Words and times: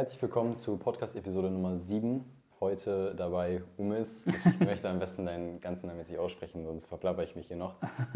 Herzlich 0.00 0.22
willkommen 0.22 0.56
zu 0.56 0.78
Podcast-Episode 0.78 1.50
Nummer 1.50 1.76
7. 1.76 2.24
Heute 2.58 3.14
dabei 3.14 3.62
Umis. 3.76 4.26
Ich 4.26 4.60
möchte 4.66 4.88
am 4.88 4.98
besten 4.98 5.26
deinen 5.26 5.60
ganzen 5.60 5.88
Namen 5.88 5.98
jetzt 5.98 6.08
nicht 6.08 6.18
aussprechen, 6.18 6.64
sonst 6.64 6.86
verplapper 6.86 7.22
ich 7.22 7.36
mich 7.36 7.48
hier 7.48 7.58
noch. 7.58 7.74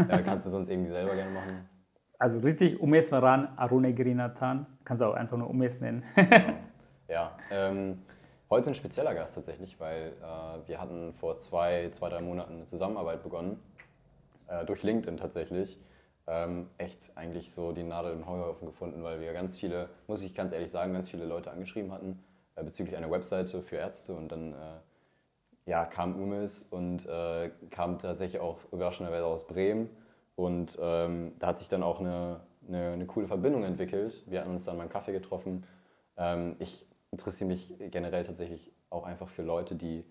Äh, 0.09 0.23
kannst 0.23 0.47
du 0.47 0.51
sonst 0.51 0.71
irgendwie 0.71 0.89
selber 0.89 1.15
gerne 1.15 1.33
machen? 1.33 1.69
Also 2.19 2.39
richtig, 2.39 2.81
Umes 2.81 3.12
Varan 3.12 3.49
Arunegrinathan. 3.59 4.65
Kannst 4.83 5.03
du 5.03 5.05
auch 5.05 5.12
einfach 5.12 5.37
nur 5.37 5.51
Umes 5.51 5.79
nennen. 5.83 6.03
genau. 6.15 6.55
Ja, 7.07 7.37
ähm, 7.51 7.98
heute 8.48 8.71
ein 8.71 8.75
spezieller 8.75 9.14
Gast 9.14 9.35
tatsächlich, 9.35 9.79
weil 9.79 10.14
äh, 10.23 10.66
wir 10.66 10.80
hatten 10.80 11.12
vor 11.12 11.37
zwei, 11.37 11.91
zwei, 11.91 12.09
drei 12.09 12.23
Monaten 12.23 12.55
eine 12.55 12.64
Zusammenarbeit 12.64 13.23
begonnen. 13.23 13.61
Äh, 14.48 14.64
durch 14.64 14.82
LinkedIn 14.82 15.19
tatsächlich 15.19 15.79
ähm, 16.27 16.68
echt 16.79 17.16
eigentlich 17.16 17.52
so 17.52 17.72
die 17.72 17.82
Nadel 17.82 18.12
im 18.12 18.27
Heuhaufen 18.27 18.66
gefunden, 18.66 19.02
weil 19.02 19.20
wir 19.20 19.32
ganz 19.32 19.59
viele, 19.59 19.88
muss 20.06 20.23
ich 20.23 20.34
ganz 20.34 20.52
ehrlich 20.52 20.70
sagen, 20.70 20.93
ganz 20.93 21.09
viele 21.09 21.24
Leute 21.27 21.50
angeschrieben 21.50 21.93
hatten 21.93 22.23
äh, 22.56 22.62
bezüglich 22.62 22.96
einer 22.96 23.11
Webseite 23.11 23.62
für 23.62 23.77
Ärzte 23.77 24.15
und 24.15 24.30
dann 24.30 24.52
äh, 24.52 25.70
ja, 25.70 25.84
kam 25.87 26.20
Umis 26.20 26.66
und 26.70 27.06
äh, 27.06 27.51
kam 27.70 27.98
tatsächlich 27.98 28.41
auch 28.41 28.59
überraschenderweise 28.73 29.27
aus 29.27 29.46
Bremen 29.46 29.91
und 30.37 30.79
ähm, 30.80 31.32
da 31.38 31.48
hat 31.48 31.59
sich 31.59 31.68
dann 31.68 31.82
auch 31.82 32.01
eine, 32.01 32.41
eine, 32.68 32.93
eine, 32.93 33.06
coole 33.06 33.27
Verbindung 33.27 33.65
entwickelt. 33.65 34.23
Wir 34.27 34.41
hatten 34.41 34.51
uns 34.51 34.65
dann 34.65 34.79
beim 34.79 34.88
Kaffee 34.88 35.12
getroffen. 35.12 35.65
Ähm, 36.16 36.56
ich 36.59 36.87
interessiere 37.10 37.48
mich 37.48 37.74
generell 37.79 38.24
tatsächlich 38.24 38.73
auch 38.91 39.04
einfach 39.04 39.29
für 39.29 39.43
Leute, 39.43 39.74
die, 39.74 40.04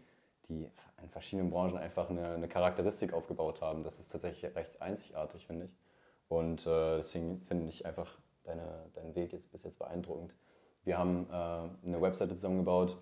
die 0.50 0.68
in 1.02 1.10
verschiedenen 1.10 1.50
Branchen 1.50 1.78
einfach 1.78 2.10
eine, 2.10 2.30
eine 2.30 2.48
Charakteristik 2.48 3.14
aufgebaut 3.14 3.62
haben. 3.62 3.84
Das 3.84 4.00
ist 4.00 4.10
tatsächlich 4.12 4.56
recht 4.56 4.82
einzigartig, 4.82 5.46
finde 5.46 5.66
ich. 5.66 5.72
Und 6.28 6.66
äh, 6.66 6.98
deswegen 6.98 7.42
finde 7.42 7.68
ich 7.68 7.86
einfach 7.86 8.18
deine, 8.44 8.86
deinen 8.94 9.16
Weg 9.16 9.34
jetzt 9.34 9.52
bis 9.52 9.64
jetzt 9.64 9.80
beeindruckend. 9.80 10.34
Wir 10.84 10.98
haben 10.98 11.28
äh, 11.30 11.88
eine 11.88 12.02
Webseite 12.02 12.36
zusammengebaut. 12.36 12.98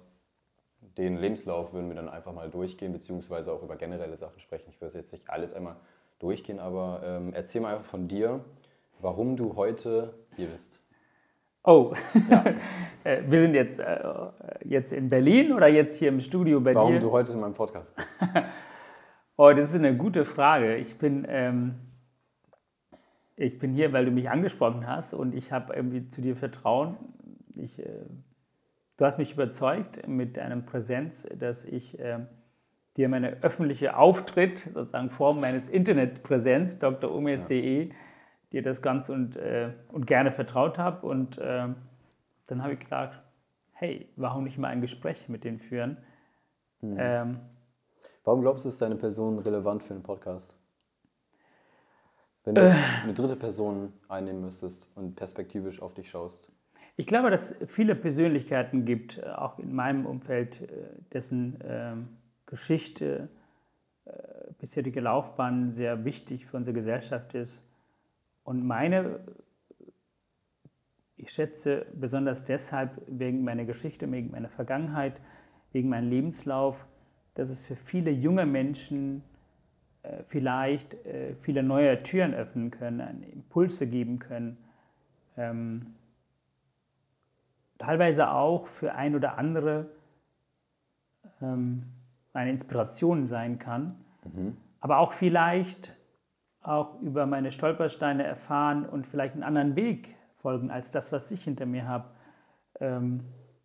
Den 0.98 1.18
Lebenslauf 1.18 1.74
würden 1.74 1.90
wir 1.90 1.96
dann 1.96 2.10
einfach 2.10 2.34
mal 2.34 2.50
durchgehen, 2.50 2.92
beziehungsweise 2.92 3.52
auch 3.52 3.64
über 3.64 3.76
generelle 3.76 4.18
Sachen 4.18 4.40
sprechen. 4.40 4.70
Ich 4.70 4.82
würde 4.82 4.98
jetzt 4.98 5.12
nicht 5.12 5.30
alles 5.30 5.54
einmal 5.54 5.76
durchgehen, 6.20 6.60
aber 6.60 7.02
ähm, 7.04 7.34
erzähl 7.34 7.62
mal 7.62 7.76
einfach 7.76 7.90
von 7.90 8.08
dir, 8.08 8.44
warum 9.00 9.36
du 9.36 9.56
heute 9.56 10.14
hier 10.36 10.48
bist. 10.48 10.82
Oh, 11.64 11.94
ja. 12.30 12.46
Äh, 13.04 13.24
wir 13.26 13.40
sind 13.40 13.56
jetzt, 13.56 13.80
äh, 13.80 13.98
jetzt 14.64 14.94
in 14.94 15.10
Berlin 15.10 15.54
oder 15.54 15.68
jetzt 15.68 15.98
hier 15.98 16.10
im 16.10 16.20
Studio 16.20 16.62
bei 16.62 16.76
warum 16.76 16.90
dir? 16.90 16.98
Warum 16.98 17.10
du 17.10 17.12
heute 17.12 17.34
in 17.34 17.40
meinem 17.40 17.56
Podcast 17.56 17.96
bist? 17.96 18.16
oh, 19.38 19.52
das 19.54 19.70
ist 19.70 19.76
eine 19.76 19.98
gute 19.98 20.24
Frage. 20.24 20.76
Ich 20.76 21.00
bin 21.00 21.26
ähm, 21.28 21.80
ich 23.42 23.58
bin 23.58 23.74
hier, 23.74 23.92
weil 23.92 24.06
du 24.06 24.12
mich 24.12 24.30
angesprochen 24.30 24.88
hast 24.88 25.14
und 25.14 25.34
ich 25.34 25.52
habe 25.52 25.74
irgendwie 25.74 26.08
zu 26.08 26.22
dir 26.22 26.36
Vertrauen. 26.36 26.98
Ich, 27.56 27.80
äh, 27.80 28.06
du 28.98 29.06
hast 29.06 29.18
mich 29.18 29.34
überzeugt 29.34 30.08
mit 30.08 30.38
deinem 30.38 30.66
Präsenz, 30.66 31.28
dass 31.38 31.66
ich 31.66 32.00
äh, 32.00 32.20
dir 32.98 33.10
meine 33.10 33.42
öffentliche 33.42 33.98
Auftritt, 33.98 34.70
sozusagen 34.74 35.10
Form 35.10 35.42
meines 35.42 35.68
Internetpräsenz, 35.70 36.78
drumes.de, 36.78 37.88
ja. 37.88 37.96
dir 38.52 38.62
das 38.62 38.82
ganz 38.82 39.10
und, 39.10 39.38
äh, 39.38 39.72
und 39.90 40.06
gerne 40.06 40.32
vertraut 40.32 40.78
habe. 40.78 41.08
Und 41.08 41.40
äh, 41.40 41.68
dann 42.48 42.64
habe 42.64 42.74
ich 42.74 42.80
gedacht, 42.80 43.24
hey, 43.72 44.08
warum 44.18 44.44
nicht 44.44 44.60
mal 44.60 44.68
ein 44.68 44.82
Gespräch 44.82 45.30
mit 45.30 45.44
denen 45.44 45.60
führen? 45.60 45.98
Mhm. 46.82 46.98
Ähm, 47.00 47.40
warum 48.24 48.42
glaubst 48.42 48.66
du, 48.66 48.70
ist 48.70 48.82
deine 48.82 48.98
Person 48.98 49.40
relevant 49.40 49.84
für 49.84 49.96
einen 49.96 50.04
Podcast? 50.04 50.61
Wenn 52.44 52.56
du 52.56 52.62
äh. 52.62 52.74
eine 53.04 53.14
dritte 53.14 53.36
Person 53.36 53.94
einnehmen 54.08 54.42
müsstest 54.42 54.90
und 54.96 55.16
perspektivisch 55.16 55.82
auf 55.82 55.94
dich 55.94 56.10
schaust. 56.10 56.48
Ich 56.98 57.06
glaube, 57.06 57.30
dass 57.30 57.52
es 57.52 57.72
viele 57.72 57.96
Persönlichkeiten 57.96 58.86
gibt, 58.86 59.20
äh, 59.20 59.26
auch 59.26 59.60
in 59.60 59.74
meinem 59.74 60.06
Umfeld, 60.06 60.62
äh, 60.62 60.68
dessen 61.14 61.60
ähm, 61.64 62.10
Geschichte, 62.46 63.30
bisherige 64.60 65.00
Laufbahn 65.00 65.72
sehr 65.72 66.04
wichtig 66.04 66.46
für 66.46 66.58
unsere 66.58 66.74
Gesellschaft 66.74 67.34
ist. 67.34 67.62
Und 68.44 68.66
meine, 68.66 69.20
ich 71.16 71.32
schätze 71.32 71.86
besonders 71.94 72.44
deshalb 72.44 73.02
wegen 73.08 73.44
meiner 73.44 73.64
Geschichte, 73.64 74.12
wegen 74.12 74.32
meiner 74.32 74.50
Vergangenheit, 74.50 75.22
wegen 75.72 75.88
meinem 75.88 76.10
Lebenslauf, 76.10 76.86
dass 77.36 77.50
es 77.50 77.64
für 77.64 77.76
viele 77.76 78.12
junge 78.12 78.46
Menschen 78.46 79.20
äh, 79.20 79.31
vielleicht 80.28 80.94
äh, 81.06 81.36
viele 81.42 81.64
neue 81.64 82.02
Türen 82.04 82.34
öffnen 82.34 82.72
können, 82.72 83.24
Impulse 83.32 83.88
geben 83.88 84.20
können. 84.20 84.58
Ähm, 85.38 85.96
teilweise 87.78 88.32
auch 88.32 88.68
für 88.68 88.94
ein 88.94 89.16
oder 89.16 89.38
andere 89.38 89.88
ähm, 91.42 91.84
eine 92.34 92.52
Inspiration 92.52 93.26
sein 93.26 93.60
kann, 93.60 93.96
mhm. 94.24 94.58
aber 94.80 95.00
auch 95.00 95.14
vielleicht 95.14 95.94
auch 96.62 97.02
über 97.02 97.26
meine 97.26 97.52
Stolpersteine 97.52 98.24
erfahren 98.24 98.86
und 98.86 99.08
vielleicht 99.08 99.34
einen 99.34 99.44
anderen 99.44 99.76
Weg 99.76 100.16
folgen 100.42 100.72
als 100.72 100.92
das, 100.92 101.12
was 101.12 101.30
ich 101.32 101.44
hinter 101.44 101.66
mir 101.66 101.88
habe. 101.88 102.06
Ähm, 102.80 103.22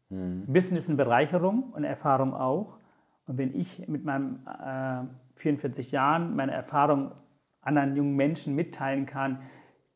mhm. 0.08 0.44
Wissen 0.46 0.76
ist 0.76 0.88
eine 0.88 0.96
Bereicherung 0.96 1.72
und 1.72 1.84
Erfahrung 1.84 2.34
auch. 2.34 2.78
Und 3.26 3.38
wenn 3.38 3.54
ich 3.54 3.86
mit 3.88 4.04
meinem 4.04 4.40
äh, 4.46 5.02
44 5.36 5.92
Jahren 5.92 6.34
meine 6.34 6.52
Erfahrung 6.52 7.12
anderen 7.60 7.96
jungen 7.96 8.16
Menschen 8.16 8.54
mitteilen 8.54 9.06
kann, 9.06 9.42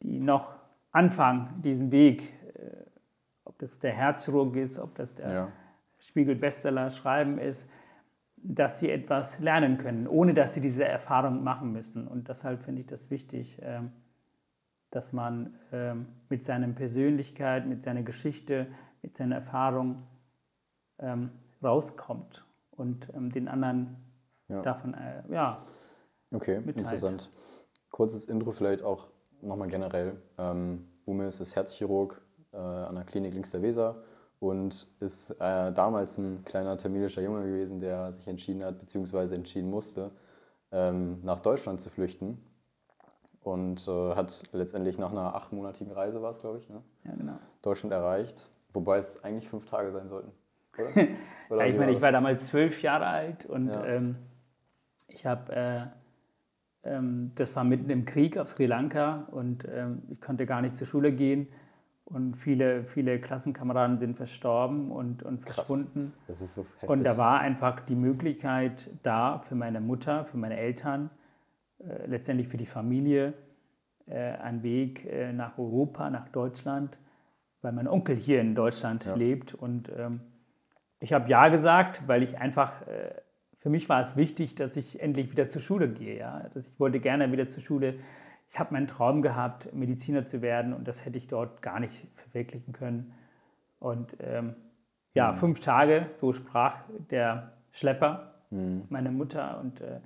die 0.03 0.21
noch 0.21 0.57
anfangen, 0.91 1.63
diesen 1.63 1.93
Weg, 1.93 2.33
äh, 2.55 2.85
ob 3.45 3.59
das 3.59 3.79
der 3.79 3.93
Herzchirurg 3.93 4.57
ist, 4.57 4.79
ob 4.79 4.95
das 4.97 5.15
der 5.15 5.31
ja. 5.31 5.53
Spiegel-Bestseller 5.99 6.91
schreiben 6.91 7.39
ist, 7.39 7.69
dass 8.37 8.81
sie 8.81 8.91
etwas 8.91 9.39
lernen 9.39 9.79
können, 9.79 10.07
ohne 10.07 10.35
dass 10.35 10.55
sie 10.55 10.61
diese 10.61 10.85
Erfahrung 10.85 11.45
machen 11.45 11.73
müssen. 11.73 12.09
Und 12.09 12.29
deshalb 12.29 12.63
finde 12.63 12.81
ich 12.81 12.87
das 12.87 13.11
wichtig, 13.11 13.59
ähm, 13.63 13.93
dass 14.91 15.13
man 15.13 15.55
ähm, 15.73 16.07
mit 16.29 16.45
seiner 16.45 16.69
Persönlichkeit, 16.69 17.67
mit 17.67 17.83
seiner 17.83 18.03
Geschichte, 18.03 18.67
mit 19.03 19.17
seiner 19.17 19.37
Erfahrung 19.37 20.07
ähm, 20.99 21.31
rauskommt 21.63 22.45
und 22.71 23.09
den 23.15 23.47
anderen 23.47 23.97
ja. 24.51 24.63
davon, 24.63 24.95
äh, 24.95 25.23
ja. 25.33 25.63
Okay, 26.33 26.59
mitteilt. 26.59 26.79
interessant. 26.79 27.31
Kurzes 27.91 28.25
Intro 28.25 28.53
vielleicht 28.53 28.83
auch 28.83 29.09
nochmal 29.43 29.69
generell. 29.69 30.21
Ähm, 30.39 30.89
Umis 31.05 31.41
ist 31.41 31.57
Herzchirurg 31.57 32.21
äh, 32.53 32.57
an 32.57 32.95
der 32.95 33.05
Klinik 33.05 33.35
links 33.35 33.51
der 33.51 33.63
Weser 33.63 34.03
und 34.39 34.89
ist 35.01 35.33
äh, 35.33 35.73
damals 35.73 36.19
ein 36.19 36.45
kleiner 36.45 36.77
tamilischer 36.77 37.23
Junge 37.23 37.45
gewesen, 37.45 37.81
der 37.81 38.13
sich 38.13 38.27
entschieden 38.27 38.65
hat, 38.65 38.79
beziehungsweise 38.79 39.35
entschieden 39.35 39.71
musste, 39.71 40.11
ähm, 40.73 41.21
nach 41.23 41.41
Deutschland 41.41 41.81
zu 41.81 41.91
flüchten. 41.91 42.45
Und 43.43 43.89
äh, 43.89 44.15
hat 44.15 44.43
letztendlich 44.53 44.99
nach 44.99 45.13
einer 45.13 45.35
achtmonatigen 45.35 45.93
Reise, 45.93 46.21
war 46.21 46.31
es 46.31 46.41
glaube 46.41 46.59
ich, 46.59 46.69
ne? 46.69 46.83
ja, 47.05 47.15
genau. 47.15 47.39
Deutschland 47.63 47.93
erreicht, 47.93 48.51
wobei 48.75 48.99
es 48.99 49.25
eigentlich 49.25 49.49
fünf 49.49 49.65
Tage 49.65 49.93
sein 49.93 50.09
sollten. 50.09 50.33
Oder? 50.77 50.91
oder 51.51 51.65
ja, 51.65 51.73
ich 51.73 51.79
meine, 51.79 51.93
ich 51.93 52.03
war 52.03 52.13
damals 52.13 52.47
zwölf 52.47 52.83
Jahre 52.83 53.07
alt 53.07 53.47
und 53.47 53.69
ja. 53.69 53.85
ähm, 53.85 54.17
ich 55.13 55.27
habe, 55.27 55.53
äh, 55.55 55.87
ähm, 56.85 57.33
das 57.37 57.55
war 57.57 57.65
mitten 57.65 57.91
im 57.91 58.05
Krieg 58.05 58.39
auf 58.39 58.49
Sri 58.49 58.67
Lanka 58.67 59.27
und 59.31 59.67
ähm, 59.71 60.03
ich 60.11 60.21
konnte 60.21 60.47
gar 60.47 60.63
nicht 60.63 60.77
zur 60.77 60.87
Schule 60.87 61.13
gehen 61.13 61.49
und 62.05 62.35
viele, 62.35 62.85
viele 62.85 63.21
Klassenkameraden 63.21 63.99
sind 63.99 64.17
verstorben 64.17 64.91
und, 64.91 65.23
und 65.23 65.43
verschwunden. 65.43 66.13
Das 66.27 66.41
ist 66.41 66.55
so 66.55 66.63
heftig. 66.63 66.89
Und 66.89 67.05
da 67.05 67.17
war 67.17 67.41
einfach 67.41 67.81
die 67.81 67.95
Möglichkeit 67.95 68.91
da 69.03 69.39
für 69.39 69.55
meine 69.55 69.81
Mutter, 69.81 70.25
für 70.25 70.37
meine 70.37 70.57
Eltern, 70.57 71.11
äh, 71.79 72.07
letztendlich 72.07 72.49
für 72.49 72.57
die 72.57 72.67
Familie, 72.67 73.35
äh, 74.07 74.33
ein 74.33 74.63
Weg 74.63 75.07
äh, 75.07 75.33
nach 75.33 75.57
Europa, 75.57 76.11
nach 76.11 76.29
Deutschland, 76.29 76.97
weil 77.63 77.73
mein 77.73 77.87
Onkel 77.87 78.17
hier 78.17 78.41
in 78.41 78.55
Deutschland 78.55 79.05
ja. 79.05 79.15
lebt. 79.15 79.55
Und 79.55 79.91
ähm, 79.97 80.21
ich 80.99 81.13
habe 81.13 81.29
Ja 81.29 81.49
gesagt, 81.49 82.09
weil 82.09 82.25
ich 82.25 82.39
einfach 82.39 82.83
äh, 82.89 83.15
für 83.61 83.69
mich 83.69 83.89
war 83.89 84.03
es 84.03 84.17
wichtig, 84.17 84.55
dass 84.55 84.77
ich 84.77 85.01
endlich 85.01 85.31
wieder 85.31 85.49
zur 85.49 85.61
Schule 85.61 85.89
gehe. 85.89 86.19
Ja? 86.19 86.49
Dass 86.55 86.67
ich 86.67 86.81
wollte 86.81 86.99
gerne 86.99 87.31
wieder 87.31 87.49
zur 87.49 87.63
Schule. 87.63 87.95
Ich 88.51 88.59
habe 88.59 88.73
meinen 88.73 88.89
Traum 88.89 89.23
gehabt, 89.23 89.73
Mediziner 89.73 90.27
zu 90.27 90.43
werden 90.43 90.73
und 90.73 90.89
das 90.89 91.05
hätte 91.05 91.19
ich 91.19 91.29
dort 91.29 91.63
gar 91.63 91.79
nicht 91.79 92.07
verwirklichen 92.17 92.73
können. 92.73 93.13
Und 93.79 94.17
ähm, 94.21 94.57
ja, 95.15 95.33
mhm. 95.33 95.37
fünf 95.37 95.61
Tage, 95.61 96.07
so 96.17 96.33
sprach 96.33 96.77
der 97.11 97.53
Schlepper, 97.71 98.35
mhm. 98.51 98.85
meine 98.89 99.11
Mutter. 99.11 99.61
Und 99.61 99.81
äh, 99.81 100.01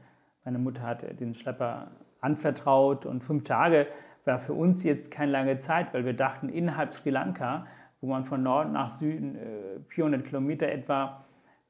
meine 0.45 0.59
Mutter 0.59 0.83
hat 0.83 1.21
den 1.21 1.35
Schlepper 1.35 1.93
anvertraut. 2.21 3.07
Und 3.07 3.23
fünf 3.23 3.45
Tage 3.45 3.87
war 4.25 4.41
für 4.41 4.53
uns 4.53 4.83
jetzt 4.83 5.11
keine 5.11 5.31
lange 5.31 5.59
Zeit, 5.59 5.95
weil 5.95 6.05
wir 6.05 6.15
dachten, 6.15 6.49
innerhalb 6.49 6.93
Sri 6.93 7.11
Lanka, 7.11 7.67
wo 8.01 8.09
man 8.09 8.25
von 8.25 8.43
Norden 8.43 8.73
nach 8.73 8.91
Süden 8.91 9.37
äh, 9.37 9.81
400 9.89 10.25
Kilometer 10.25 10.67
etwa 10.69 11.25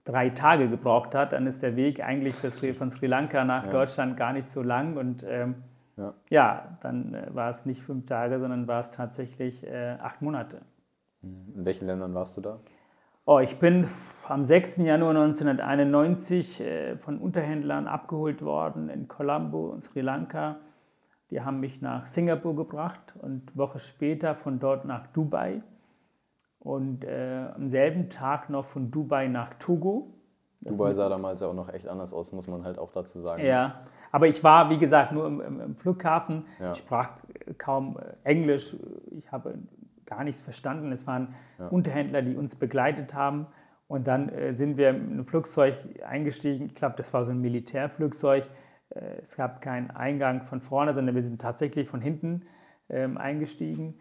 drei 0.05 0.31
Tage 0.31 0.69
gebraucht 0.69 1.15
hat, 1.15 1.33
dann 1.33 1.47
ist 1.47 1.63
der 1.63 1.77
Weg 1.77 2.03
eigentlich 2.03 2.35
von 2.35 2.91
Sri 2.91 3.07
Lanka 3.07 3.45
nach 3.45 3.67
ja. 3.67 3.73
Deutschland 3.73 4.17
gar 4.17 4.33
nicht 4.33 4.49
so 4.49 4.63
lang. 4.63 4.97
Und 4.97 5.25
ähm, 5.27 5.57
ja. 5.97 6.15
ja. 6.31 6.79
dann 6.83 7.15
äh, 7.15 7.35
war 7.35 7.51
es 7.51 7.65
nicht 7.67 7.83
fünf 7.83 8.07
Tage, 8.07 8.39
sondern 8.39 8.69
war 8.69 8.81
es 8.81 8.91
tatsächlich 8.91 9.67
äh, 9.67 9.97
acht 10.01 10.23
Monate. 10.23 10.61
In 11.23 11.65
welchen 11.65 11.87
Ländern 11.87 12.15
warst 12.15 12.37
du 12.37 12.43
da? 12.43 12.61
Oh, 13.27 13.39
ich 13.39 13.59
bin 13.59 13.89
am 14.29 14.45
6. 14.45 14.77
Januar 14.79 15.11
1991 15.11 16.61
äh, 16.61 16.97
von 16.99 17.19
Unterhändlern 17.19 17.87
abgeholt 17.87 18.43
worden 18.43 18.91
in 18.91 19.09
Colombo, 19.09 19.79
Sri 19.81 20.03
Lanka. 20.03 20.57
Die 21.31 21.41
haben 21.41 21.61
mich 21.61 21.81
nach 21.81 22.05
Singapur 22.05 22.55
gebracht 22.55 23.15
und 23.19 23.49
eine 23.49 23.57
Woche 23.57 23.79
später 23.79 24.35
von 24.35 24.59
dort 24.59 24.85
nach 24.85 25.07
Dubai 25.07 25.63
und 26.65 27.05
äh, 27.05 27.47
am 27.55 27.69
selben 27.69 28.09
Tag 28.09 28.51
noch 28.51 28.65
von 28.65 28.91
Dubai 28.91 29.29
nach 29.29 29.55
Togo. 29.61 30.15
Das 30.63 30.79
Dubai 30.79 30.95
sah 30.95 31.09
damals 31.09 31.41
ja 31.41 31.47
auch 31.47 31.55
noch 31.55 31.69
echt 31.69 31.87
anders 31.87 32.13
aus, 32.13 32.33
muss 32.33 32.49
man 32.49 32.65
halt 32.65 32.79
auch 32.79 32.91
dazu 32.91 33.21
sagen. 33.21 33.45
Ja, 33.45 33.83
aber 34.11 34.29
ich 34.29 34.43
war, 34.43 34.71
wie 34.71 34.79
gesagt, 34.79 35.13
nur 35.13 35.27
im, 35.27 35.41
im, 35.41 35.61
im 35.61 35.77
Flughafen. 35.77 36.47
Ja. 36.59 36.73
Ich 36.73 36.79
sprach 36.79 37.19
kaum 37.59 37.99
Englisch. 38.25 38.75
Ich 39.11 39.31
habe 39.31 39.59
gar 40.07 40.25
nichts 40.25 40.41
verstanden. 40.41 40.91
Es 40.91 41.07
waren 41.07 41.35
ja. 41.59 41.69
Unterhändler, 41.69 42.23
die 42.23 42.35
uns 42.35 42.57
begleitet 42.57 43.15
haben. 43.15 43.47
Und 43.87 44.07
dann 44.07 44.31
äh, 44.31 44.55
sind 44.55 44.79
wir 44.79 44.91
in 44.91 45.19
ein 45.19 45.27
Flugzeug 45.27 45.77
eingestiegen. 46.07 46.67
Ich 46.67 46.75
glaube, 46.75 46.95
das 46.97 47.13
war 47.13 47.25
so 47.25 47.31
ein 47.31 47.41
Militärflugzeug. 47.41 48.49
Äh, 48.89 49.21
es 49.23 49.37
gab 49.37 49.61
keinen 49.61 49.91
Eingang 49.91 50.45
von 50.45 50.63
vorne, 50.63 50.95
sondern 50.95 51.15
wir 51.15 51.23
sind 51.23 51.43
tatsächlich 51.43 51.89
von 51.89 52.01
hinten 52.01 52.47
ähm, 52.89 53.19
eingestiegen 53.19 53.99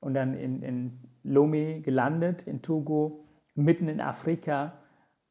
und 0.00 0.14
dann 0.14 0.34
in, 0.34 0.62
in 0.62 1.00
Lomé 1.26 1.80
gelandet, 1.80 2.46
in 2.46 2.62
Togo, 2.62 3.24
mitten 3.54 3.88
in 3.88 4.00
Afrika. 4.00 4.74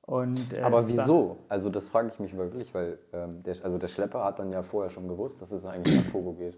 Und, 0.02 0.54
äh, 0.54 0.62
Aber 0.62 0.88
wieso? 0.88 1.38
Also 1.50 1.70
das 1.70 1.90
frage 1.90 2.10
ich 2.10 2.20
mich 2.20 2.38
wirklich, 2.38 2.74
weil 2.74 3.00
ähm, 3.14 3.42
der, 3.44 3.56
also 3.64 3.78
der 3.78 3.88
Schlepper 3.88 4.24
hat 4.24 4.40
dann 4.40 4.52
ja 4.52 4.62
vorher 4.62 4.90
schon 4.90 5.08
gewusst, 5.08 5.42
dass 5.42 5.52
es 5.52 5.66
eigentlich 5.66 6.06
nach 6.06 6.12
Togo 6.12 6.34
geht, 6.34 6.58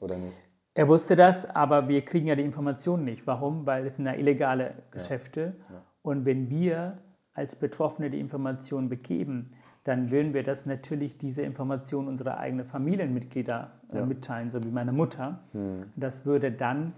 oder 0.00 0.16
nicht? 0.16 0.36
Er 0.74 0.88
wusste 0.88 1.16
das, 1.16 1.48
aber 1.48 1.88
wir 1.88 2.02
kriegen 2.02 2.26
ja 2.26 2.34
die 2.34 2.42
Informationen 2.42 3.04
nicht. 3.04 3.26
Warum? 3.26 3.66
Weil 3.66 3.86
es 3.86 3.96
sind 3.96 4.06
ja 4.06 4.14
illegale 4.14 4.74
Geschäfte. 4.90 5.40
Ja. 5.40 5.74
Ja. 5.74 5.82
Und 6.00 6.24
wenn 6.24 6.48
wir 6.50 6.98
als 7.34 7.56
Betroffene 7.56 8.10
die 8.10 8.20
Informationen 8.20 8.88
bekämen, 8.88 9.52
dann 9.84 10.10
würden 10.10 10.34
wir 10.34 10.42
das 10.42 10.66
natürlich, 10.66 11.18
diese 11.18 11.42
Informationen 11.42 12.08
unserer 12.08 12.38
eigenen 12.38 12.66
Familienmitglieder 12.66 13.72
äh, 13.92 13.98
ja. 13.98 14.06
mitteilen, 14.06 14.50
so 14.50 14.62
wie 14.62 14.70
meine 14.70 14.92
Mutter. 14.92 15.40
Hm. 15.52 15.92
Das 15.96 16.24
würde 16.24 16.52
dann 16.52 16.94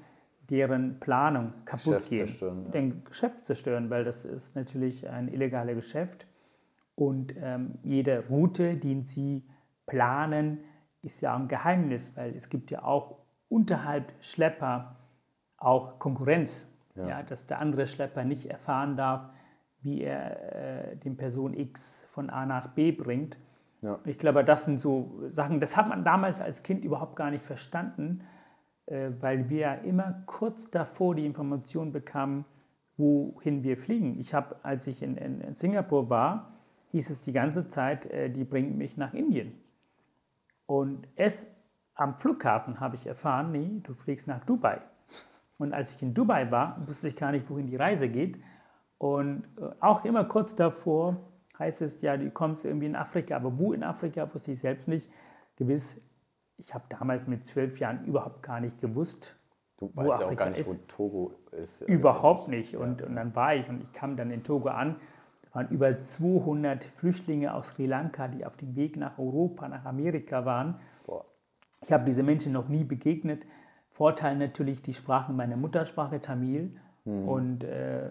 deren 0.51 1.01
Planung 1.01 1.53
kaputt 1.65 1.95
Geschäft 1.95 2.11
gehen, 2.11 2.27
zerstören, 2.27 2.65
ja. 2.67 2.71
den 2.71 3.05
Geschäft 3.05 3.45
zerstören, 3.45 3.91
weil 3.91 4.05
das 4.05 4.25
ist 4.25 4.55
natürlich 4.57 5.09
ein 5.09 5.29
illegales 5.29 5.77
Geschäft 5.77 6.27
und 6.95 7.35
ähm, 7.41 7.79
jede 7.83 8.25
Route, 8.29 8.77
die 8.77 9.01
sie 9.03 9.45
planen, 9.87 10.59
ist 11.03 11.21
ja 11.21 11.35
ein 11.35 11.49
Geheimnis, 11.49 12.13
weil 12.17 12.35
es 12.37 12.49
gibt 12.49 12.71
ja 12.71 12.85
auch 12.85 13.19
unterhalb 13.49 14.13
Schlepper 14.21 14.97
auch 15.57 15.99
Konkurrenz, 15.99 16.67
ja. 16.95 17.09
ja 17.09 17.23
dass 17.23 17.47
der 17.47 17.61
andere 17.61 17.87
Schlepper 17.87 18.25
nicht 18.25 18.47
erfahren 18.47 18.97
darf, 18.97 19.29
wie 19.81 20.03
er 20.03 20.93
äh, 20.93 20.97
den 20.97 21.17
Person 21.17 21.55
X 21.55 22.07
von 22.13 22.31
A 22.31 22.47
nach 22.47 22.69
B 22.69 22.93
bringt. 22.93 23.37
Ja. 23.83 23.99
Ich 24.05 24.19
glaube, 24.19 24.45
das 24.45 24.65
sind 24.65 24.79
so 24.79 25.21
Sachen, 25.29 25.61
das 25.61 25.77
hat 25.77 25.89
man 25.89 26.05
damals 26.05 26.41
als 26.41 26.63
Kind 26.63 26.85
überhaupt 26.85 27.17
gar 27.17 27.31
nicht 27.31 27.45
verstanden 27.45 28.25
weil 28.87 29.49
wir 29.49 29.83
immer 29.83 30.23
kurz 30.27 30.71
davor 30.71 31.15
die 31.15 31.25
Information 31.25 31.93
bekamen, 31.93 32.45
wohin 32.97 33.63
wir 33.63 33.77
fliegen. 33.77 34.19
Ich 34.21 34.35
habe, 34.35 34.57
als 34.63 34.87
ich 34.87 35.03
in, 35.03 35.17
in, 35.17 35.41
in, 35.41 35.55
Singapur 35.55 36.11
war, 36.11 36.53
hieß 36.93 37.11
es 37.11 37.21
die 37.21 37.33
ganze 37.33 37.67
Zeit, 37.69 38.07
äh, 38.07 38.31
die 38.31 38.45
bringen 38.45 38.79
mich 38.79 38.97
nach 38.97 39.15
Indien. 39.15 39.53
Und 40.67 41.09
es 41.17 41.51
am 41.95 42.17
Flughafen 42.17 42.81
habe 42.81 42.97
ich 42.97 43.07
erfahren, 43.07 43.53
nee, 43.53 43.81
du 43.83 43.95
fliegst 43.95 44.27
nach 44.27 44.45
Dubai. 44.45 44.81
Und 45.59 45.73
als 45.73 45.95
ich 45.95 46.03
in 46.03 46.15
Dubai 46.15 46.51
war, 46.51 46.81
wusste 46.87 47.09
ich 47.09 47.17
gar 47.17 47.33
nicht, 47.33 47.49
wohin 47.49 47.67
die 47.67 47.77
Reise 47.77 48.09
geht. 48.09 48.39
Und 48.99 49.45
äh, 49.59 49.71
auch 49.81 50.05
immer 50.05 50.25
kurz 50.25 50.55
davor 50.55 51.17
heißt 51.59 51.83
es, 51.83 52.01
ja, 52.01 52.17
du 52.17 52.31
kommst 52.31 52.65
irgendwie 52.65 52.87
in 52.87 52.97
Afrika. 52.97 53.37
Aber 53.37 53.59
wo 53.59 53.73
in 53.73 53.83
Afrika, 53.83 54.33
wusste 54.33 54.53
ich 54.53 54.61
selbst 54.61 54.89
nicht. 54.89 55.11
Gewiss 55.57 56.01
ich 56.59 56.75
habe 56.75 56.85
damals 56.89 57.27
mit 57.27 57.47
zwölf 57.47 57.79
Jahren 57.79 58.05
überhaupt 58.05 58.43
gar 58.43 58.61
nicht 58.61 58.81
gewusst, 58.81 59.37
Du 59.79 59.91
weißt 59.95 60.21
ja 60.21 60.29
auch 60.29 60.37
gar 60.37 60.51
nicht, 60.51 60.61
ist. 60.61 60.69
wo 60.69 60.75
Togo 60.87 61.33
ist. 61.51 61.83
Überhaupt 61.83 62.49
nicht. 62.49 62.77
Und, 62.77 63.01
ja. 63.01 63.07
und 63.07 63.17
dann 63.17 63.35
war 63.35 63.55
ich 63.55 63.69
und 63.69 63.83
ich 63.83 63.93
kam 63.93 64.17
dann 64.17 64.31
in 64.31 64.45
Togo 64.45 64.69
an. 64.69 64.97
Da 65.43 65.55
waren 65.57 65.69
über 65.69 66.03
200 66.03 66.85
Flüchtlinge 66.85 67.53
aus 67.55 67.69
Sri 67.69 67.87
Lanka, 67.87 68.29
die 68.29 68.47
auf 68.47 68.57
dem 68.57 68.77
Weg 68.77 68.97
nach 68.97 69.19
Europa, 69.19 69.69
nach 69.69 69.85
Amerika 69.85 70.45
waren. 70.45 70.77
Boah. 71.07 71.25
Ich 71.83 71.93
habe 71.93 72.05
diese 72.05 72.23
Menschen 72.23 72.53
noch 72.53 72.69
nie 72.69 72.85
begegnet. 72.85 73.45
Vorteil 73.91 74.37
natürlich, 74.37 74.83
die 74.83 74.95
sprachen 74.95 75.37
meine 75.37 75.57
Muttersprache 75.57 76.21
Tamil. 76.21 76.77
Mhm. 77.05 77.29
Und 77.29 77.65
äh, 77.65 78.11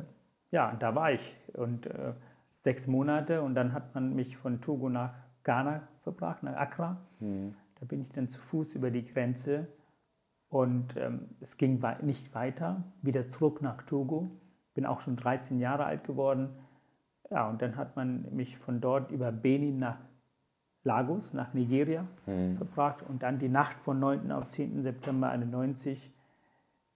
ja, 0.51 0.75
da 0.79 0.95
war 0.95 1.11
ich. 1.11 1.35
Und 1.53 1.85
äh, 1.85 2.13
sechs 2.59 2.87
Monate 2.87 3.41
und 3.41 3.55
dann 3.55 3.73
hat 3.73 3.93
man 3.95 4.15
mich 4.15 4.37
von 4.37 4.61
Togo 4.61 4.89
nach 4.89 5.13
Ghana 5.43 5.81
verbracht, 6.03 6.43
nach 6.43 6.55
Accra. 6.55 6.97
Mhm. 7.19 7.55
Da 7.83 7.87
bin 7.87 8.03
ich 8.03 8.13
dann 8.13 8.29
zu 8.29 8.39
Fuß 8.39 8.75
über 8.75 8.91
die 8.91 9.05
Grenze 9.05 9.67
und 10.47 10.95
ähm, 10.95 11.31
es 11.41 11.57
ging 11.57 11.83
nicht 12.01 12.33
weiter, 12.33 12.81
wieder 13.01 13.27
zurück 13.27 13.61
nach 13.61 13.83
Togo. 13.83 14.31
Bin 14.73 14.85
auch 14.85 15.01
schon 15.01 15.17
13 15.17 15.59
Jahre 15.59 15.83
alt 15.83 16.05
geworden. 16.05 16.55
Ja, 17.29 17.49
und 17.49 17.61
dann 17.61 17.75
hat 17.75 17.97
man 17.97 18.33
mich 18.33 18.57
von 18.57 18.79
dort 18.79 19.11
über 19.11 19.33
Benin 19.33 19.79
nach 19.79 19.97
Lagos, 20.85 21.33
nach 21.33 21.53
Nigeria 21.53 22.07
mhm. 22.25 22.55
verbracht 22.55 23.03
und 23.03 23.21
dann 23.21 23.37
die 23.37 23.49
Nacht 23.49 23.75
von 23.81 23.99
9. 23.99 24.31
auf 24.31 24.47
10. 24.47 24.81
September 24.81 25.27
91 25.31 26.09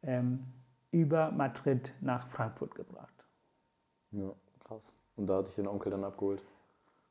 ähm, 0.03 0.45
über 0.91 1.31
Madrid 1.31 1.91
nach 1.99 2.29
Frankfurt 2.29 2.75
gebracht. 2.75 3.25
Ja, 4.11 4.31
krass. 4.63 4.95
Und 5.17 5.27
da 5.27 5.39
hatte 5.39 5.49
ich 5.49 5.55
den 5.55 5.67
Onkel 5.67 5.91
dann 5.91 6.05
abgeholt? 6.05 6.41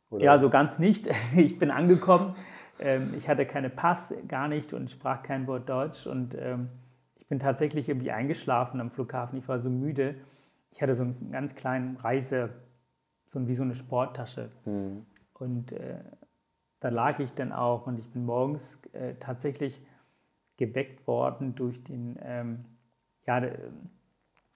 Oder? 0.08 0.25
Ja, 0.25 0.38
so 0.38 0.49
ganz 0.49 0.78
nicht. 0.78 1.11
Ich 1.37 1.58
bin 1.58 1.70
angekommen. 1.70 2.34
Ähm, 2.78 3.14
ich 3.17 3.28
hatte 3.28 3.46
keine 3.46 3.70
Pass, 3.70 4.12
gar 4.28 4.49
nicht 4.49 4.73
und 4.73 4.90
sprach 4.90 5.23
kein 5.23 5.46
Wort 5.46 5.69
Deutsch. 5.69 6.06
Und 6.06 6.34
ähm, 6.34 6.69
ich 7.17 7.26
bin 7.26 7.38
tatsächlich 7.38 7.88
irgendwie 7.88 8.11
eingeschlafen 8.11 8.81
am 8.81 8.90
Flughafen. 8.90 9.38
Ich 9.38 9.49
war 9.49 9.58
so 9.61 9.70
müde. 9.70 10.17
Ich 10.70 10.82
hatte 10.82 10.94
so 10.94 11.02
einen 11.02 11.32
ganz 11.32 11.55
kleinen 11.55 11.96
Reise, 11.96 12.50
so 13.26 13.46
wie 13.49 13.55
so 13.55 13.62
eine 13.62 13.75
Sporttasche. 13.75 14.50
Mhm. 14.64 15.06
Und 15.34 15.73
äh, 15.73 15.99
da 16.81 16.88
lag 16.88 17.19
ich 17.19 17.32
dann 17.34 17.52
auch 17.52 17.87
und 17.87 17.99
ich 17.99 18.08
bin 18.11 18.25
morgens 18.25 18.78
äh, 18.93 19.14
tatsächlich 19.14 19.81
geweckt 20.56 21.06
worden 21.06 21.55
durch 21.55 21.82
den, 21.84 22.19
ähm, 22.23 22.64
ja, 23.26 23.43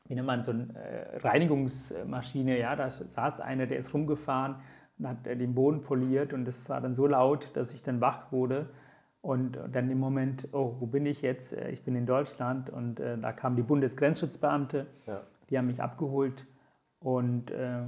wie 0.07 0.15
nennt 0.15 0.27
man 0.27 0.45
so 0.45 0.53
eine 0.53 0.75
äh, 0.75 1.17
Reinigungsmaschine, 1.19 2.59
ja, 2.59 2.77
da 2.77 2.91
saß 2.91 3.41
einer, 3.41 3.67
der 3.67 3.79
ist 3.79 3.93
rumgefahren 3.93 4.57
und 5.01 5.09
hat 5.09 5.25
den 5.25 5.55
Boden 5.55 5.83
poliert 5.83 6.33
und 6.33 6.47
es 6.47 6.69
war 6.69 6.81
dann 6.81 6.95
so 6.95 7.07
laut, 7.07 7.51
dass 7.55 7.73
ich 7.73 7.83
dann 7.83 8.01
wach 8.01 8.31
wurde. 8.33 8.69
Und 9.23 9.59
dann 9.73 9.91
im 9.91 9.99
Moment, 9.99 10.49
oh, 10.53 10.77
wo 10.79 10.87
bin 10.87 11.05
ich 11.05 11.21
jetzt? 11.23 11.53
Äh, 11.53 11.71
ich 11.71 11.83
bin 11.83 11.95
in 11.95 12.07
Deutschland 12.07 12.71
und 12.71 13.01
äh, 13.01 13.19
da 13.19 13.33
kamen 13.33 13.57
die 13.57 13.63
Bundesgrenzschutzbeamte, 13.63 14.87
ja. 15.07 15.23
die 15.49 15.59
haben 15.59 15.67
mich 15.67 15.83
abgeholt 15.83 16.47
und 17.01 17.51
äh, 17.51 17.83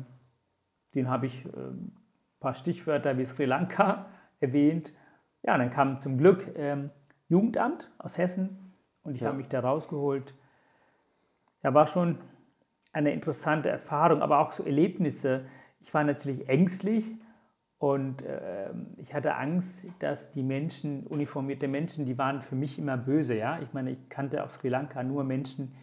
den 0.95 1.09
habe 1.09 1.27
ich 1.27 1.45
äh, 1.47 1.49
ein 1.49 1.93
paar 2.41 2.55
Stichwörter 2.55 3.17
wie 3.17 3.25
Sri 3.25 3.45
Lanka 3.45 4.07
erwähnt. 4.41 4.93
Ja, 5.43 5.57
dann 5.57 5.71
kam 5.71 5.99
zum 5.99 6.19
Glück 6.19 6.53
ähm, 6.57 6.91
Jugendamt 7.29 7.91
aus 7.99 8.19
Hessen 8.19 8.75
und 9.03 9.15
ich 9.15 9.23
ja. 9.23 9.29
habe 9.29 9.39
mich 9.39 9.49
da 9.49 9.61
rausgeholt. 9.61 10.35
Ja, 11.63 11.73
war 11.73 11.87
schon 11.87 12.19
eine 12.93 13.13
interessante 13.13 13.71
Erfahrung, 13.71 14.21
aber 14.21 14.39
auch 14.39 14.53
so 14.53 14.65
Erlebnisse, 14.65 15.47
ich 15.83 15.93
war 15.93 16.05
natürlich 16.05 16.49
ängstlich 16.49 17.05
und 17.79 18.23
äh, 18.23 18.71
ich 18.99 19.13
hatte 19.13 19.35
Angst, 19.35 19.85
dass 20.01 20.31
die 20.31 20.43
Menschen, 20.43 21.05
uniformierte 21.07 21.67
Menschen, 21.67 22.07
die 22.07 22.17
waren 22.17 22.41
für 22.43 22.55
mich 22.55 22.79
immer 22.79 22.97
böse. 22.97 23.37
Ja? 23.37 23.59
Ich 23.61 23.73
meine, 23.73 23.91
ich 23.91 24.09
kannte 24.09 24.45
auf 24.45 24.53
Sri 24.53 24.69
Lanka 24.69 25.03
nur 25.03 25.25
Menschen, 25.25 25.75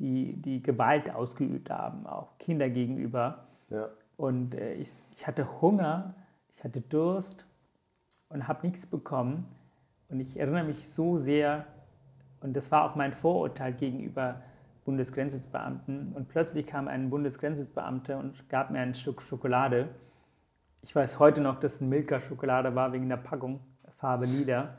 die, 0.00 0.34
die 0.42 0.62
Gewalt 0.62 1.14
ausgeübt 1.14 1.70
haben, 1.70 2.06
auch 2.06 2.36
Kinder 2.38 2.68
gegenüber. 2.68 3.46
Ja. 3.70 3.88
Und 4.16 4.54
äh, 4.54 4.74
ich, 4.74 4.90
ich 5.12 5.26
hatte 5.26 5.60
Hunger, 5.60 6.14
ich 6.56 6.64
hatte 6.64 6.80
Durst 6.80 7.46
und 8.28 8.48
habe 8.48 8.66
nichts 8.66 8.86
bekommen. 8.86 9.46
Und 10.08 10.18
ich 10.18 10.36
erinnere 10.36 10.64
mich 10.64 10.88
so 10.92 11.18
sehr, 11.18 11.66
und 12.40 12.54
das 12.54 12.72
war 12.72 12.90
auch 12.90 12.96
mein 12.96 13.12
Vorurteil 13.12 13.72
gegenüber 13.72 14.42
Bundesgrenzschutzbeamten 14.84 16.12
und 16.12 16.28
plötzlich 16.28 16.66
kam 16.66 16.88
ein 16.88 17.10
Bundesgrenzschutzbeamter 17.10 18.18
und 18.18 18.48
gab 18.48 18.70
mir 18.70 18.80
ein 18.80 18.94
Stück 18.94 19.22
Schokolade. 19.22 19.88
Ich 20.82 20.94
weiß 20.94 21.18
heute 21.18 21.40
noch, 21.40 21.58
dass 21.60 21.76
es 21.76 21.80
ein 21.80 21.88
Milka-Schokolade 21.88 22.74
war 22.74 22.92
wegen 22.92 23.08
der 23.08 23.16
Packung, 23.16 23.60
Farbe 23.96 24.26
lila. 24.26 24.78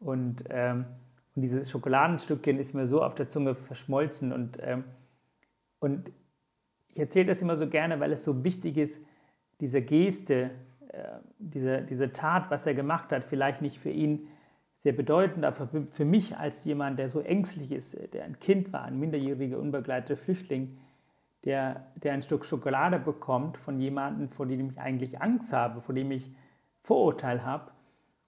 Und, 0.00 0.44
ähm, 0.50 0.86
und 1.34 1.42
dieses 1.42 1.70
Schokoladenstückchen 1.70 2.58
ist 2.58 2.74
mir 2.74 2.86
so 2.86 3.02
auf 3.02 3.14
der 3.14 3.28
Zunge 3.28 3.54
verschmolzen. 3.54 4.32
Und, 4.32 4.58
ähm, 4.60 4.84
und 5.78 6.10
ich 6.88 6.98
erzähle 6.98 7.26
das 7.26 7.42
immer 7.42 7.56
so 7.56 7.68
gerne, 7.68 8.00
weil 8.00 8.12
es 8.12 8.24
so 8.24 8.42
wichtig 8.42 8.76
ist, 8.76 9.00
diese 9.60 9.82
Geste, 9.82 10.50
äh, 10.88 11.18
diese, 11.38 11.82
diese 11.82 12.12
Tat, 12.12 12.50
was 12.50 12.66
er 12.66 12.74
gemacht 12.74 13.12
hat, 13.12 13.24
vielleicht 13.24 13.62
nicht 13.62 13.78
für 13.78 13.90
ihn 13.90 14.28
sehr 14.86 14.92
bedeutend, 14.92 15.44
aber 15.44 15.66
für 15.66 16.04
mich 16.04 16.36
als 16.36 16.62
jemand, 16.62 17.00
der 17.00 17.10
so 17.10 17.18
ängstlich 17.18 17.72
ist, 17.72 17.98
der 18.12 18.22
ein 18.22 18.38
Kind 18.38 18.72
war, 18.72 18.84
ein 18.84 19.00
minderjähriger, 19.00 19.58
unbegleiteter 19.58 20.16
Flüchtling, 20.16 20.78
der, 21.44 21.88
der 21.96 22.12
ein 22.12 22.22
Stück 22.22 22.44
Schokolade 22.44 23.00
bekommt 23.00 23.56
von 23.56 23.80
jemandem, 23.80 24.28
vor 24.28 24.46
dem 24.46 24.70
ich 24.70 24.78
eigentlich 24.78 25.20
Angst 25.20 25.52
habe, 25.52 25.80
vor 25.80 25.92
dem 25.92 26.12
ich 26.12 26.32
Vorurteil 26.82 27.44
habe. 27.44 27.72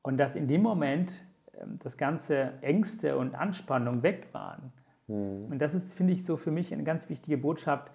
Und 0.03 0.17
dass 0.17 0.35
in 0.35 0.49
dem 0.49 0.63
Moment 0.63 1.13
ähm, 1.61 1.79
das 1.81 1.97
ganze 1.97 2.55
Ängste 2.61 3.17
und 3.19 3.37
Anspannung 3.37 4.03
weg 4.03 4.27
waren. 4.33 4.73
Mhm. 5.07 5.53
Und 5.53 5.61
das 5.61 5.75
ist, 5.75 5.95
finde 5.95 6.13
ich, 6.13 6.25
so 6.25 6.37
für 6.37 6.51
mich 6.51 6.73
eine 6.73 6.83
ganz 6.83 7.09
wichtige 7.09 7.39
Botschaft, 7.39 7.93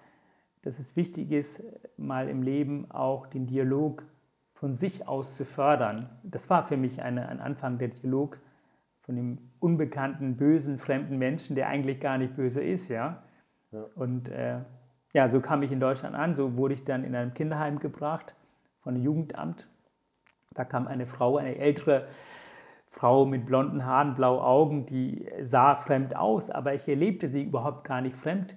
dass 0.62 0.78
es 0.78 0.96
wichtig 0.96 1.32
ist, 1.32 1.62
mal 1.98 2.30
im 2.30 2.42
Leben 2.42 2.90
auch 2.90 3.26
den 3.26 3.46
Dialog 3.46 4.04
von 4.54 4.74
sich 4.78 5.06
aus 5.06 5.36
zu 5.36 5.44
fördern. 5.44 6.08
Das 6.22 6.48
war 6.48 6.66
für 6.66 6.78
mich 6.78 7.02
eine, 7.02 7.28
ein 7.28 7.40
Anfang 7.40 7.76
der 7.76 7.88
Dialog 7.88 8.38
von 9.04 9.16
dem 9.16 9.38
unbekannten, 9.60 10.36
bösen, 10.36 10.78
fremden 10.78 11.18
Menschen, 11.18 11.54
der 11.56 11.68
eigentlich 11.68 12.00
gar 12.00 12.18
nicht 12.18 12.36
böse 12.36 12.62
ist, 12.62 12.88
ja. 12.88 13.22
ja. 13.70 13.84
Und 13.94 14.28
äh, 14.28 14.60
ja, 15.12 15.28
so 15.28 15.40
kam 15.40 15.62
ich 15.62 15.70
in 15.70 15.80
Deutschland 15.80 16.14
an, 16.14 16.34
so 16.34 16.56
wurde 16.56 16.74
ich 16.74 16.84
dann 16.84 17.04
in 17.04 17.14
einem 17.14 17.34
Kinderheim 17.34 17.78
gebracht 17.78 18.34
von 18.80 18.94
einem 18.94 19.04
Jugendamt. 19.04 19.68
Da 20.54 20.64
kam 20.64 20.86
eine 20.86 21.06
Frau, 21.06 21.36
eine 21.36 21.56
ältere 21.56 22.08
Frau 22.90 23.26
mit 23.26 23.44
blonden 23.44 23.84
Haaren, 23.84 24.14
blauen 24.14 24.40
Augen, 24.40 24.86
die 24.86 25.28
sah 25.42 25.76
fremd 25.76 26.16
aus, 26.16 26.48
aber 26.50 26.74
ich 26.74 26.88
erlebte 26.88 27.28
sie 27.28 27.42
überhaupt 27.42 27.84
gar 27.84 28.00
nicht 28.00 28.16
fremd, 28.16 28.56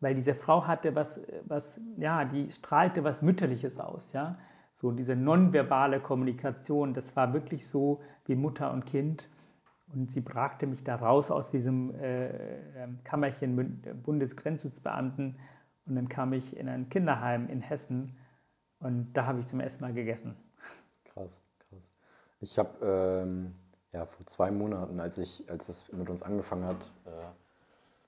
weil 0.00 0.14
diese 0.14 0.34
Frau 0.34 0.66
hatte 0.66 0.94
was, 0.94 1.20
was 1.44 1.80
ja, 1.96 2.24
die 2.24 2.52
strahlte 2.52 3.02
was 3.02 3.22
Mütterliches 3.22 3.80
aus, 3.80 4.12
ja. 4.12 4.38
So 4.74 4.92
diese 4.92 5.16
nonverbale 5.16 5.98
Kommunikation, 5.98 6.94
das 6.94 7.16
war 7.16 7.32
wirklich 7.32 7.66
so 7.66 8.00
wie 8.26 8.36
Mutter 8.36 8.72
und 8.72 8.86
Kind. 8.86 9.28
Und 9.92 10.10
sie 10.10 10.20
brachte 10.20 10.66
mich 10.66 10.84
da 10.84 10.96
raus 10.96 11.30
aus 11.30 11.50
diesem 11.50 11.94
äh, 11.94 12.82
ähm, 12.82 12.98
Kammerchen 13.04 14.02
Bundesgrenzschutzbeamten. 14.02 15.36
Und 15.86 15.94
dann 15.94 16.08
kam 16.08 16.32
ich 16.32 16.56
in 16.56 16.68
ein 16.68 16.88
Kinderheim 16.90 17.48
in 17.48 17.62
Hessen 17.62 18.14
und 18.80 19.12
da 19.14 19.26
habe 19.26 19.40
ich 19.40 19.46
zum 19.46 19.60
ersten 19.60 19.82
Mal 19.82 19.92
gegessen. 19.92 20.36
Krass, 21.04 21.40
krass. 21.68 21.92
Ich 22.40 22.58
habe 22.58 22.86
ähm, 22.86 23.54
ja, 23.92 24.06
vor 24.06 24.26
zwei 24.26 24.50
Monaten, 24.50 25.00
als, 25.00 25.18
ich, 25.18 25.48
als 25.50 25.68
es 25.68 25.90
mit 25.92 26.08
uns 26.08 26.22
angefangen 26.22 26.64
hat, 26.64 26.90
äh, 27.06 27.10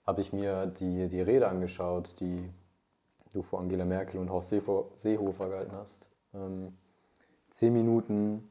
habe 0.07 0.21
ich 0.21 0.33
mir 0.33 0.67
die, 0.67 1.09
die 1.09 1.21
Rede 1.21 1.49
angeschaut, 1.49 2.15
die 2.21 2.49
du 3.33 3.43
vor 3.43 3.61
Angela 3.61 3.85
Merkel 3.85 4.21
und 4.21 4.31
Horst 4.31 4.51
Seehofer 4.51 5.49
gehalten 5.49 5.73
hast. 5.73 6.09
Ähm, 6.35 6.77
zehn 7.51 7.73
Minuten 7.73 8.49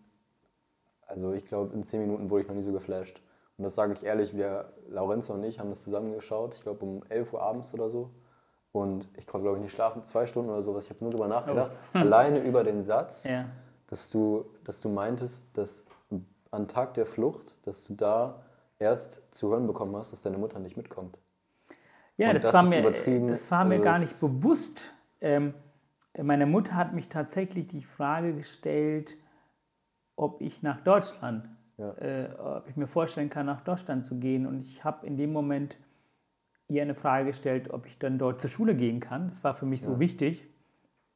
also 1.10 1.34
ich 1.34 1.46
glaube, 1.46 1.74
in 1.74 1.84
zehn 1.84 2.02
Minuten 2.02 2.30
wurde 2.30 2.44
ich 2.44 2.48
noch 2.48 2.56
nie 2.56 2.62
so 2.62 2.72
geflasht. 2.72 3.22
Und 3.58 3.64
das 3.64 3.76
sage 3.76 3.94
ich 3.94 4.06
ehrlich, 4.06 4.36
wir, 4.36 4.72
Laurenzo 4.88 5.34
und 5.34 5.44
ich, 5.44 5.60
haben 5.60 5.70
das 5.70 5.84
zusammengeschaut, 5.84 6.56
ich 6.56 6.62
glaube 6.62 6.86
um 6.86 7.04
11 7.10 7.34
Uhr 7.34 7.42
abends 7.42 7.74
oder 7.74 7.90
so. 7.90 8.12
Und 8.72 9.10
ich 9.18 9.26
konnte, 9.26 9.44
glaube 9.44 9.58
ich, 9.58 9.64
nicht 9.64 9.74
schlafen, 9.74 10.06
zwei 10.06 10.28
Stunden 10.28 10.52
oder 10.52 10.62
sowas. 10.62 10.86
Ich 10.86 10.92
habe 10.92 11.04
nur 11.04 11.12
darüber 11.12 11.28
nachgedacht, 11.28 11.72
oh. 11.94 11.98
alleine 11.98 12.40
über 12.40 12.64
den 12.64 12.84
Satz, 12.84 13.26
ja. 13.26 13.46
dass, 13.88 14.10
du, 14.12 14.46
dass 14.64 14.80
du 14.82 14.90
meintest, 14.90 15.46
dass 15.58 15.86
am 16.52 16.68
Tag 16.68 16.94
der 16.94 17.06
Flucht, 17.06 17.56
dass 17.64 17.84
du 17.84 17.96
da 17.96 18.44
erst 18.78 19.24
zu 19.36 19.50
hören 19.50 19.68
bekommen 19.68 19.96
hast, 19.96 20.14
dass 20.14 20.22
deine 20.22 20.38
Mutter 20.38 20.60
nicht 20.60 20.78
mitkommt. 20.78 21.18
Ja, 22.18 22.34
das, 22.34 22.44
das, 22.44 22.54
war 22.54 22.64
mir, 22.64 22.92
das 23.28 23.50
war 23.50 23.66
mir 23.66 23.76
also 23.76 23.84
gar 23.84 24.00
nicht 24.00 24.20
bewusst. 24.20 24.94
Ähm, 25.22 25.54
meine 26.22 26.46
Mutter 26.46 26.76
hat 26.76 26.94
mich 26.94 27.10
tatsächlich 27.10 27.68
die 27.68 27.84
Frage 27.84 28.34
gestellt, 28.34 29.16
ob 30.20 30.42
ich 30.42 30.62
nach 30.62 30.82
Deutschland, 30.82 31.48
ja. 31.78 31.94
äh, 31.94 32.30
ob 32.38 32.68
ich 32.68 32.76
mir 32.76 32.88
vorstellen 32.88 33.30
kann, 33.30 33.46
nach 33.46 33.62
Deutschland 33.62 34.06
zu 34.06 34.20
gehen. 34.20 34.46
Und 34.46 34.62
ich 34.62 34.84
habe 34.84 35.08
in 35.08 35.16
dem 35.16 35.32
Moment 35.32 35.78
ihr 36.68 36.82
eine 36.82 36.94
Frage 36.94 37.28
gestellt, 37.28 37.72
ob 37.72 37.86
ich 37.86 37.98
dann 37.98 38.20
dort 38.20 38.42
zur 38.42 38.50
Schule 38.50 38.76
gehen 38.76 39.00
kann. 39.00 39.30
Das 39.30 39.44
war 39.44 39.54
für 39.54 39.66
mich 39.66 39.82
ja. 39.82 39.88
so 39.88 40.00
wichtig. 40.00 40.46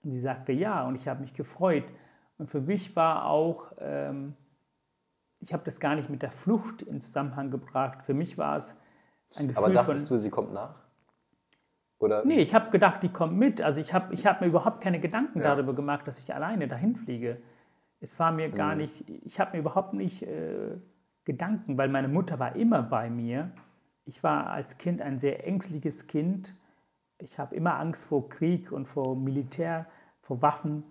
Und 0.03 0.11
sie 0.11 0.21
sagte 0.21 0.53
ja 0.53 0.87
und 0.87 0.95
ich 0.95 1.07
habe 1.07 1.21
mich 1.21 1.33
gefreut. 1.33 1.83
Und 2.37 2.49
für 2.49 2.61
mich 2.61 2.95
war 2.95 3.25
auch, 3.25 3.73
ähm, 3.79 4.35
ich 5.41 5.53
habe 5.53 5.63
das 5.65 5.79
gar 5.81 5.95
nicht 5.95 6.09
mit 6.09 6.21
der 6.21 6.31
Flucht 6.31 6.81
in 6.81 7.01
Zusammenhang 7.01 7.51
gebracht. 7.51 8.03
Für 8.03 8.13
mich 8.13 8.37
war 8.37 8.57
es 8.57 8.75
ein 9.35 9.49
Gefühl 9.49 9.65
Aber 9.65 9.73
dachtest 9.73 10.07
von, 10.07 10.17
du, 10.17 10.21
sie 10.21 10.29
kommt 10.29 10.53
nach? 10.53 10.75
Oder? 11.99 12.23
Nee, 12.25 12.39
ich 12.39 12.55
habe 12.55 12.71
gedacht, 12.71 13.03
die 13.03 13.09
kommt 13.09 13.37
mit. 13.37 13.61
Also 13.61 13.81
ich 13.81 13.93
habe 13.93 14.13
ich 14.13 14.25
hab 14.25 14.39
mir 14.39 14.47
überhaupt 14.47 14.81
keine 14.81 14.99
Gedanken 15.01 15.39
ja. 15.39 15.45
darüber 15.45 15.73
gemacht, 15.73 16.07
dass 16.07 16.19
ich 16.19 16.33
alleine 16.33 16.69
dahin 16.69 16.95
fliege. 16.95 17.41
Es 18.03 18.19
war 18.19 18.33
mir 18.33 18.49
gar 18.49 18.73
mhm. 18.73 18.81
nicht, 18.81 19.09
ich 19.23 19.39
habe 19.39 19.53
mir 19.53 19.59
überhaupt 19.59 19.93
nicht 19.93 20.23
äh, 20.23 20.75
Gedanken, 21.23 21.77
weil 21.77 21.87
meine 21.87 22.09
Mutter 22.09 22.37
war 22.37 22.53
immer 22.57 22.83
bei 22.83 23.09
mir. 23.09 23.51
Ich 24.03 24.21
war 24.23 24.47
als 24.49 24.77
Kind 24.77 25.01
ein 25.01 25.17
sehr 25.19 25.47
ängstliches 25.47 26.05
Kind. 26.07 26.53
Ich 27.17 27.39
habe 27.39 27.55
immer 27.55 27.79
Angst 27.79 28.03
vor 28.03 28.27
Krieg 28.27 28.73
und 28.73 28.87
vor 28.89 29.15
Militär, 29.15 29.85
vor 30.19 30.41
Waffen. 30.41 30.83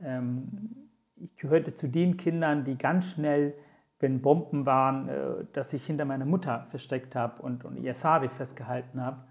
Ähm, 0.00 0.90
ich 1.16 1.34
gehörte 1.36 1.74
zu 1.74 1.88
den 1.88 2.18
Kindern, 2.18 2.64
die 2.66 2.76
ganz 2.76 3.06
schnell, 3.06 3.54
wenn 3.98 4.20
Bomben 4.20 4.66
waren, 4.66 5.08
äh, 5.08 5.46
dass 5.54 5.72
ich 5.72 5.86
hinter 5.86 6.04
meiner 6.04 6.26
Mutter 6.26 6.66
versteckt 6.68 7.16
habe 7.16 7.40
und, 7.40 7.64
und 7.64 7.78
ihr 7.78 7.94
Sari 7.94 8.28
festgehalten 8.28 9.00
habe. 9.00 9.24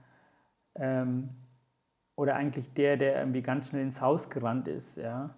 Ähm, 0.74 1.30
oder 2.16 2.36
eigentlich 2.36 2.74
der, 2.74 2.98
der 2.98 3.20
irgendwie 3.20 3.44
ganz 3.44 3.68
schnell 3.68 3.84
ins 3.84 4.02
Haus 4.02 4.32
gerannt 4.32 4.68
ist. 4.68 4.98
Ja. 4.98 5.36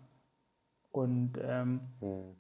Und, 0.92 1.40
ähm, 1.42 1.82
mhm. 2.02 2.36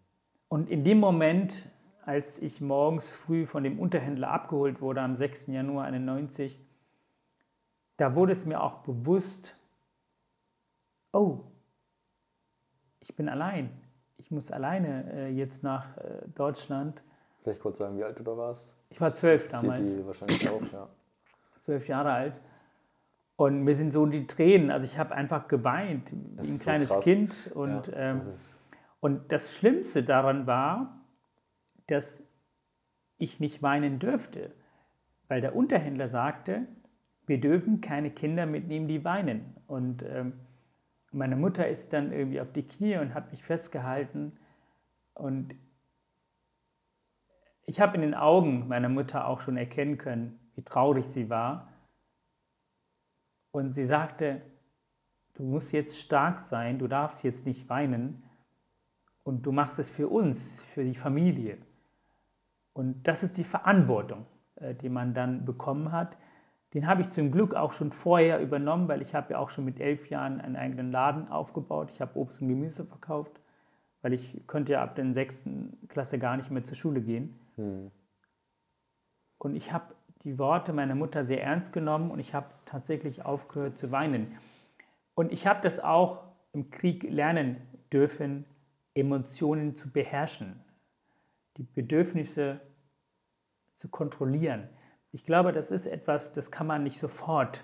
und 0.50 0.70
in 0.70 0.84
dem 0.84 1.00
Moment, 1.00 1.70
als 2.06 2.42
ich 2.42 2.62
morgens 2.62 3.08
früh 3.10 3.46
von 3.46 3.64
dem 3.64 3.80
Unterhändler 3.80 4.30
abgeholt 4.30 4.82
wurde, 4.82 5.02
am 5.02 5.16
6. 5.16 5.48
Januar 5.48 5.86
91, 5.86 6.60
da 7.98 8.16
wurde 8.16 8.34
es 8.34 8.46
mir 8.46 8.62
auch 8.62 8.80
bewusst, 8.80 9.56
oh, 11.14 11.42
ich 13.00 13.16
bin 13.16 13.30
allein. 13.30 13.70
Ich 14.18 14.32
muss 14.32 14.52
alleine 14.52 15.12
äh, 15.14 15.30
jetzt 15.30 15.64
nach 15.64 15.98
äh, 15.98 16.28
Deutschland. 16.36 17.02
Vielleicht 17.44 17.62
kurz 17.62 17.80
sagen, 17.80 17.98
wie 17.98 18.04
alt 18.04 18.20
du 18.20 18.24
da 18.24 18.38
warst? 18.38 18.74
Ich 18.90 19.00
war 19.00 19.14
zwölf 19.14 19.48
damals. 19.48 19.90
Die 19.90 20.06
wahrscheinlich 20.06 20.48
auch, 20.50 20.62
ja. 20.72 20.90
Zwölf 21.60 21.88
Jahre 21.88 22.12
alt. 22.12 22.34
Und 23.42 23.64
mir 23.64 23.74
sind 23.74 23.92
so 23.92 24.06
die 24.06 24.28
Tränen, 24.28 24.70
also 24.70 24.86
ich 24.86 25.00
habe 25.00 25.16
einfach 25.16 25.48
geweint, 25.48 26.12
das 26.36 26.48
wie 26.48 26.52
ein 26.54 26.60
kleines 26.60 26.90
so 26.90 27.00
Kind. 27.00 27.52
Und, 27.56 27.88
ja, 27.88 28.12
ähm, 28.12 28.18
das 28.18 28.62
und 29.00 29.32
das 29.32 29.52
Schlimmste 29.56 30.04
daran 30.04 30.46
war, 30.46 31.02
dass 31.88 32.24
ich 33.18 33.40
nicht 33.40 33.64
weinen 33.64 33.98
dürfte, 33.98 34.54
weil 35.28 35.42
der 35.42 35.56
Unterhändler 35.56 36.08
sagte, 36.08 36.68
wir 37.26 37.42
dürfen 37.42 37.82
keine 37.82 38.12
Kinder 38.12 38.46
mitnehmen, 38.46 38.88
die 38.88 39.04
weinen. 39.04 39.56
Und 39.66 40.04
ähm, 40.04 40.34
meine 41.12 41.36
Mutter 41.36 41.68
ist 41.68 41.94
dann 41.94 42.12
irgendwie 42.12 42.42
auf 42.42 42.52
die 42.54 42.68
Knie 42.68 42.98
und 42.98 43.16
hat 43.16 43.32
mich 43.32 43.44
festgehalten. 43.44 44.38
Und 45.16 45.56
ich 47.66 47.82
habe 47.82 47.96
in 47.96 48.02
den 48.02 48.14
Augen 48.14 48.68
meiner 48.68 48.90
Mutter 48.90 49.28
auch 49.28 49.42
schon 49.42 49.58
erkennen 49.58 49.98
können, 49.98 50.40
wie 50.54 50.62
traurig 50.62 51.08
sie 51.08 51.32
war. 51.32 51.71
Und 53.52 53.74
sie 53.74 53.86
sagte, 53.86 54.42
du 55.34 55.44
musst 55.44 55.72
jetzt 55.74 56.00
stark 56.00 56.40
sein, 56.40 56.80
du 56.80 56.88
darfst 56.88 57.24
jetzt 57.24 57.46
nicht 57.46 57.70
weinen 57.70 58.24
und 59.24 59.46
du 59.46 59.52
machst 59.52 59.80
es 59.80 59.90
für 59.90 60.08
uns, 60.08 60.64
für 60.74 60.84
die 60.84 60.96
Familie. 60.96 61.58
Und 62.74 63.04
das 63.04 63.24
ist 63.24 63.38
die 63.38 63.44
Verantwortung, 63.44 64.26
äh, 64.56 64.74
die 64.76 64.90
man 64.90 65.14
dann 65.14 65.46
bekommen 65.46 65.92
hat. 65.92 66.18
Den 66.74 66.88
habe 66.88 67.02
ich 67.02 67.10
zum 67.10 67.32
Glück 67.32 67.54
auch 67.54 67.74
schon 67.74 67.92
vorher 67.92 68.40
übernommen, 68.42 68.88
weil 68.88 69.02
ich 69.02 69.14
habe 69.14 69.34
ja 69.34 69.40
auch 69.40 69.50
schon 69.50 69.66
mit 69.66 69.82
elf 69.82 70.10
Jahren 70.10 70.40
einen 70.40 70.56
eigenen 70.56 70.92
Laden 70.92 71.28
aufgebaut. 71.28 71.92
Ich 71.94 72.00
habe 72.00 72.18
Obst 72.18 72.42
und 72.42 72.48
Gemüse 72.48 72.86
verkauft, 72.86 73.42
weil 74.02 74.14
ich 74.14 74.48
könnte 74.48 74.72
ja 74.72 74.82
ab 74.82 74.96
der 74.96 75.14
sechsten 75.14 75.78
Klasse 75.90 76.18
gar 76.18 76.38
nicht 76.38 76.50
mehr 76.50 76.64
zur 76.64 76.78
Schule 76.78 77.02
gehen. 77.02 77.38
Hm. 77.56 77.92
Und 79.38 79.56
ich 79.56 79.74
habe 79.74 79.96
die 80.24 80.38
Worte 80.38 80.72
meiner 80.72 80.96
Mutter 80.96 81.26
sehr 81.26 81.44
ernst 81.44 81.74
genommen 81.74 82.10
und 82.10 82.20
ich 82.20 82.34
habe 82.34 82.48
tatsächlich 82.72 83.26
aufgehört 83.26 83.78
zu 83.78 83.92
weinen. 83.92 84.38
Und 85.14 85.32
ich 85.32 85.46
habe 85.46 85.62
das 85.62 85.80
auch 85.80 86.24
im 86.54 86.72
Krieg 86.72 87.04
lernen 87.04 87.58
dürfen, 87.92 88.46
Emotionen 88.94 89.76
zu 89.76 89.92
beherrschen, 89.92 90.60
die 91.58 91.64
Bedürfnisse 91.64 92.62
zu 93.74 93.90
kontrollieren. 93.90 94.70
Ich 95.12 95.26
glaube, 95.26 95.52
das 95.52 95.72
ist 95.72 95.86
etwas, 95.86 96.32
das 96.34 96.52
kann 96.52 96.68
man 96.68 96.84
nicht 96.84 97.00
sofort, 97.00 97.64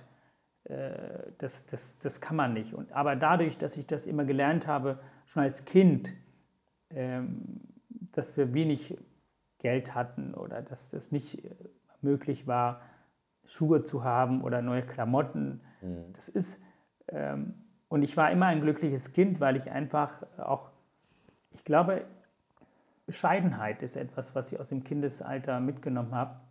äh, 0.66 1.32
das, 1.38 1.66
das, 1.68 1.98
das 2.00 2.20
kann 2.20 2.36
man 2.36 2.54
nicht. 2.54 2.74
Und, 2.74 2.92
aber 2.92 3.16
dadurch, 3.16 3.58
dass 3.58 3.78
ich 3.78 3.88
das 3.88 4.06
immer 4.06 4.26
gelernt 4.26 4.68
habe, 4.68 5.00
schon 5.26 5.44
als 5.44 5.64
Kind, 5.64 6.12
ähm, 6.90 7.62
dass 8.12 8.36
wir 8.36 8.54
wenig 8.54 8.98
Geld 9.60 9.96
hatten 9.96 10.34
oder 10.34 10.62
dass 10.62 10.90
das 10.90 11.12
nicht 11.12 11.42
möglich 12.02 12.48
war, 12.48 12.82
Schuhe 13.48 13.84
zu 13.84 14.04
haben 14.04 14.44
oder 14.44 14.62
neue 14.62 14.84
Klamotten. 14.84 15.62
Mhm. 15.82 16.14
Das 16.14 16.30
ist, 16.30 16.62
ähm, 17.08 17.56
und 17.88 18.04
ich 18.04 18.16
war 18.18 18.32
immer 18.32 18.48
ein 18.48 18.62
glückliches 18.62 19.14
Kind, 19.14 19.40
weil 19.40 19.56
ich 19.56 19.72
einfach 19.72 20.24
auch, 20.38 20.70
ich 21.52 21.64
glaube, 21.64 22.06
Bescheidenheit 23.06 23.82
ist 23.82 23.96
etwas, 23.96 24.36
was 24.36 24.52
ich 24.52 24.60
aus 24.60 24.70
dem 24.70 24.84
Kindesalter 24.84 25.60
mitgenommen 25.60 26.14
habe. 26.14 26.42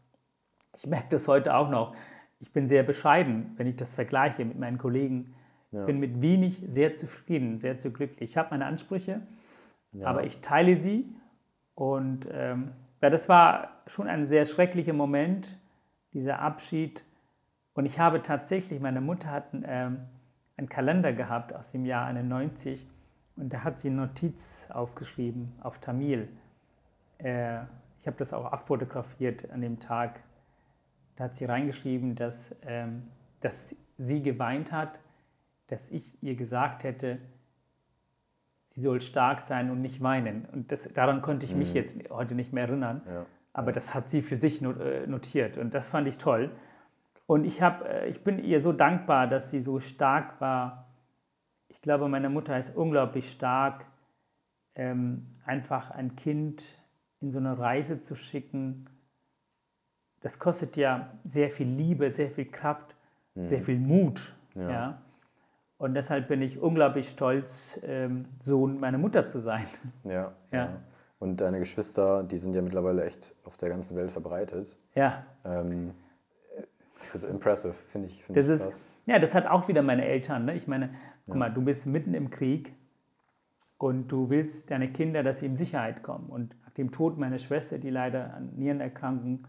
Ich 0.74 0.86
merke 0.86 1.08
das 1.10 1.28
heute 1.28 1.54
auch 1.54 1.68
noch. 1.68 1.94
Ich 2.38 2.52
bin 2.52 2.66
sehr 2.66 2.82
bescheiden, 2.82 3.52
wenn 3.56 3.66
ich 3.66 3.76
das 3.76 3.94
vergleiche 3.94 4.44
mit 4.44 4.58
meinen 4.58 4.78
Kollegen, 4.78 5.34
Ja. 5.72 5.84
Bin 5.84 5.98
mit 5.98 6.22
wenig 6.22 6.62
sehr 6.66 6.94
zufrieden, 6.94 7.58
sehr 7.58 7.78
zu 7.78 7.90
glücklich. 7.90 8.30
Ich 8.30 8.36
habe 8.36 8.50
meine 8.50 8.66
Ansprüche, 8.66 9.20
ja. 9.92 10.06
aber 10.06 10.24
ich 10.24 10.40
teile 10.40 10.76
sie. 10.76 11.14
Und 11.74 12.26
ähm, 12.30 12.72
ja, 13.02 13.10
das 13.10 13.28
war 13.28 13.82
schon 13.86 14.06
ein 14.08 14.26
sehr 14.26 14.46
schrecklicher 14.46 14.92
Moment, 14.94 15.58
dieser 16.12 16.40
Abschied. 16.40 17.04
Und 17.74 17.86
ich 17.86 17.98
habe 17.98 18.22
tatsächlich, 18.22 18.80
meine 18.80 19.00
Mutter 19.00 19.30
hat 19.30 19.48
ähm, 19.52 20.06
einen 20.56 20.68
Kalender 20.68 21.12
gehabt 21.12 21.54
aus 21.54 21.70
dem 21.72 21.84
Jahr 21.84 22.06
91 22.06 22.86
und 23.36 23.52
da 23.52 23.64
hat 23.64 23.80
sie 23.80 23.88
eine 23.88 24.06
Notiz 24.06 24.66
aufgeschrieben 24.70 25.52
auf 25.60 25.78
Tamil. 25.78 26.28
Äh, 27.18 27.62
ich 28.00 28.06
habe 28.06 28.16
das 28.18 28.32
auch 28.32 28.46
abfotografiert 28.46 29.50
an 29.50 29.60
dem 29.60 29.80
Tag. 29.80 30.20
Da 31.16 31.24
hat 31.24 31.36
sie 31.36 31.44
reingeschrieben, 31.44 32.14
dass, 32.14 32.54
ähm, 32.62 33.08
dass 33.40 33.74
sie 33.98 34.22
geweint 34.22 34.72
hat, 34.72 34.98
dass 35.68 35.90
ich 35.90 36.22
ihr 36.22 36.36
gesagt 36.36 36.84
hätte, 36.84 37.18
sie 38.70 38.82
soll 38.82 39.00
stark 39.00 39.42
sein 39.42 39.70
und 39.70 39.82
nicht 39.82 40.02
weinen. 40.02 40.46
Und 40.52 40.70
das, 40.70 40.92
daran 40.92 41.22
konnte 41.22 41.46
ich 41.46 41.54
mich 41.54 41.70
mhm. 41.70 41.76
jetzt 41.76 42.10
heute 42.10 42.34
nicht 42.34 42.52
mehr 42.52 42.64
erinnern. 42.68 43.02
Ja. 43.06 43.26
Aber 43.56 43.72
das 43.72 43.94
hat 43.94 44.10
sie 44.10 44.20
für 44.20 44.36
sich 44.36 44.60
äh, 44.60 45.06
notiert 45.06 45.56
und 45.56 45.72
das 45.72 45.88
fand 45.88 46.06
ich 46.06 46.18
toll. 46.18 46.50
Und 47.26 47.46
ich, 47.46 47.62
hab, 47.62 47.88
äh, 47.88 48.06
ich 48.06 48.22
bin 48.22 48.38
ihr 48.38 48.60
so 48.60 48.70
dankbar, 48.70 49.28
dass 49.28 49.50
sie 49.50 49.62
so 49.62 49.80
stark 49.80 50.38
war. 50.42 50.88
Ich 51.68 51.80
glaube, 51.80 52.06
meine 52.10 52.28
Mutter 52.28 52.58
ist 52.58 52.76
unglaublich 52.76 53.32
stark, 53.32 53.86
ähm, 54.74 55.38
einfach 55.46 55.90
ein 55.90 56.16
Kind 56.16 56.66
in 57.22 57.30
so 57.30 57.38
eine 57.38 57.58
Reise 57.58 58.02
zu 58.02 58.14
schicken. 58.14 58.90
Das 60.20 60.38
kostet 60.38 60.76
ja 60.76 61.14
sehr 61.24 61.48
viel 61.48 61.68
Liebe, 61.68 62.10
sehr 62.10 62.30
viel 62.30 62.50
Kraft, 62.50 62.94
mhm. 63.36 63.46
sehr 63.46 63.62
viel 63.62 63.78
Mut. 63.78 64.34
Ja. 64.54 64.70
ja. 64.70 65.02
Und 65.78 65.94
deshalb 65.94 66.28
bin 66.28 66.42
ich 66.42 66.58
unglaublich 66.58 67.08
stolz, 67.08 67.80
ähm, 67.86 68.26
Sohn 68.38 68.78
meiner 68.78 68.98
Mutter 68.98 69.28
zu 69.28 69.38
sein. 69.38 69.66
Ja, 70.04 70.34
ja. 70.52 70.58
ja. 70.58 70.80
Und 71.18 71.40
deine 71.40 71.58
Geschwister, 71.58 72.22
die 72.24 72.38
sind 72.38 72.54
ja 72.54 72.62
mittlerweile 72.62 73.04
echt 73.04 73.34
auf 73.44 73.56
der 73.56 73.70
ganzen 73.70 73.96
Welt 73.96 74.10
verbreitet. 74.10 74.76
Ja. 74.94 75.24
Ähm, 75.44 75.94
also 77.12 77.26
impressive, 77.26 77.72
finde 77.72 78.08
ich, 78.08 78.24
find 78.24 78.36
das 78.36 78.48
ich 78.48 78.54
ist, 78.54 78.64
krass. 78.64 78.84
Ja, 79.06 79.18
das 79.18 79.34
hat 79.34 79.46
auch 79.46 79.68
wieder 79.68 79.82
meine 79.82 80.04
Eltern. 80.04 80.44
Ne? 80.44 80.54
Ich 80.56 80.66
meine, 80.66 80.90
guck 81.26 81.34
ja. 81.34 81.38
mal, 81.38 81.50
du 81.50 81.62
bist 81.62 81.86
mitten 81.86 82.12
im 82.12 82.30
Krieg 82.30 82.74
und 83.78 84.08
du 84.08 84.28
willst 84.30 84.70
deine 84.70 84.92
Kinder, 84.92 85.22
dass 85.22 85.40
sie 85.40 85.46
in 85.46 85.54
Sicherheit 85.54 86.02
kommen. 86.02 86.28
Und 86.28 86.54
nach 86.64 86.70
dem 86.72 86.92
Tod 86.92 87.16
meiner 87.16 87.38
Schwester, 87.38 87.78
die 87.78 87.90
leider 87.90 88.34
an 88.34 88.54
Nierenerkrankung 88.56 89.46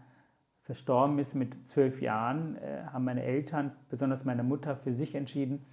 verstorben 0.62 1.18
ist 1.18 1.34
mit 1.34 1.68
zwölf 1.68 2.00
Jahren, 2.00 2.56
äh, 2.56 2.84
haben 2.92 3.04
meine 3.04 3.22
Eltern, 3.22 3.72
besonders 3.88 4.24
meine 4.24 4.42
Mutter, 4.42 4.76
für 4.76 4.94
sich 4.94 5.14
entschieden, 5.14 5.64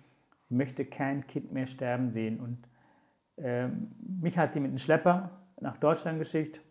sie 0.49 0.55
möchte 0.55 0.85
kein 0.85 1.27
Kind 1.27 1.51
mehr 1.51 1.67
sterben 1.67 2.09
sehen. 2.09 2.39
Und 2.39 2.57
äh, 3.43 3.67
mich 4.21 4.37
hat 4.37 4.53
sie 4.53 4.59
mit 4.59 4.69
einem 4.69 4.77
Schlepper 4.77 5.31
nach 5.59 5.77
Deutschland 5.77 6.19
geschickt. 6.19 6.62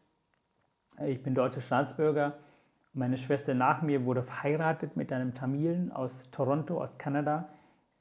Ich 1.06 1.22
bin 1.22 1.34
deutscher 1.34 1.60
Staatsbürger 1.60 2.38
meine 2.94 3.18
Schwester 3.18 3.54
nach 3.54 3.82
mir 3.82 4.04
wurde 4.04 4.22
verheiratet 4.22 4.96
mit 4.96 5.12
einem 5.12 5.34
Tamilen 5.34 5.90
aus 5.90 6.30
Toronto, 6.30 6.80
aus 6.80 6.96
Kanada. 6.96 7.48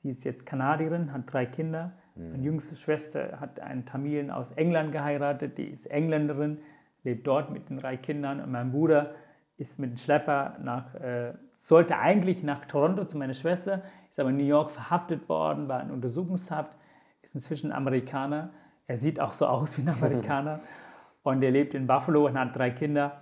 Sie 0.04 0.12
ist 0.12 0.24
jetzt 0.24 0.46
Kanadierin, 0.46 1.12
hat 1.12 1.22
drei 1.34 1.48
Kinder. 1.48 1.94
Mhm. 2.14 2.32
Meine 2.32 2.44
jüngste 2.44 2.76
Schwester 2.76 3.40
hat 3.40 3.60
einen 3.60 3.88
Tamilen 3.88 4.30
aus 4.30 4.52
England 4.52 4.92
geheiratet, 4.92 5.58
die 5.58 5.66
ist 5.66 5.88
Engländerin, 5.88 6.60
lebt 7.04 7.26
dort 7.26 7.50
mit 7.50 7.70
den 7.70 7.78
drei 7.78 7.98
Kindern. 7.98 8.40
Und 8.40 8.52
mein 8.52 8.72
Bruder 8.72 9.16
ist 9.58 9.80
mit 9.80 9.90
dem 9.90 9.98
Schlepper 9.98 10.58
nach, 10.62 10.94
äh, 10.94 11.34
sollte 11.58 11.98
eigentlich 11.98 12.44
nach 12.44 12.66
Toronto 12.66 13.06
zu 13.06 13.18
meiner 13.18 13.34
Schwester, 13.34 13.82
ist 14.12 14.20
aber 14.20 14.30
in 14.30 14.38
New 14.38 14.44
York 14.44 14.70
verhaftet 14.70 15.28
worden, 15.28 15.68
war 15.70 15.82
in 15.82 15.90
Untersuchungshaft, 15.90 16.72
ist 17.24 17.34
inzwischen 17.34 17.72
Amerikaner. 17.72 18.52
Er 18.88 18.98
sieht 18.98 19.20
auch 19.20 19.34
so 19.34 19.48
aus 19.48 19.78
wie 19.78 19.82
ein 19.84 19.90
Amerikaner. 20.02 20.60
und 21.24 21.42
er 21.44 21.52
lebt 21.52 21.74
in 21.74 21.88
Buffalo 21.88 22.26
und 22.28 22.38
hat 22.38 22.56
drei 22.56 22.72
Kinder. 22.72 23.22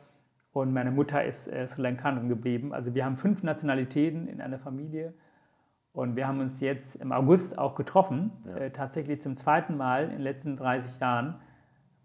Und 0.54 0.74
meine 0.74 0.92
Mutter 0.92 1.24
ist 1.24 1.48
äh, 1.48 1.66
Sri 1.68 1.82
Lankanerin 1.82 2.28
geblieben. 2.28 2.74
Also 2.74 2.94
wir 2.94 3.06
haben 3.06 3.18
fünf 3.18 3.42
Nationalitäten 3.44 4.28
in 4.28 4.42
einer 4.42 4.60
Familie. 4.60 5.14
Und 5.94 6.16
wir 6.16 6.28
haben 6.28 6.40
uns 6.40 6.60
jetzt 6.62 6.96
im 6.96 7.12
August 7.12 7.58
auch 7.58 7.76
getroffen, 7.76 8.32
ja. 8.46 8.56
äh, 8.56 8.72
tatsächlich 8.72 9.22
zum 9.22 9.38
zweiten 9.38 9.78
Mal 9.78 10.06
in 10.06 10.12
den 10.12 10.22
letzten 10.22 10.58
30 10.58 11.00
Jahren, 11.00 11.36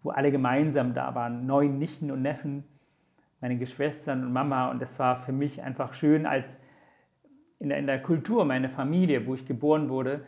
wo 0.03 0.09
alle 0.09 0.31
gemeinsam 0.31 0.93
da 0.93 1.15
waren, 1.15 1.45
neun 1.45 1.77
Nichten 1.77 2.11
und 2.11 2.21
Neffen, 2.21 2.63
meine 3.41 3.57
Geschwistern 3.57 4.25
und 4.25 4.33
Mama. 4.33 4.71
Und 4.71 4.81
das 4.81 4.97
war 4.99 5.17
für 5.17 5.31
mich 5.31 5.61
einfach 5.61 5.93
schön, 5.93 6.25
als 6.25 6.61
in 7.59 7.69
der, 7.69 7.77
in 7.79 7.87
der 7.87 8.01
Kultur 8.01 8.45
meiner 8.45 8.69
Familie, 8.69 9.25
wo 9.25 9.33
ich 9.33 9.45
geboren 9.45 9.89
wurde, 9.89 10.21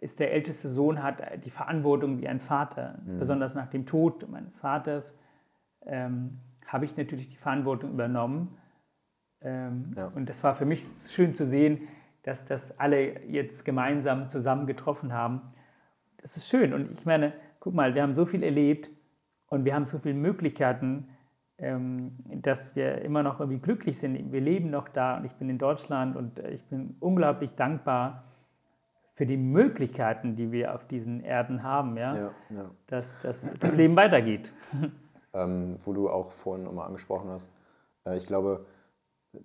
ist 0.00 0.20
der 0.20 0.32
älteste 0.32 0.68
Sohn, 0.68 1.02
hat 1.02 1.20
die 1.44 1.50
Verantwortung 1.50 2.18
wie 2.20 2.28
ein 2.28 2.40
Vater, 2.40 2.98
mhm. 3.04 3.18
besonders 3.18 3.54
nach 3.54 3.68
dem 3.68 3.84
Tod 3.86 4.28
meines 4.28 4.56
Vaters. 4.56 5.14
Ähm, 5.84 6.40
habe 6.66 6.84
ich 6.84 6.96
natürlich 6.96 7.28
die 7.28 7.36
Verantwortung 7.36 7.90
übernommen. 7.90 8.56
Ähm, 9.42 9.92
ja. 9.96 10.06
Und 10.14 10.28
das 10.28 10.42
war 10.42 10.54
für 10.54 10.64
mich 10.64 10.84
schön 11.08 11.34
zu 11.34 11.46
sehen, 11.46 11.88
dass 12.22 12.44
das 12.46 12.78
alle 12.78 13.24
jetzt 13.26 13.64
gemeinsam 13.64 14.28
zusammen 14.28 14.66
getroffen 14.66 15.12
haben. 15.12 15.42
Das 16.18 16.36
ist 16.36 16.48
schön. 16.48 16.72
Und 16.72 16.98
ich 16.98 17.04
meine, 17.04 17.34
guck 17.60 17.74
mal, 17.74 17.94
wir 17.94 18.02
haben 18.02 18.14
so 18.14 18.26
viel 18.26 18.42
erlebt 18.42 18.90
und 19.48 19.64
wir 19.64 19.74
haben 19.74 19.86
so 19.86 19.98
viele 19.98 20.14
Möglichkeiten, 20.14 21.08
ähm, 21.58 22.16
dass 22.26 22.74
wir 22.74 23.02
immer 23.02 23.22
noch 23.22 23.40
irgendwie 23.40 23.60
glücklich 23.60 23.98
sind. 23.98 24.32
Wir 24.32 24.40
leben 24.40 24.70
noch 24.70 24.88
da 24.88 25.18
und 25.18 25.26
ich 25.26 25.32
bin 25.34 25.48
in 25.50 25.58
Deutschland 25.58 26.16
und 26.16 26.38
ich 26.40 26.64
bin 26.64 26.96
unglaublich 26.98 27.50
dankbar 27.54 28.24
für 29.16 29.26
die 29.26 29.38
Möglichkeiten, 29.38 30.36
die 30.36 30.52
wir 30.52 30.74
auf 30.74 30.86
diesen 30.86 31.24
Erden 31.24 31.62
haben, 31.62 31.96
ja? 31.96 32.14
ja, 32.14 32.30
ja. 32.50 32.70
Dass, 32.86 33.10
dass 33.22 33.50
das 33.58 33.76
Leben 33.76 33.96
weitergeht. 33.96 34.52
ähm, 35.32 35.78
wo 35.84 35.94
du 35.94 36.10
auch 36.10 36.32
vorhin 36.32 36.64
nochmal 36.64 36.86
angesprochen 36.86 37.30
hast. 37.30 37.54
Äh, 38.04 38.18
ich 38.18 38.26
glaube, 38.26 38.66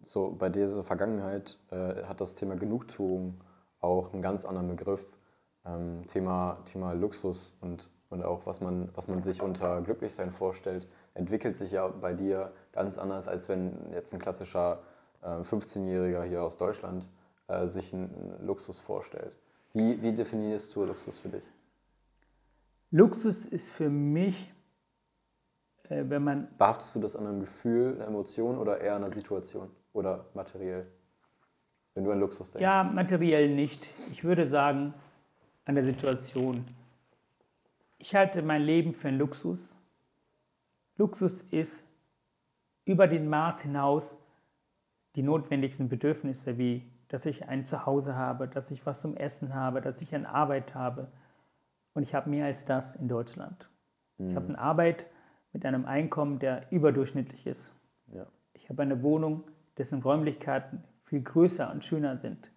so 0.01 0.35
bei 0.37 0.49
dieser 0.49 0.83
Vergangenheit 0.83 1.57
äh, 1.71 2.03
hat 2.03 2.19
das 2.19 2.35
Thema 2.35 2.55
Genugtuung 2.55 3.41
auch 3.79 4.13
einen 4.13 4.21
ganz 4.21 4.45
anderen 4.45 4.67
Begriff. 4.67 5.05
Ähm, 5.65 6.05
Thema, 6.07 6.57
Thema 6.65 6.91
Luxus 6.91 7.57
und, 7.61 7.89
und 8.09 8.23
auch 8.25 8.45
was 8.45 8.59
man, 8.59 8.89
was 8.93 9.07
man 9.07 9.21
sich 9.21 9.41
unter 9.41 9.81
Glücklichsein 9.81 10.31
vorstellt, 10.31 10.85
entwickelt 11.13 11.55
sich 11.55 11.71
ja 11.71 11.87
bei 11.87 12.13
dir 12.13 12.51
ganz 12.73 12.97
anders, 12.97 13.29
als 13.29 13.47
wenn 13.47 13.91
jetzt 13.93 14.13
ein 14.13 14.19
klassischer 14.19 14.79
äh, 15.21 15.27
15-Jähriger 15.27 16.23
hier 16.23 16.43
aus 16.43 16.57
Deutschland 16.57 17.07
äh, 17.47 17.67
sich 17.67 17.93
einen, 17.93 18.13
einen 18.15 18.47
Luxus 18.47 18.79
vorstellt. 18.79 19.37
Wie, 19.73 20.01
wie 20.01 20.13
definierst 20.13 20.75
du 20.75 20.85
Luxus 20.85 21.19
für 21.19 21.29
dich? 21.29 21.43
Luxus 22.91 23.45
ist 23.45 23.69
für 23.69 23.89
mich 23.89 24.51
äh, 25.91 26.09
wenn 26.09 26.23
man. 26.23 26.47
Behaftest 26.57 26.95
du 26.95 26.99
das 26.99 27.15
an 27.15 27.27
einem 27.27 27.41
Gefühl, 27.41 27.95
einer 27.95 28.07
Emotion 28.07 28.57
oder 28.57 28.79
eher 28.79 28.95
an 28.95 29.03
einer 29.03 29.11
Situation 29.13 29.69
oder 29.93 30.25
materiell? 30.33 30.87
Wenn 31.93 32.05
du 32.05 32.11
an 32.11 32.19
Luxus 32.21 32.51
denkst. 32.51 32.63
Ja, 32.63 32.83
materiell 32.83 33.53
nicht. 33.53 33.89
Ich 34.11 34.23
würde 34.23 34.47
sagen, 34.47 34.93
an 35.65 35.75
der 35.75 35.83
Situation. 35.83 36.65
Ich 37.97 38.15
halte 38.15 38.41
mein 38.41 38.61
Leben 38.61 38.93
für 38.93 39.09
einen 39.09 39.19
Luxus. 39.19 39.75
Luxus 40.97 41.41
ist 41.51 41.83
über 42.85 43.07
den 43.07 43.27
Maß 43.27 43.61
hinaus 43.61 44.15
die 45.15 45.23
notwendigsten 45.23 45.89
Bedürfnisse, 45.89 46.57
wie 46.57 46.89
dass 47.11 47.25
ich 47.25 47.49
ein 47.49 47.65
Zuhause 47.65 48.15
habe, 48.15 48.47
dass 48.47 48.71
ich 48.71 48.85
was 48.85 49.01
zum 49.01 49.17
Essen 49.17 49.53
habe, 49.53 49.81
dass 49.81 50.01
ich 50.01 50.15
eine 50.15 50.29
Arbeit 50.29 50.75
habe. 50.75 51.11
Und 51.93 52.03
ich 52.03 52.15
habe 52.15 52.29
mehr 52.29 52.45
als 52.45 52.63
das 52.63 52.95
in 52.95 53.09
Deutschland. 53.09 53.69
Mhm. 54.17 54.29
Ich 54.29 54.35
habe 54.37 54.47
eine 54.47 54.59
Arbeit, 54.59 55.05
mit 55.53 55.65
einem 55.65 55.85
Einkommen, 55.85 56.39
der 56.39 56.71
überdurchschnittlich 56.71 57.45
ist. 57.45 57.75
Ja. 58.07 58.25
Ich 58.53 58.69
habe 58.69 58.81
eine 58.81 59.03
Wohnung, 59.03 59.43
dessen 59.77 60.01
Räumlichkeiten 60.01 60.81
viel 61.03 61.21
größer 61.21 61.69
und 61.69 61.83
schöner 61.83 62.17
sind. 62.17 62.49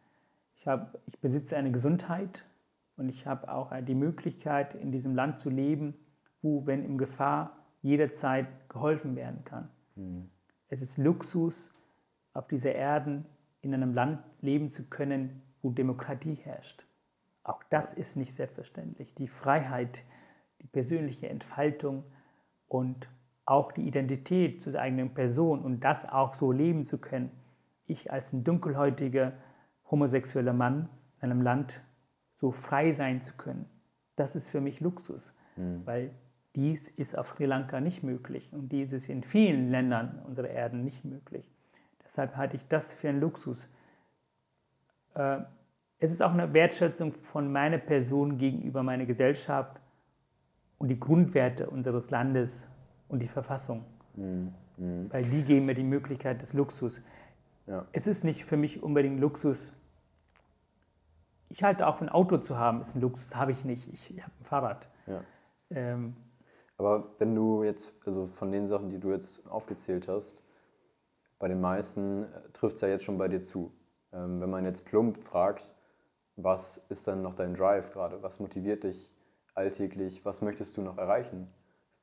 Ich, 0.55 0.69
habe, 0.69 1.01
ich 1.07 1.19
besitze 1.19 1.57
eine 1.57 1.73
Gesundheit 1.73 2.45
und 2.97 3.09
ich 3.09 3.27
habe 3.27 3.53
auch 3.53 3.73
die 3.81 3.97
Möglichkeit, 3.97 4.77
in 4.77 4.93
diesem 4.93 5.17
Land 5.17 5.41
zu 5.41 5.51
leben, 5.51 5.95
wo, 6.43 6.65
wenn 6.67 6.85
in 6.85 6.97
Gefahr, 6.97 7.59
jederzeit 7.83 8.47
geholfen 8.69 9.17
werden 9.17 9.45
kann. 9.45 9.69
Mhm. 9.97 10.31
Es 10.69 10.81
ist 10.81 10.97
Luxus, 10.97 11.73
auf 12.33 12.47
dieser 12.47 12.73
Erde 12.73 13.25
in 13.65 13.75
einem 13.75 13.95
Land 13.95 14.21
leben 14.41 14.71
zu 14.71 14.85
können, 14.85 15.43
wo 15.63 15.71
Demokratie 15.71 16.35
herrscht. 16.35 16.87
Auch 17.43 17.63
das 17.71 17.93
ist 17.93 18.17
nicht 18.17 18.35
selbstverständlich. 18.35 19.15
Die 19.15 19.29
Freiheit, 19.29 20.03
die 20.61 20.67
persönliche 20.67 21.29
Entfaltung, 21.29 22.05
und 22.75 23.09
auch 23.47 23.73
die 23.73 23.87
Identität 23.87 24.61
zur 24.61 24.75
eigenen 24.81 25.15
Person 25.15 25.63
und 25.63 25.81
das 25.85 26.09
auch 26.09 26.35
so 26.35 26.51
leben 26.51 26.85
zu 26.85 26.99
können. 26.99 27.31
Ich 27.87 28.11
als 28.11 28.33
ein 28.33 28.43
dunkelhäutiger 28.43 29.33
homosexueller 29.91 30.53
Mann 30.53 30.89
in 31.21 31.31
einem 31.31 31.43
Land 31.43 31.81
so 32.35 32.51
frei 32.51 32.93
sein 32.93 33.23
zu 33.23 33.35
können, 33.35 33.67
das 34.17 34.35
ist 34.35 34.51
für 34.51 34.61
mich 34.61 34.81
Luxus, 34.81 35.35
mhm. 35.57 35.83
weil 35.85 36.11
dies 36.57 36.89
ist 36.89 37.17
auf 37.17 37.29
Sri 37.29 37.47
Lanka 37.47 37.81
nicht 37.81 38.03
möglich 38.03 38.53
und 38.53 38.71
dies 38.71 38.93
ist 38.93 39.09
in 39.09 39.23
vielen 39.23 39.71
Ländern 39.71 40.21
unserer 40.27 40.49
Erden 40.49 40.83
nicht 40.83 41.05
möglich. 41.05 41.54
Deshalb 42.05 42.37
halte 42.37 42.57
ich 42.57 42.67
das 42.69 42.93
für 42.93 43.09
einen 43.09 43.21
Luxus. 43.21 43.69
Äh, 45.15 45.39
es 45.99 46.11
ist 46.11 46.23
auch 46.23 46.33
eine 46.33 46.53
Wertschätzung 46.53 47.13
von 47.13 47.51
meiner 47.51 47.79
Person 47.79 48.37
gegenüber 48.37 48.83
meiner 48.83 49.07
Gesellschaft 49.07 49.81
und 50.79 50.89
die 50.89 51.01
Grundwerte 51.01 51.71
unseres 51.71 52.11
Landes 52.11 52.67
und 53.09 53.21
die 53.21 53.29
Verfassung. 53.29 53.85
Mhm. 54.17 54.53
Mhm. 54.77 55.13
Weil 55.13 55.23
die 55.25 55.43
geben 55.43 55.67
mir 55.67 55.75
die 55.75 55.83
Möglichkeit 55.83 56.43
des 56.43 56.53
Luxus. 56.53 57.01
Ja. 57.67 57.87
Es 57.93 58.07
ist 58.07 58.25
nicht 58.25 58.45
für 58.45 58.57
mich 58.57 58.83
unbedingt 58.83 59.21
Luxus. 59.21 59.73
Ich 61.49 61.63
halte 61.63 61.87
auch 61.87 62.01
ein 62.01 62.09
Auto 62.09 62.39
zu 62.39 62.59
haben, 62.59 62.81
ist 62.81 62.97
ein 62.97 63.01
Luxus, 63.01 63.35
habe 63.35 63.53
ich 63.53 63.65
nicht. 63.65 63.93
Ich, 63.93 64.15
ich 64.15 64.23
habe 64.23 64.33
ein 64.41 64.45
Fahrrad. 64.45 64.89
Ja. 65.07 65.21
Ähm, 65.71 66.17
Aber 66.77 67.15
wenn 67.19 67.35
du 67.35 67.63
jetzt, 67.63 67.95
also 68.05 68.27
von 68.27 68.51
den 68.51 68.67
Sachen, 68.67 68.91
die 68.91 68.99
du 68.99 69.11
jetzt 69.11 69.47
aufgezählt 69.49 70.09
hast, 70.09 70.43
bei 71.39 71.49
den 71.49 71.61
meisten 71.61 72.25
äh, 72.25 72.27
trifft 72.53 72.77
es 72.77 72.83
ja 72.83 72.89
jetzt 72.89 73.05
schon 73.05 73.19
bei 73.19 73.29
dir 73.29 73.43
zu. 73.43 73.73
Ähm, 74.13 74.41
wenn 74.41 74.51
man 74.51 74.65
jetzt 74.65 74.87
plump 74.87 75.23
fragt, 75.23 75.75
was 76.37 76.79
ist 76.89 77.07
dann 77.07 77.23
noch 77.23 77.35
dein 77.35 77.55
Drive 77.55 77.93
gerade? 77.93 78.23
Was 78.23 78.41
motiviert 78.41 78.85
dich 78.85 79.11
alltäglich? 79.55 80.25
Was 80.25 80.43
möchtest 80.43 80.77
du 80.77 80.83
noch 80.83 80.99
erreichen? 80.99 81.49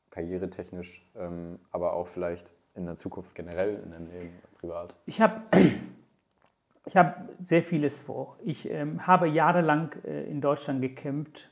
Karrieretechnisch, 0.10 1.06
ähm, 1.16 1.60
aber 1.72 1.94
auch 1.94 2.08
vielleicht 2.08 2.54
in 2.76 2.86
der 2.86 2.98
Zukunft 2.98 3.36
generell 3.36 3.82
in 3.84 3.92
deinem 3.92 4.08
Leben, 4.08 4.34
privat? 4.60 4.96
Ich 5.06 5.22
habe 5.22 5.42
ich 6.86 6.98
hab 6.98 7.30
sehr 7.44 7.64
vieles 7.64 8.00
vor. 8.00 8.38
Ich 8.44 8.70
ähm, 8.70 9.06
habe 9.08 9.28
jahrelang 9.28 9.94
äh, 10.04 10.30
in 10.30 10.42
Deutschland 10.42 10.82
gekämpft, 10.82 11.50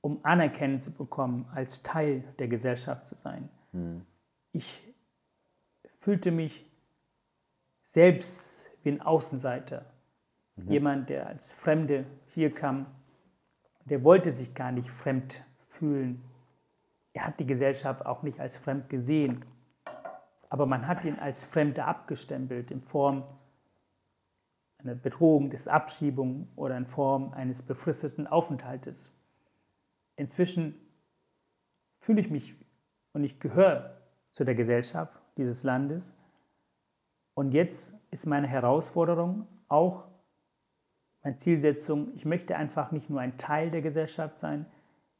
um 0.00 0.20
Anerkennung 0.24 0.80
zu 0.80 0.92
bekommen, 0.92 1.48
als 1.54 1.82
Teil 1.82 2.24
der 2.38 2.48
Gesellschaft 2.48 3.06
zu 3.06 3.14
sein. 3.14 3.48
Hm. 3.72 4.04
Ich 4.52 4.82
fühlte 5.98 6.30
mich 6.30 6.71
selbst 7.92 8.70
wie 8.82 8.90
ein 8.90 9.02
Außenseiter. 9.02 9.84
Mhm. 10.56 10.72
Jemand, 10.72 11.10
der 11.10 11.26
als 11.26 11.52
Fremde 11.52 12.06
hier 12.28 12.50
kam, 12.50 12.86
der 13.84 14.02
wollte 14.02 14.32
sich 14.32 14.54
gar 14.54 14.72
nicht 14.72 14.88
fremd 14.88 15.44
fühlen. 15.68 16.24
Er 17.12 17.26
hat 17.26 17.38
die 17.38 17.44
Gesellschaft 17.44 18.06
auch 18.06 18.22
nicht 18.22 18.40
als 18.40 18.56
fremd 18.56 18.88
gesehen. 18.88 19.44
Aber 20.48 20.64
man 20.64 20.88
hat 20.88 21.04
ihn 21.04 21.18
als 21.18 21.44
Fremde 21.44 21.84
abgestempelt 21.84 22.70
in 22.70 22.80
Form 22.80 23.24
einer 24.78 24.94
Bedrohung 24.94 25.50
des 25.50 25.68
Abschiebung 25.68 26.48
oder 26.56 26.78
in 26.78 26.86
Form 26.86 27.34
eines 27.34 27.60
befristeten 27.60 28.26
Aufenthaltes. 28.26 29.12
Inzwischen 30.16 30.80
fühle 32.00 32.22
ich 32.22 32.30
mich 32.30 32.54
und 33.12 33.22
ich 33.22 33.38
gehöre 33.38 34.00
zu 34.30 34.44
der 34.44 34.54
Gesellschaft 34.54 35.20
dieses 35.36 35.62
Landes. 35.62 36.14
Und 37.34 37.52
jetzt 37.52 37.94
ist 38.10 38.26
meine 38.26 38.46
Herausforderung 38.46 39.46
auch 39.68 40.08
meine 41.22 41.36
Zielsetzung, 41.36 42.12
ich 42.14 42.24
möchte 42.24 42.56
einfach 42.56 42.90
nicht 42.90 43.08
nur 43.08 43.20
ein 43.20 43.38
Teil 43.38 43.70
der 43.70 43.80
Gesellschaft 43.80 44.38
sein, 44.38 44.66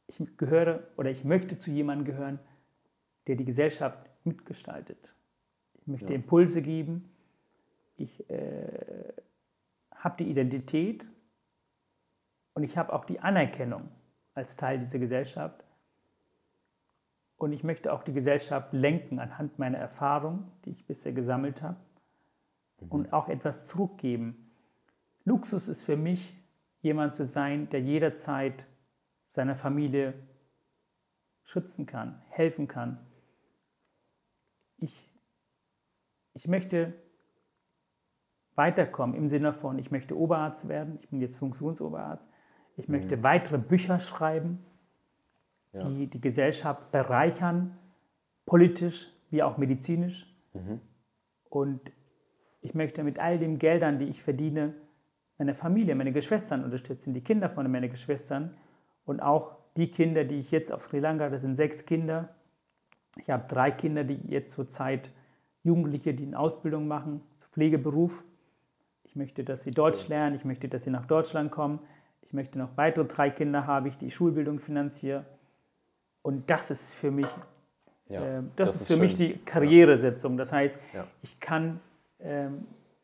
ich 0.07 0.21
gehöre 0.37 0.83
oder 0.97 1.09
ich 1.09 1.23
möchte 1.23 1.57
zu 1.57 1.71
jemandem 1.71 2.05
gehören, 2.05 2.39
der 3.27 3.35
die 3.35 3.45
Gesellschaft 3.45 4.09
mitgestaltet. 4.25 5.15
Ich 5.75 5.87
möchte 5.87 6.09
ja. 6.09 6.15
Impulse 6.15 6.61
geben, 6.61 7.09
ich 7.95 8.29
äh, 8.29 9.13
habe 9.95 10.23
die 10.23 10.29
Identität 10.29 11.05
und 12.53 12.63
ich 12.63 12.77
habe 12.77 12.91
auch 12.93 13.05
die 13.05 13.19
Anerkennung 13.19 13.89
als 14.33 14.55
Teil 14.55 14.79
dieser 14.79 14.99
Gesellschaft. 14.99 15.63
Und 17.37 17.51
ich 17.51 17.63
möchte 17.63 17.91
auch 17.91 18.03
die 18.03 18.13
Gesellschaft 18.13 18.73
lenken 18.73 19.19
anhand 19.19 19.59
meiner 19.59 19.77
Erfahrung, 19.77 20.51
die 20.65 20.71
ich 20.71 20.85
bisher 20.85 21.13
gesammelt 21.13 21.61
habe, 21.61 21.77
mhm. 22.85 22.91
und 22.91 23.13
auch 23.13 23.29
etwas 23.29 23.67
zurückgeben 23.67 24.43
Luxus 25.25 25.67
ist 25.67 25.83
für 25.83 25.95
mich, 25.95 26.35
jemand 26.81 27.15
zu 27.15 27.25
sein, 27.25 27.69
der 27.69 27.81
jederzeit 27.81 28.65
seiner 29.25 29.55
Familie 29.55 30.13
schützen 31.43 31.85
kann, 31.85 32.21
helfen 32.29 32.67
kann. 32.67 32.99
Ich, 34.77 35.09
ich 36.33 36.47
möchte 36.47 36.93
weiterkommen 38.55 39.15
im 39.15 39.27
Sinne 39.27 39.53
von, 39.53 39.79
ich 39.79 39.91
möchte 39.91 40.17
Oberarzt 40.17 40.67
werden, 40.67 40.99
ich 41.01 41.09
bin 41.09 41.21
jetzt 41.21 41.37
Funktionsoberarzt, 41.37 42.27
ich 42.75 42.87
möchte 42.89 43.17
mhm. 43.17 43.23
weitere 43.23 43.57
Bücher 43.57 43.99
schreiben, 43.99 44.65
ja. 45.71 45.87
die 45.87 46.07
die 46.07 46.21
Gesellschaft 46.21 46.91
bereichern, 46.91 47.77
politisch 48.45 49.09
wie 49.29 49.41
auch 49.41 49.57
medizinisch. 49.57 50.27
Mhm. 50.53 50.81
Und 51.49 51.91
ich 52.63 52.73
möchte 52.73 53.03
mit 53.03 53.19
all 53.19 53.37
den 53.37 53.59
Geldern, 53.59 53.99
die 53.99 54.05
ich 54.05 54.23
verdiene, 54.23 54.73
meine 55.37 55.53
Familie, 55.53 55.95
meine 55.95 56.13
Geschwistern 56.13 56.63
unterstützen, 56.63 57.13
die 57.13 57.21
Kinder 57.21 57.49
von 57.49 57.69
meinen 57.69 57.91
Geschwistern 57.91 58.55
und 59.05 59.21
auch 59.21 59.57
die 59.75 59.91
Kinder, 59.91 60.23
die 60.23 60.39
ich 60.39 60.49
jetzt 60.49 60.71
auf 60.71 60.83
Sri 60.83 60.99
Lanka, 60.99 61.29
das 61.29 61.41
sind 61.41 61.55
sechs 61.55 61.85
Kinder. 61.85 62.29
Ich 63.17 63.29
habe 63.29 63.43
drei 63.47 63.69
Kinder, 63.69 64.05
die 64.05 64.19
jetzt 64.27 64.53
zurzeit 64.53 65.09
Jugendliche, 65.63 66.13
die 66.13 66.25
eine 66.25 66.39
Ausbildung 66.39 66.87
machen, 66.87 67.21
Pflegeberuf. 67.51 68.23
Ich 69.03 69.15
möchte, 69.15 69.43
dass 69.43 69.63
sie 69.63 69.71
Deutsch 69.71 70.07
lernen, 70.07 70.35
ich 70.35 70.45
möchte, 70.45 70.69
dass 70.69 70.83
sie 70.83 70.89
nach 70.89 71.05
Deutschland 71.05 71.51
kommen. 71.51 71.79
Ich 72.21 72.31
möchte 72.31 72.57
noch 72.57 72.77
weitere 72.77 73.05
drei 73.05 73.29
Kinder 73.29 73.67
haben, 73.67 73.87
ich 73.87 73.97
die 73.97 74.09
Schulbildung 74.09 74.59
finanziere. 74.59 75.25
Und 76.21 76.49
das 76.49 76.71
ist 76.71 76.93
für 76.93 77.11
mich, 77.11 77.27
ja, 78.07 78.39
äh, 78.39 78.43
das, 78.55 78.69
das, 78.69 78.81
ist 78.81 78.87
für 78.87 78.97
mich 78.97 79.15
die 79.15 79.37
Karrieresetzung. 79.39 80.37
Das 80.37 80.53
heißt, 80.53 80.77
ja. 80.93 81.05
ich 81.21 81.39
kann 81.41 81.81
äh, 82.23 82.49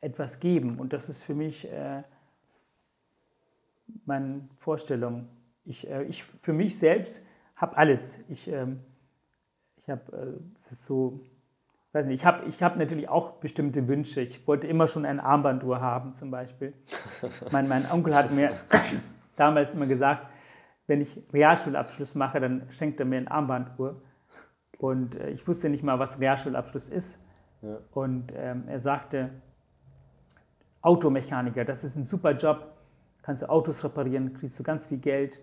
etwas 0.02 0.40
geben 0.40 0.80
und 0.80 0.94
das 0.94 1.10
ist 1.10 1.24
für 1.24 1.36
mich 1.36 1.70
äh, 1.70 2.04
meine 4.06 4.48
Vorstellung. 4.60 5.28
Ich, 5.66 5.90
äh, 5.90 6.04
ich 6.04 6.24
für 6.24 6.54
mich 6.54 6.80
selbst 6.80 7.24
habe 7.56 7.78
alles. 7.78 8.20
Ich, 8.30 8.48
ähm, 8.52 8.80
ich 9.78 9.90
habe 9.90 10.40
äh, 10.70 10.74
so, 10.74 11.20
weiß 11.92 12.06
nicht, 12.06 12.22
ich 12.22 12.26
habe 12.26 12.48
ich 12.48 12.64
hab 12.64 12.78
natürlich 12.78 13.10
auch 13.10 13.34
bestimmte 13.34 13.88
Wünsche. 13.88 14.22
Ich 14.22 14.48
wollte 14.48 14.68
immer 14.68 14.88
schon 14.88 15.06
eine 15.06 15.24
Armbanduhr 15.24 15.82
haben, 15.82 16.16
zum 16.16 16.32
Beispiel. 16.32 16.74
mein, 17.52 17.68
mein 17.68 17.90
Onkel 17.92 18.16
hat 18.16 18.32
mir 18.32 18.54
damals 19.36 19.74
immer 19.74 19.86
gesagt, 19.86 20.28
wenn 20.88 21.02
ich 21.02 21.22
Realschulabschluss 21.32 22.16
mache, 22.16 22.40
dann 22.40 22.68
schenkt 22.72 23.00
er 23.00 23.06
mir 23.06 23.18
eine 23.18 23.32
Armbanduhr. 23.32 24.02
Und 24.78 25.16
äh, 25.16 25.30
ich 25.32 25.48
wusste 25.48 25.70
nicht 25.70 25.84
mal, 25.84 26.00
was 26.00 26.20
Realschulabschluss 26.20 26.88
ist. 26.88 27.20
Ja. 27.62 27.78
Und 27.92 28.32
ähm, 28.36 28.64
er 28.68 28.80
sagte, 28.80 29.30
Automechaniker, 30.82 31.66
das 31.66 31.84
ist 31.84 31.96
ein 31.96 32.06
super 32.06 32.32
Job 32.32 32.80
kannst 33.30 33.44
du 33.44 33.50
Autos 33.50 33.84
reparieren, 33.84 34.34
kriegst 34.34 34.58
du 34.58 34.64
ganz 34.64 34.88
viel 34.88 34.98
Geld. 34.98 35.40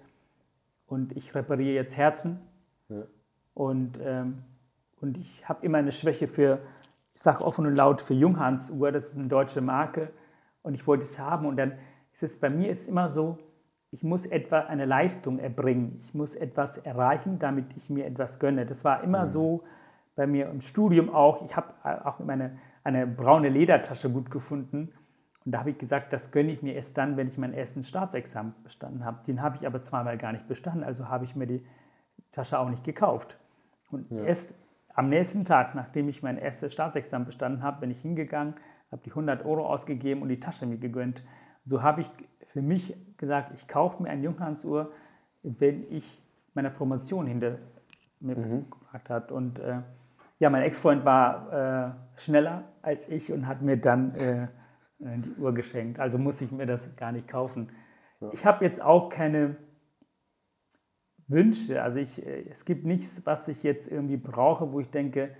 Und 0.89 1.17
ich 1.17 1.37
repariere 1.37 1.73
jetzt 1.73 1.97
Herzen. 1.97 2.41
Ja. 2.89 3.03
Und, 3.55 4.01
ähm, 4.03 4.43
und 5.01 5.17
ich 5.17 5.49
habe 5.49 5.65
immer 5.65 5.79
eine 5.79 5.93
Schwäche 5.93 6.27
für, 6.27 6.59
ich 7.15 7.23
sage 7.23 7.45
offen 7.45 7.65
und 7.65 7.77
laut, 7.77 8.01
für 8.01 8.15
Junghans 8.15 8.71
Uhr. 8.71 8.91
Das 8.91 9.07
ist 9.07 9.17
eine 9.17 9.29
deutsche 9.29 9.61
Marke. 9.61 10.11
Und 10.63 10.75
ich 10.75 10.85
wollte 10.89 11.05
es 11.05 11.19
haben. 11.21 11.47
Und 11.47 11.57
dann 11.59 11.79
ist 12.13 12.25
es 12.25 12.41
bei 12.41 12.51
mir 12.51 12.71
ist 12.71 12.89
immer 12.89 13.09
so, 13.09 13.39
ich 13.93 14.03
muss 14.03 14.27
etwa 14.27 14.61
eine 14.61 14.85
Leistung 14.85 15.39
erbringen. 15.39 15.97
Ich 16.01 16.13
muss 16.13 16.35
etwas 16.35 16.79
erreichen, 16.79 17.39
damit 17.39 17.67
ich 17.77 17.89
mir 17.89 18.05
etwas 18.07 18.41
gönne. 18.41 18.67
Das 18.67 18.85
war 18.85 19.05
immer 19.05 19.27
mhm. 19.27 19.29
so 19.29 19.65
bei 20.17 20.27
mir 20.27 20.49
im 20.49 20.63
Studium 20.63 21.15
auch. 21.15 21.45
Ich 21.45 21.57
habe 21.57 21.69
auch 22.05 22.19
meine, 22.19 22.59
eine 22.83 23.07
braune 23.07 23.49
Ledertasche 23.49 24.11
gut 24.11 24.31
gefunden. 24.31 24.93
Und 25.45 25.53
da 25.53 25.61
habe 25.61 25.71
ich 25.71 25.79
gesagt, 25.79 26.13
das 26.13 26.33
gönne 26.33 26.51
ich 26.51 26.63
mir 26.63 26.75
erst 26.75 26.99
dann, 26.99 27.17
wenn 27.17 27.29
ich 27.29 27.39
mein 27.39 27.53
erstes 27.53 27.89
Staatsexamen 27.89 28.55
bestanden 28.65 29.05
habe. 29.05 29.19
Den 29.25 29.43
habe 29.43 29.57
ich 29.57 29.67
aber 29.67 29.83
zweimal 29.83 30.19
gar 30.19 30.33
nicht 30.33 30.49
bestanden, 30.49 30.83
also 30.83 31.09
habe 31.09 31.25
ich 31.25 31.37
mir 31.37 31.47
die 31.47 31.65
Tasche 32.33 32.59
auch 32.59 32.69
nicht 32.69 32.83
gekauft. 32.83 33.39
Und 33.93 34.11
ja. 34.11 34.25
erst 34.25 34.53
am 34.93 35.09
nächsten 35.09 35.45
Tag, 35.45 35.77
nachdem 35.77 36.09
ich 36.09 36.23
mein 36.23 36.39
erstes 36.39 36.73
Staatsexamen 36.73 37.27
bestanden 37.27 37.63
habe, 37.63 37.81
bin 37.81 37.91
ich 37.93 38.01
hingegangen, 38.01 38.55
habe 38.91 39.03
die 39.05 39.11
100 39.11 39.45
Euro 39.45 39.67
ausgegeben 39.67 40.23
und 40.23 40.31
die 40.31 40.41
Tasche 40.41 40.67
mir 40.67 40.79
gegönnt. 40.79 41.23
So 41.65 41.83
habe 41.83 42.01
ich 42.01 42.11
für 42.49 42.63
mich 42.63 42.97
gesagt, 43.17 43.53
ich 43.55 43.69
kaufe 43.69 44.03
mir 44.03 44.09
eine 44.09 44.23
Junghansuhr, 44.23 44.91
wenn 45.43 45.85
ich 45.93 46.21
meine 46.55 46.71
Promotion 46.71 47.27
hinter 47.27 47.59
mir 48.19 48.37
mhm. 48.37 48.71
gebracht 48.71 49.11
habe. 49.11 49.35
Und 49.35 49.59
äh, 49.59 49.83
ja, 50.39 50.51
mein 50.51 50.63
Ex-Freund 50.63 51.05
war 51.05 51.97
äh, 52.17 52.21
schneller 52.21 52.65
als 52.83 53.09
ich 53.09 53.33
und 53.33 53.47
hat 53.47 53.63
mir 53.63 53.77
dann 53.77 54.15
äh, 54.15 54.49
äh, 55.01 55.19
die 55.19 55.35
Uhr 55.39 55.55
geschenkt. 55.55 55.99
Also 55.99 56.19
muss 56.19 56.41
ich 56.41 56.53
mir 56.53 56.67
das 56.67 56.95
gar 56.97 57.13
nicht 57.13 57.29
kaufen. 57.29 57.71
Ja. 58.21 58.31
Ich 58.33 58.47
habe 58.47 58.65
jetzt 58.65 58.83
auch 58.83 59.09
keine 59.09 59.57
Wünsche. 61.29 61.83
Also 61.83 62.01
ich, 62.01 62.25
äh, 62.25 62.49
es 62.49 62.65
gibt 62.65 62.85
nichts, 62.85 63.25
was 63.27 63.49
ich 63.49 63.63
jetzt 63.63 63.91
irgendwie 63.91 64.17
brauche, 64.17 64.73
wo 64.73 64.81
ich 64.81 64.91
denke, 64.91 65.35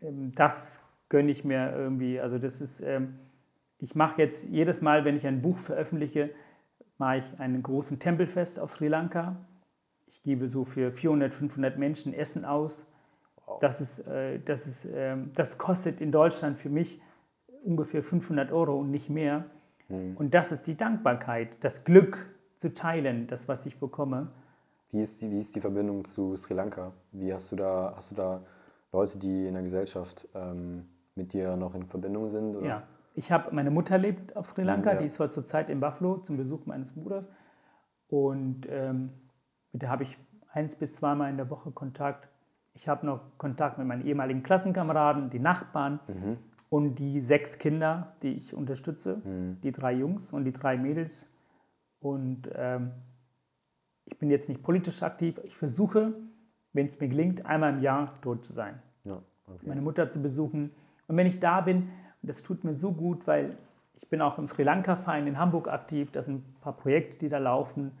ähm, 0.00 0.32
das 0.34 0.80
gönne 1.08 1.30
ich 1.30 1.44
mir 1.44 1.72
irgendwie. 1.76 2.20
Also 2.20 2.38
das 2.38 2.60
ist, 2.60 2.80
ähm, 2.80 3.18
ich 3.78 3.94
mache 3.94 4.20
jetzt 4.20 4.44
jedes 4.48 4.80
Mal, 4.80 5.04
wenn 5.04 5.16
ich 5.16 5.26
ein 5.26 5.42
Buch 5.42 5.58
veröffentliche, 5.58 6.30
mache 6.98 7.18
ich 7.18 7.40
einen 7.40 7.62
großen 7.62 7.98
Tempelfest 7.98 8.60
auf 8.60 8.72
Sri 8.72 8.88
Lanka. 8.88 9.46
Ich 10.06 10.22
gebe 10.22 10.48
so 10.48 10.64
für 10.64 10.92
400, 10.92 11.34
500 11.34 11.78
Menschen 11.78 12.12
Essen 12.14 12.44
aus. 12.44 12.86
Das, 13.60 13.80
ist, 13.80 14.00
äh, 14.06 14.40
das, 14.40 14.66
ist, 14.66 14.86
ähm, 14.92 15.30
das 15.34 15.58
kostet 15.58 16.00
in 16.00 16.12
Deutschland 16.12 16.58
für 16.58 16.70
mich 16.70 17.00
ungefähr 17.64 18.02
500 18.02 18.52
Euro 18.52 18.78
und 18.78 18.90
nicht 18.90 19.10
mehr. 19.10 19.44
Mhm. 19.88 20.16
Und 20.16 20.34
das 20.34 20.52
ist 20.52 20.66
die 20.66 20.76
Dankbarkeit, 20.76 21.48
das 21.60 21.84
Glück 21.84 22.34
zu 22.56 22.74
teilen, 22.74 23.26
das, 23.26 23.48
was 23.48 23.66
ich 23.66 23.78
bekomme. 23.78 24.30
Wie 24.90 25.00
ist 25.00 25.20
die, 25.20 25.30
wie 25.30 25.38
ist 25.38 25.54
die 25.54 25.60
Verbindung 25.60 26.04
zu 26.04 26.36
Sri 26.36 26.54
Lanka? 26.54 26.92
Wie 27.12 27.32
hast 27.32 27.50
du 27.52 27.56
da, 27.56 27.92
hast 27.96 28.12
du 28.12 28.14
da 28.14 28.42
Leute, 28.92 29.18
die 29.18 29.46
in 29.46 29.54
der 29.54 29.62
Gesellschaft 29.62 30.28
ähm, 30.34 30.86
mit 31.14 31.32
dir 31.32 31.56
noch 31.56 31.74
in 31.74 31.84
Verbindung 31.86 32.28
sind? 32.30 32.56
Oder? 32.56 32.66
Ja, 32.66 32.82
ich 33.14 33.32
habe, 33.32 33.54
meine 33.54 33.70
Mutter 33.70 33.98
lebt 33.98 34.36
auf 34.36 34.46
Sri 34.46 34.62
Lanka, 34.62 34.92
ja. 34.92 34.98
die 34.98 35.06
ist 35.06 35.14
zwar 35.14 35.30
zurzeit 35.30 35.68
in 35.68 35.80
Buffalo 35.80 36.18
zum 36.18 36.36
Besuch 36.36 36.66
meines 36.66 36.92
Bruders. 36.92 37.28
Und 38.08 38.66
ähm, 38.70 39.10
mit 39.72 39.82
der 39.82 39.90
habe 39.90 40.04
ich 40.04 40.16
eins 40.52 40.76
bis 40.76 40.96
zweimal 40.96 41.30
in 41.30 41.36
der 41.36 41.50
Woche 41.50 41.72
Kontakt. 41.72 42.28
Ich 42.74 42.88
habe 42.88 43.06
noch 43.06 43.20
Kontakt 43.38 43.78
mit 43.78 43.86
meinen 43.86 44.04
ehemaligen 44.04 44.42
Klassenkameraden, 44.42 45.30
die 45.30 45.38
Nachbarn 45.38 46.00
mhm. 46.08 46.36
und 46.70 46.96
die 46.96 47.20
sechs 47.20 47.58
Kinder, 47.58 48.14
die 48.22 48.32
ich 48.32 48.54
unterstütze, 48.54 49.22
mhm. 49.24 49.60
die 49.62 49.72
drei 49.72 49.92
Jungs 49.92 50.32
und 50.32 50.44
die 50.44 50.52
drei 50.52 50.76
Mädels. 50.76 51.30
Und 52.00 52.50
ähm, 52.54 52.90
ich 54.06 54.18
bin 54.18 54.28
jetzt 54.28 54.48
nicht 54.48 54.62
politisch 54.62 55.02
aktiv. 55.02 55.40
Ich 55.44 55.56
versuche, 55.56 56.14
wenn 56.72 56.86
es 56.86 56.98
mir 56.98 57.08
gelingt, 57.08 57.46
einmal 57.46 57.74
im 57.74 57.80
Jahr 57.80 58.14
dort 58.22 58.44
zu 58.44 58.52
sein. 58.52 58.82
Ja, 59.04 59.22
okay. 59.46 59.66
Meine 59.66 59.80
Mutter 59.80 60.10
zu 60.10 60.20
besuchen. 60.20 60.72
Und 61.06 61.16
wenn 61.16 61.26
ich 61.26 61.38
da 61.38 61.60
bin, 61.60 61.88
und 62.22 62.28
das 62.28 62.42
tut 62.42 62.64
mir 62.64 62.74
so 62.74 62.92
gut, 62.92 63.26
weil 63.26 63.56
ich 64.00 64.08
bin 64.08 64.20
auch 64.20 64.38
im 64.38 64.46
Sri 64.46 64.64
Lanka-Verein 64.64 65.26
in 65.26 65.38
Hamburg 65.38 65.68
aktiv. 65.68 66.10
Das 66.10 66.26
sind 66.26 66.46
ein 66.46 66.56
paar 66.60 66.76
Projekte, 66.76 67.18
die 67.18 67.28
da 67.28 67.38
laufen 67.38 67.92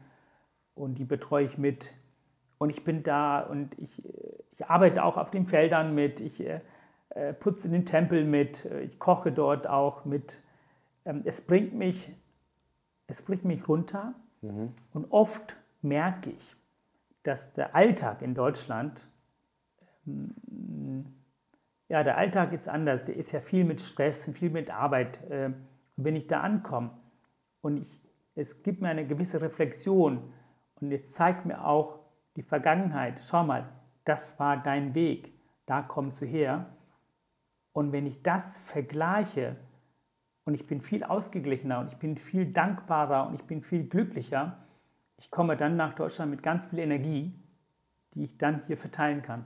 und 0.74 0.98
die 0.98 1.04
betreue 1.04 1.44
ich 1.46 1.56
mit. 1.56 1.94
Und 2.58 2.70
ich 2.70 2.84
bin 2.84 3.02
da 3.02 3.40
und 3.40 3.78
ich, 3.78 4.02
ich 4.54 4.66
arbeite 4.66 5.04
auch 5.04 5.16
auf 5.16 5.30
den 5.30 5.46
Feldern 5.46 5.94
mit. 5.94 6.20
Ich 6.20 6.40
äh, 6.40 6.60
äh 7.10 7.32
putze 7.32 7.68
den 7.68 7.84
Tempel 7.86 8.24
mit. 8.24 8.64
Ich 8.82 8.98
koche 8.98 9.32
dort 9.32 9.66
auch 9.66 10.04
mit. 10.04 10.42
Ähm, 11.04 11.22
es 11.24 11.40
bringt 11.40 11.74
mich, 11.74 12.12
es 13.06 13.22
bringt 13.22 13.44
mich 13.44 13.68
runter. 13.68 14.14
Mhm. 14.42 14.72
Und 14.92 15.10
oft 15.10 15.56
merke 15.82 16.30
ich, 16.30 16.56
dass 17.24 17.52
der 17.54 17.74
Alltag 17.74 18.22
in 18.22 18.34
Deutschland, 18.34 19.06
ähm, 20.06 21.06
ja, 21.88 22.02
der 22.02 22.16
Alltag 22.16 22.52
ist 22.52 22.68
anders. 22.68 23.04
Der 23.04 23.16
ist 23.16 23.32
ja 23.32 23.40
viel 23.40 23.64
mit 23.64 23.80
Stress 23.80 24.26
und 24.28 24.38
viel 24.38 24.50
mit 24.50 24.70
Arbeit. 24.70 25.22
Äh, 25.30 25.50
wenn 25.96 26.16
ich 26.16 26.26
da 26.26 26.40
ankomme 26.40 26.90
und 27.60 27.78
ich, 27.78 28.00
es 28.34 28.62
gibt 28.62 28.82
mir 28.82 28.88
eine 28.88 29.06
gewisse 29.06 29.40
Reflexion 29.40 30.32
und 30.80 30.90
jetzt 30.90 31.14
zeigt 31.14 31.46
mir 31.46 31.64
auch 31.64 32.00
die 32.36 32.42
Vergangenheit, 32.42 33.20
schau 33.28 33.44
mal, 33.44 33.68
das 34.04 34.38
war 34.38 34.62
dein 34.62 34.94
Weg, 34.94 35.32
da 35.66 35.82
kommst 35.82 36.20
du 36.20 36.26
her. 36.26 36.66
Und 37.72 37.92
wenn 37.92 38.06
ich 38.06 38.22
das 38.22 38.58
vergleiche 38.60 39.56
und 40.44 40.54
ich 40.54 40.66
bin 40.66 40.80
viel 40.80 41.02
ausgeglichener 41.04 41.80
und 41.80 41.90
ich 41.90 41.96
bin 41.96 42.16
viel 42.16 42.52
dankbarer 42.52 43.26
und 43.28 43.34
ich 43.34 43.44
bin 43.44 43.62
viel 43.62 43.84
glücklicher, 43.88 44.58
ich 45.16 45.30
komme 45.30 45.56
dann 45.56 45.76
nach 45.76 45.94
Deutschland 45.94 46.30
mit 46.30 46.42
ganz 46.42 46.66
viel 46.66 46.78
Energie, 46.80 47.32
die 48.14 48.24
ich 48.24 48.36
dann 48.36 48.62
hier 48.66 48.76
verteilen 48.76 49.22
kann. 49.22 49.44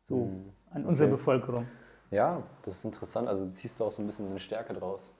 So 0.00 0.26
hm, 0.26 0.52
an 0.70 0.84
unsere 0.84 1.08
okay. 1.08 1.16
Bevölkerung. 1.16 1.66
Ja, 2.10 2.42
das 2.62 2.78
ist 2.78 2.84
interessant. 2.84 3.28
Also 3.28 3.50
ziehst 3.50 3.80
du 3.80 3.84
auch 3.84 3.92
so 3.92 4.02
ein 4.02 4.06
bisschen 4.06 4.28
eine 4.28 4.38
Stärke 4.38 4.74
draus. 4.74 5.14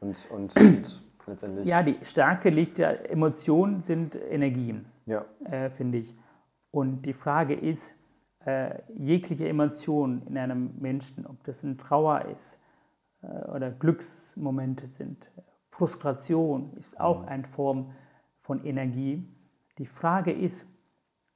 Und, 0.00 0.26
und, 0.30 0.56
und 0.56 1.02
letztendlich. 1.26 1.66
Ja, 1.66 1.82
die 1.82 1.98
Stärke 2.02 2.50
liegt 2.50 2.78
ja, 2.78 2.90
Emotionen 2.90 3.82
sind 3.82 4.14
Energien, 4.14 4.86
ja. 5.06 5.24
äh, 5.44 5.70
finde 5.70 5.98
ich. 5.98 6.14
Und 6.70 7.02
die 7.02 7.12
Frage 7.12 7.54
ist, 7.54 7.94
äh, 8.44 8.80
jegliche 8.96 9.48
Emotion 9.48 10.22
in 10.26 10.38
einem 10.38 10.74
Menschen, 10.78 11.26
ob 11.26 11.42
das 11.44 11.64
eine 11.64 11.76
Trauer 11.76 12.26
ist 12.26 12.58
äh, 13.22 13.26
oder 13.50 13.70
Glücksmomente 13.70 14.86
sind, 14.86 15.30
Frustration 15.70 16.72
ist 16.76 16.98
auch 17.00 17.22
mhm. 17.22 17.28
eine 17.28 17.44
Form 17.44 17.92
von 18.40 18.64
Energie. 18.64 19.26
Die 19.78 19.86
Frage 19.86 20.32
ist, 20.32 20.66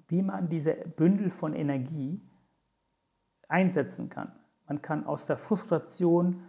wie 0.09 0.23
man 0.23 0.49
diese 0.49 0.75
Bündel 0.75 1.31
von 1.31 1.55
Energie 1.55 2.21
einsetzen 3.49 4.09
kann. 4.09 4.33
Man 4.67 4.83
kann 4.83 5.07
aus 5.07 5.27
der 5.27 5.37
Frustration 5.37 6.43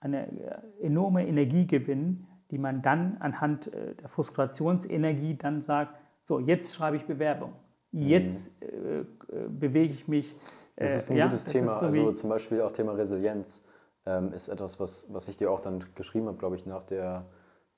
eine 0.00 0.26
äh, 0.26 0.60
enorme 0.82 1.26
Energie 1.26 1.66
gewinnen, 1.66 2.26
die 2.50 2.58
man 2.58 2.82
dann 2.82 3.16
anhand 3.18 3.72
äh, 3.72 3.94
der 3.94 4.08
Frustrationsenergie 4.08 5.36
dann 5.36 5.62
sagt, 5.62 5.98
so, 6.22 6.38
jetzt 6.38 6.74
schreibe 6.74 6.96
ich 6.96 7.06
Bewerbung. 7.06 7.54
Jetzt 7.92 8.50
mhm. 8.60 9.06
äh, 9.28 9.48
bewege 9.48 9.92
ich 9.92 10.08
mich. 10.08 10.34
Äh, 10.76 10.84
das 10.84 10.96
ist 10.96 11.10
ein 11.10 11.16
ja, 11.16 11.26
gutes 11.26 11.44
Thema. 11.44 11.78
So 11.78 11.86
also 11.86 12.12
zum 12.12 12.30
Beispiel 12.30 12.62
auch 12.62 12.72
Thema 12.72 12.92
Resilienz 12.92 13.62
ähm, 14.06 14.32
ist 14.32 14.48
etwas, 14.48 14.80
was, 14.80 15.06
was 15.12 15.28
ich 15.28 15.36
dir 15.36 15.50
auch 15.50 15.60
dann 15.60 15.84
geschrieben 15.94 16.26
habe, 16.26 16.38
glaube 16.38 16.56
ich, 16.56 16.66
nach 16.66 16.82
der, 16.84 17.26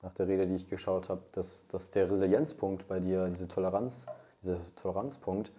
nach 0.01 0.13
der 0.13 0.27
Rede, 0.27 0.47
die 0.47 0.55
ich 0.55 0.69
geschaut 0.69 1.09
habe, 1.09 1.21
dass, 1.33 1.67
dass 1.67 1.91
der 1.91 2.09
Resilienzpunkt 2.09 2.87
bei 2.87 2.99
dir, 2.99 3.27
diese 3.27 3.47
Toleranz, 3.47 4.05
dieser 4.41 4.57
Toleranzpunkt 4.75 5.51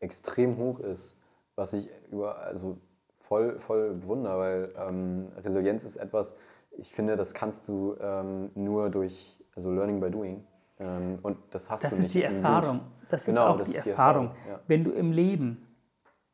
extrem 0.00 0.58
hoch 0.58 0.80
ist. 0.80 1.16
Was 1.56 1.72
ich 1.72 1.88
über, 2.10 2.38
also 2.38 2.78
voll, 3.20 3.58
voll 3.58 3.94
bewundere, 3.94 4.38
weil 4.38 4.74
ähm, 4.76 5.28
Resilienz 5.42 5.84
ist 5.84 5.96
etwas, 5.96 6.34
ich 6.76 6.92
finde, 6.92 7.16
das 7.16 7.32
kannst 7.32 7.68
du 7.68 7.96
ähm, 8.00 8.50
nur 8.54 8.90
durch 8.90 9.38
also 9.54 9.70
Learning 9.70 10.00
by 10.00 10.10
Doing. 10.10 10.44
Ähm, 10.78 11.18
und 11.22 11.38
das 11.50 11.70
hast 11.70 11.84
das 11.84 11.96
du 11.96 12.02
nicht. 12.02 12.14
Das 12.14 12.22
ist 12.22 12.32
die 12.32 12.36
Erfahrung. 12.36 12.80
Das 13.08 13.24
genau, 13.26 13.46
ist 13.46 13.52
auch 13.52 13.58
das 13.58 13.70
die, 13.70 13.76
ist 13.76 13.84
die 13.84 13.90
Erfahrung. 13.90 14.26
Erfahrung 14.28 14.48
ja. 14.50 14.60
Wenn 14.66 14.84
du 14.84 14.90
im 14.92 15.12
Leben 15.12 15.66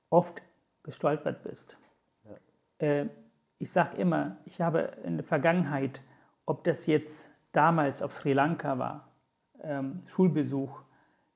oft 0.08 0.40
gestolpert 0.82 1.42
bist. 1.42 1.76
Ja. 2.24 2.86
Äh, 2.86 3.08
ich 3.58 3.70
sage 3.70 3.96
immer, 3.98 4.38
ich 4.46 4.60
habe 4.60 4.92
in 5.04 5.16
der 5.16 5.24
Vergangenheit, 5.24 6.00
ob 6.46 6.64
das 6.64 6.86
jetzt 6.86 7.30
damals 7.52 8.00
auf 8.00 8.12
Sri 8.14 8.32
Lanka 8.32 8.78
war, 8.78 9.12
ähm, 9.62 10.02
Schulbesuch, 10.06 10.82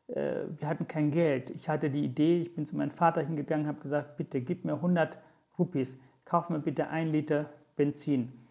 äh, 0.09 0.45
wir 0.57 0.69
hatten 0.69 0.88
kein 0.88 1.11
Geld. 1.11 1.51
Ich 1.51 1.69
hatte 1.69 1.90
die 1.90 2.05
Idee, 2.05 2.43
ich 2.43 2.55
bin 2.55 2.67
zu 2.67 2.77
meinem 2.77 2.90
Vater 2.90 3.23
hingegangen, 3.23 3.67
habe 3.67 3.81
gesagt, 3.81 4.17
bitte 4.17 4.40
gib 4.40 4.64
mir 4.64 4.75
100 4.75 5.19
Rupees, 5.59 5.99
kauf 6.25 6.49
mir 6.49 6.61
bitte 6.61 6.88
ein 6.88 7.09
Liter 7.09 7.51
Benzin. 7.77 8.44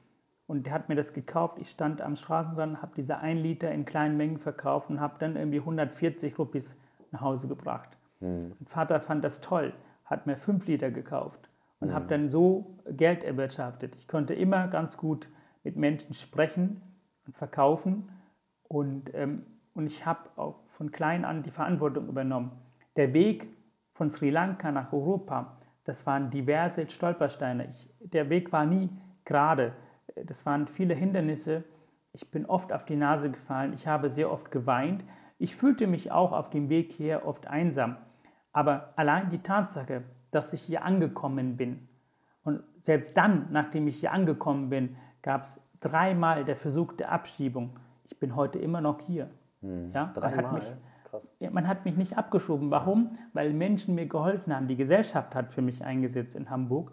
Und 0.53 0.67
der 0.67 0.73
hat 0.73 0.87
mir 0.87 0.93
das 0.93 1.13
gekauft. 1.13 1.57
Ich 1.59 1.71
stand 1.71 1.99
am 1.99 2.15
Straßenrand, 2.15 2.83
habe 2.83 2.91
diese 2.95 3.17
1 3.17 3.41
Liter 3.41 3.71
in 3.71 3.85
kleinen 3.85 4.17
Mengen 4.17 4.37
verkauft 4.37 4.87
und 4.91 5.01
habe 5.01 5.15
dann 5.17 5.35
irgendwie 5.35 5.57
140 5.57 6.37
Rupees 6.37 6.75
nach 7.09 7.21
Hause 7.21 7.47
gebracht. 7.47 7.89
Mhm. 8.19 8.53
Mein 8.59 8.67
Vater 8.67 8.99
fand 8.99 9.23
das 9.23 9.41
toll, 9.41 9.73
hat 10.05 10.27
mir 10.27 10.37
5 10.37 10.67
Liter 10.67 10.91
gekauft 10.91 11.49
und 11.79 11.87
mhm. 11.87 11.93
habe 11.95 12.05
dann 12.05 12.29
so 12.29 12.77
Geld 12.87 13.23
erwirtschaftet. 13.23 13.95
Ich 13.95 14.07
konnte 14.07 14.35
immer 14.35 14.67
ganz 14.67 14.95
gut 14.95 15.27
mit 15.63 15.75
Menschen 15.75 16.13
sprechen 16.13 16.83
und 17.25 17.35
verkaufen 17.35 18.11
und, 18.61 19.11
ähm, 19.15 19.47
und 19.73 19.87
ich 19.87 20.05
habe 20.05 20.29
auch 20.35 20.59
von 20.77 20.91
klein 20.91 21.25
an 21.25 21.41
die 21.41 21.49
Verantwortung 21.49 22.07
übernommen. 22.07 22.51
Der 22.95 23.11
Weg 23.15 23.47
von 23.95 24.11
Sri 24.11 24.29
Lanka 24.29 24.71
nach 24.71 24.93
Europa, 24.93 25.57
das 25.83 26.05
waren 26.05 26.29
diverse 26.29 26.87
Stolpersteine. 26.87 27.69
Ich, 27.71 27.89
der 28.01 28.29
Weg 28.29 28.51
war 28.51 28.67
nie 28.67 28.91
gerade. 29.25 29.73
Das 30.25 30.45
waren 30.45 30.67
viele 30.67 30.93
Hindernisse. 30.93 31.63
Ich 32.11 32.29
bin 32.29 32.45
oft 32.45 32.71
auf 32.71 32.85
die 32.85 32.95
Nase 32.95 33.31
gefallen. 33.31 33.73
Ich 33.73 33.87
habe 33.87 34.09
sehr 34.09 34.31
oft 34.31 34.51
geweint. 34.51 35.03
Ich 35.39 35.55
fühlte 35.55 35.87
mich 35.87 36.11
auch 36.11 36.31
auf 36.31 36.49
dem 36.49 36.69
Weg 36.69 36.91
hier 36.91 37.25
oft 37.25 37.47
einsam. 37.47 37.97
Aber 38.51 38.93
allein 38.95 39.29
die 39.29 39.39
Tatsache, 39.41 40.03
dass 40.31 40.53
ich 40.53 40.61
hier 40.61 40.83
angekommen 40.83 41.57
bin 41.57 41.87
und 42.43 42.61
selbst 42.81 43.15
dann, 43.17 43.47
nachdem 43.51 43.87
ich 43.87 43.99
hier 43.99 44.11
angekommen 44.11 44.69
bin, 44.69 44.97
gab 45.21 45.43
es 45.43 45.59
dreimal 45.79 46.43
der 46.45 46.55
Versuch 46.55 46.93
der 46.93 47.11
Abschiebung. 47.11 47.79
Ich 48.05 48.19
bin 48.19 48.35
heute 48.35 48.59
immer 48.59 48.81
noch 48.81 48.99
hier. 49.01 49.29
Hm. 49.61 49.91
Ja, 49.93 50.11
dreimal? 50.13 50.77
Krass. 51.05 51.33
Ja, 51.39 51.49
man 51.51 51.67
hat 51.67 51.85
mich 51.85 51.95
nicht 51.95 52.17
abgeschoben. 52.17 52.71
Warum? 52.71 53.17
Weil 53.33 53.53
Menschen 53.53 53.95
mir 53.95 54.07
geholfen 54.07 54.53
haben. 54.53 54.67
Die 54.67 54.75
Gesellschaft 54.75 55.35
hat 55.35 55.53
für 55.53 55.61
mich 55.61 55.85
eingesetzt 55.85 56.35
in 56.35 56.49
Hamburg. 56.49 56.91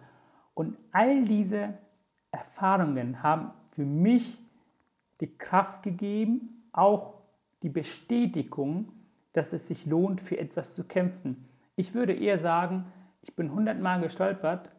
Und 0.54 0.76
all 0.92 1.24
diese 1.24 1.74
Erfahrungen 2.32 3.22
haben 3.22 3.50
für 3.72 3.84
mich 3.84 4.38
die 5.20 5.36
Kraft 5.36 5.82
gegeben, 5.82 6.64
auch 6.72 7.14
die 7.62 7.68
Bestätigung, 7.68 8.92
dass 9.32 9.52
es 9.52 9.68
sich 9.68 9.86
lohnt, 9.86 10.20
für 10.20 10.38
etwas 10.38 10.74
zu 10.74 10.84
kämpfen. 10.84 11.48
Ich 11.76 11.94
würde 11.94 12.14
eher 12.14 12.38
sagen, 12.38 12.86
ich 13.22 13.34
bin 13.36 13.52
hundertmal 13.52 14.00
gestolpert 14.00 14.70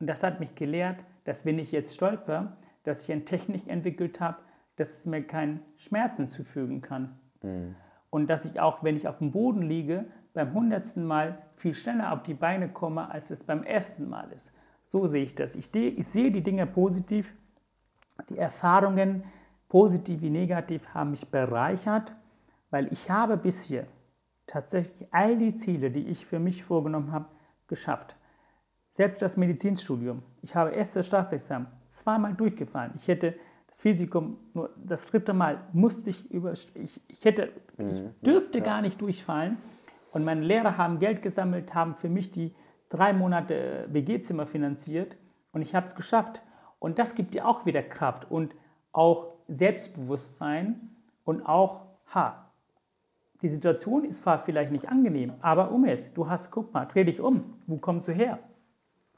und 0.00 0.06
das 0.06 0.22
hat 0.22 0.40
mich 0.40 0.54
gelehrt, 0.54 0.98
dass 1.24 1.44
wenn 1.44 1.58
ich 1.58 1.72
jetzt 1.72 1.94
stolper, 1.94 2.56
dass 2.82 3.02
ich 3.02 3.12
eine 3.12 3.24
Technik 3.24 3.68
entwickelt 3.68 4.20
habe, 4.20 4.38
dass 4.76 4.94
es 4.94 5.06
mir 5.06 5.22
keinen 5.22 5.60
Schmerzen 5.76 6.26
zufügen 6.28 6.80
kann. 6.80 7.18
Mhm 7.42 7.76
und 8.14 8.28
dass 8.28 8.44
ich 8.44 8.60
auch, 8.60 8.84
wenn 8.84 8.96
ich 8.96 9.08
auf 9.08 9.18
dem 9.18 9.32
Boden 9.32 9.62
liege, 9.62 10.04
beim 10.34 10.54
hundertsten 10.54 11.04
Mal 11.04 11.36
viel 11.56 11.74
schneller 11.74 12.12
auf 12.12 12.22
die 12.22 12.34
Beine 12.34 12.68
komme, 12.68 13.10
als 13.10 13.28
es 13.30 13.42
beim 13.42 13.64
ersten 13.64 14.08
Mal 14.08 14.30
ist. 14.30 14.52
So 14.84 15.06
sehe 15.06 15.22
ich 15.24 15.34
das. 15.34 15.54
Ich, 15.54 15.74
ich 15.74 16.06
sehe 16.06 16.30
die 16.30 16.42
Dinge 16.42 16.66
positiv. 16.66 17.32
Die 18.28 18.38
Erfahrungen, 18.38 19.24
positiv 19.68 20.20
wie 20.22 20.30
negativ, 20.30 20.86
haben 20.94 21.10
mich 21.10 21.26
bereichert, 21.28 22.12
weil 22.70 22.92
ich 22.92 23.10
habe 23.10 23.36
bisher 23.36 23.86
tatsächlich 24.46 25.08
all 25.12 25.36
die 25.36 25.54
Ziele, 25.54 25.90
die 25.90 26.06
ich 26.08 26.26
für 26.26 26.38
mich 26.38 26.62
vorgenommen 26.64 27.10
habe, 27.12 27.26
geschafft. 27.66 28.14
Selbst 28.90 29.20
das 29.22 29.36
Medizinstudium. 29.36 30.22
Ich 30.42 30.54
habe 30.54 30.70
erst 30.70 30.94
das 30.94 31.06
Staatsexamen 31.06 31.66
zweimal 31.88 32.34
durchgefallen. 32.34 32.92
Ich 32.94 33.08
hätte 33.08 33.34
das 33.66 33.80
Physikum, 33.80 34.36
nur 34.52 34.70
das 34.76 35.06
dritte 35.06 35.32
Mal 35.32 35.60
musste 35.72 36.10
ich 36.10 36.30
über, 36.30 36.52
ich, 36.52 37.00
ich 37.08 37.24
hätte, 37.24 37.50
ich 37.78 38.02
Mhm. 38.02 38.14
dürfte 38.24 38.58
Ja. 38.58 38.64
gar 38.64 38.82
nicht 38.82 39.00
durchfallen. 39.00 39.56
Und 40.12 40.24
meine 40.24 40.42
Lehrer 40.42 40.76
haben 40.78 41.00
Geld 41.00 41.22
gesammelt, 41.22 41.74
haben 41.74 41.96
für 41.96 42.08
mich 42.08 42.30
die 42.30 42.54
drei 42.88 43.12
Monate 43.12 43.86
WG-Zimmer 43.90 44.46
finanziert 44.46 45.16
und 45.52 45.62
ich 45.62 45.74
habe 45.74 45.86
es 45.86 45.94
geschafft. 45.94 46.42
Und 46.78 46.98
das 46.98 47.14
gibt 47.14 47.34
dir 47.34 47.46
auch 47.48 47.66
wieder 47.66 47.82
Kraft 47.82 48.30
und 48.30 48.54
auch 48.92 49.34
Selbstbewusstsein 49.48 50.90
und 51.24 51.46
auch, 51.46 51.86
ha, 52.14 52.50
die 53.42 53.48
Situation 53.48 54.04
ist 54.04 54.22
zwar 54.22 54.38
vielleicht 54.38 54.72
nicht 54.72 54.88
angenehm, 54.88 55.34
aber 55.40 55.70
um 55.70 55.84
es, 55.84 56.12
du 56.14 56.28
hast, 56.28 56.50
guck 56.50 56.72
mal, 56.72 56.86
dreh 56.86 57.04
dich 57.04 57.20
um, 57.20 57.58
wo 57.66 57.76
kommst 57.76 58.08
du 58.08 58.12
her? 58.12 58.38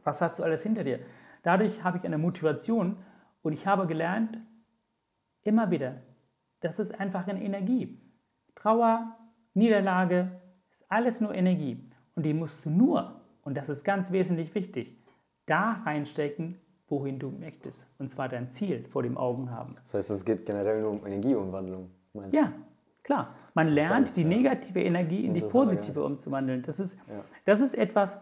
Was 0.05 0.20
hast 0.20 0.38
du 0.38 0.42
alles 0.42 0.62
hinter 0.62 0.85
dir? 0.85 1.00
Dadurch 1.42 1.85
habe 1.85 1.98
ich 1.98 2.05
eine 2.05 2.18
Motivation 2.18 2.96
und 3.42 3.52
ich 3.52 3.66
habe 3.66 3.87
gelernt, 3.87 4.38
immer 5.42 5.70
wieder, 5.70 6.02
das 6.61 6.81
ist 6.81 6.98
einfach 6.98 7.29
eine 7.29 7.42
Energie. 7.42 8.00
Trauer, 8.57 9.16
Niederlage, 9.55 10.31
ist 10.70 10.85
alles 10.88 11.20
nur 11.20 11.35
Energie. 11.35 11.88
Und 12.16 12.24
die 12.24 12.35
musst 12.35 12.64
du 12.64 12.70
nur, 12.70 13.15
und 13.46 13.56
das 13.56 13.68
ist 13.68 13.85
ganz 13.85 14.11
wesentlich 14.11 14.54
wichtig, 14.56 14.98
da 15.46 15.80
reinstecken, 15.85 16.59
wohin 16.88 17.20
du 17.20 17.30
möchtest. 17.30 17.87
Und 17.96 18.11
zwar 18.11 18.28
dein 18.28 18.50
Ziel 18.50 18.85
vor 18.90 19.04
dem 19.04 19.16
Augen 19.16 19.52
haben. 19.52 19.76
Das 19.76 19.94
heißt, 19.94 20.11
es 20.11 20.24
geht 20.24 20.44
generell 20.46 20.82
nur 20.82 20.90
um 20.90 21.06
Energieumwandlung. 21.06 21.90
meinst? 22.12 22.35
Ja, 22.35 22.52
klar. 23.04 23.37
Man 23.54 23.68
lernt, 23.68 24.16
die 24.16 24.22
ja. 24.22 24.28
negative 24.28 24.82
Energie 24.82 25.24
in 25.24 25.32
die 25.32 25.42
positive 25.42 26.04
umzuwandeln. 26.04 26.62
Das 26.62 26.80
ist, 26.80 26.98
Ja. 27.09 27.24
das 27.44 27.61
ist 27.61 27.74
etwas, 27.78 28.18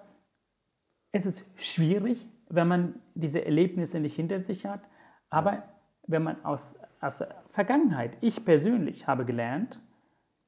es 1.11 1.25
ist 1.25 1.43
schwierig, 1.57 2.27
wenn 2.51 2.69
man 2.69 3.01
diese 3.15 3.47
Erlebnisse 3.47 4.01
nicht 4.01 4.17
hinter 4.17 4.41
sich 4.41 4.67
hat. 4.67 4.83
Aber 5.31 5.63
wenn 6.07 6.23
man 6.23 6.45
aus, 6.45 6.75
aus 7.01 7.19
der 7.19 7.43
Vergangenheit, 7.49 8.19
ich 8.21 8.45
persönlich 8.45 9.07
habe 9.07 9.25
gelernt, 9.25 9.81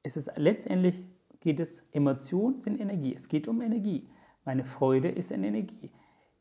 es 0.03 0.19
ist 0.19 0.31
letztendlich 0.37 1.03
geht 1.41 1.61
es, 1.61 1.83
Emotionen 1.93 2.61
sind 2.61 2.79
Energie. 2.79 3.15
Es 3.15 3.29
geht 3.29 3.49
um 3.49 3.63
Energie. 3.63 4.11
Meine 4.47 4.65
Freude 4.65 5.09
ist 5.09 5.33
eine 5.33 5.49
Energie. 5.49 5.91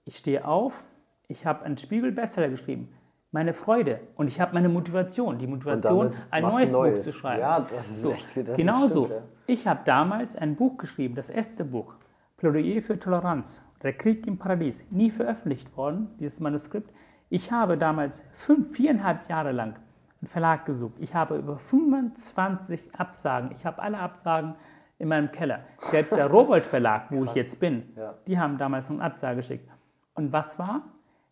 Ich 0.05 0.17
stehe 0.17 0.47
auf, 0.47 0.83
ich 1.27 1.45
habe 1.45 1.63
einen 1.65 1.77
Spiegel-Bestseller 1.77 2.49
geschrieben. 2.49 2.87
Meine 3.31 3.53
Freude 3.53 3.99
und 4.15 4.27
ich 4.27 4.39
habe 4.39 4.53
meine 4.53 4.69
Motivation, 4.69 5.39
die 5.39 5.47
Motivation, 5.47 6.11
ein 6.31 6.43
du 6.43 6.49
neues, 6.49 6.71
Buch 6.71 6.77
Neues. 6.79 7.01
zu 7.03 7.11
schreiben. 7.11 7.41
Ja, 7.41 7.59
das 7.59 7.89
ist 7.89 8.01
so, 8.03 8.11
echt- 8.13 8.47
das 8.47 8.55
genauso. 8.55 9.07
ja. 9.07 9.21
Ich 9.47 9.67
habe 9.67 9.81
damals 9.83 10.35
ein 10.37 10.55
Buch 10.55 10.77
geschrieben, 10.77 11.15
das 11.15 11.29
erste 11.29 11.65
Buch, 11.65 11.95
Plädoyer 12.37 12.81
für 12.83 12.97
Toleranz, 12.99 13.61
der 13.81 13.93
Krieg 13.93 14.25
im 14.27 14.37
Paradies, 14.37 14.85
nie 14.91 15.09
veröffentlicht 15.11 15.75
worden, 15.75 16.09
dieses 16.19 16.39
Manuskript. 16.39 16.93
Ich 17.29 17.51
habe 17.51 17.77
damals 17.77 18.23
fünf, 18.33 18.75
viereinhalb 18.75 19.27
Jahre 19.27 19.51
lang 19.51 19.75
einen 20.21 20.27
Verlag 20.29 20.65
gesucht. 20.65 20.93
Ich 20.99 21.13
habe 21.15 21.37
über 21.37 21.57
25 21.57 22.95
Absagen, 22.95 23.51
ich 23.51 23.65
habe 23.65 23.81
alle 23.81 23.99
Absagen 23.99 24.55
in 24.97 25.07
meinem 25.09 25.31
Keller. 25.31 25.59
Selbst 25.79 26.15
der 26.15 26.27
Rowold 26.27 26.63
Verlag, 26.63 27.11
wo 27.11 27.25
ich 27.25 27.33
jetzt 27.33 27.59
bin, 27.59 27.93
Ja. 27.95 28.13
die 28.27 28.39
haben 28.39 28.57
damals 28.57 28.89
eine 28.89 29.01
Absage 29.03 29.37
geschickt. 29.37 29.69
Und 30.13 30.31
was 30.31 30.57
war? 30.57 30.83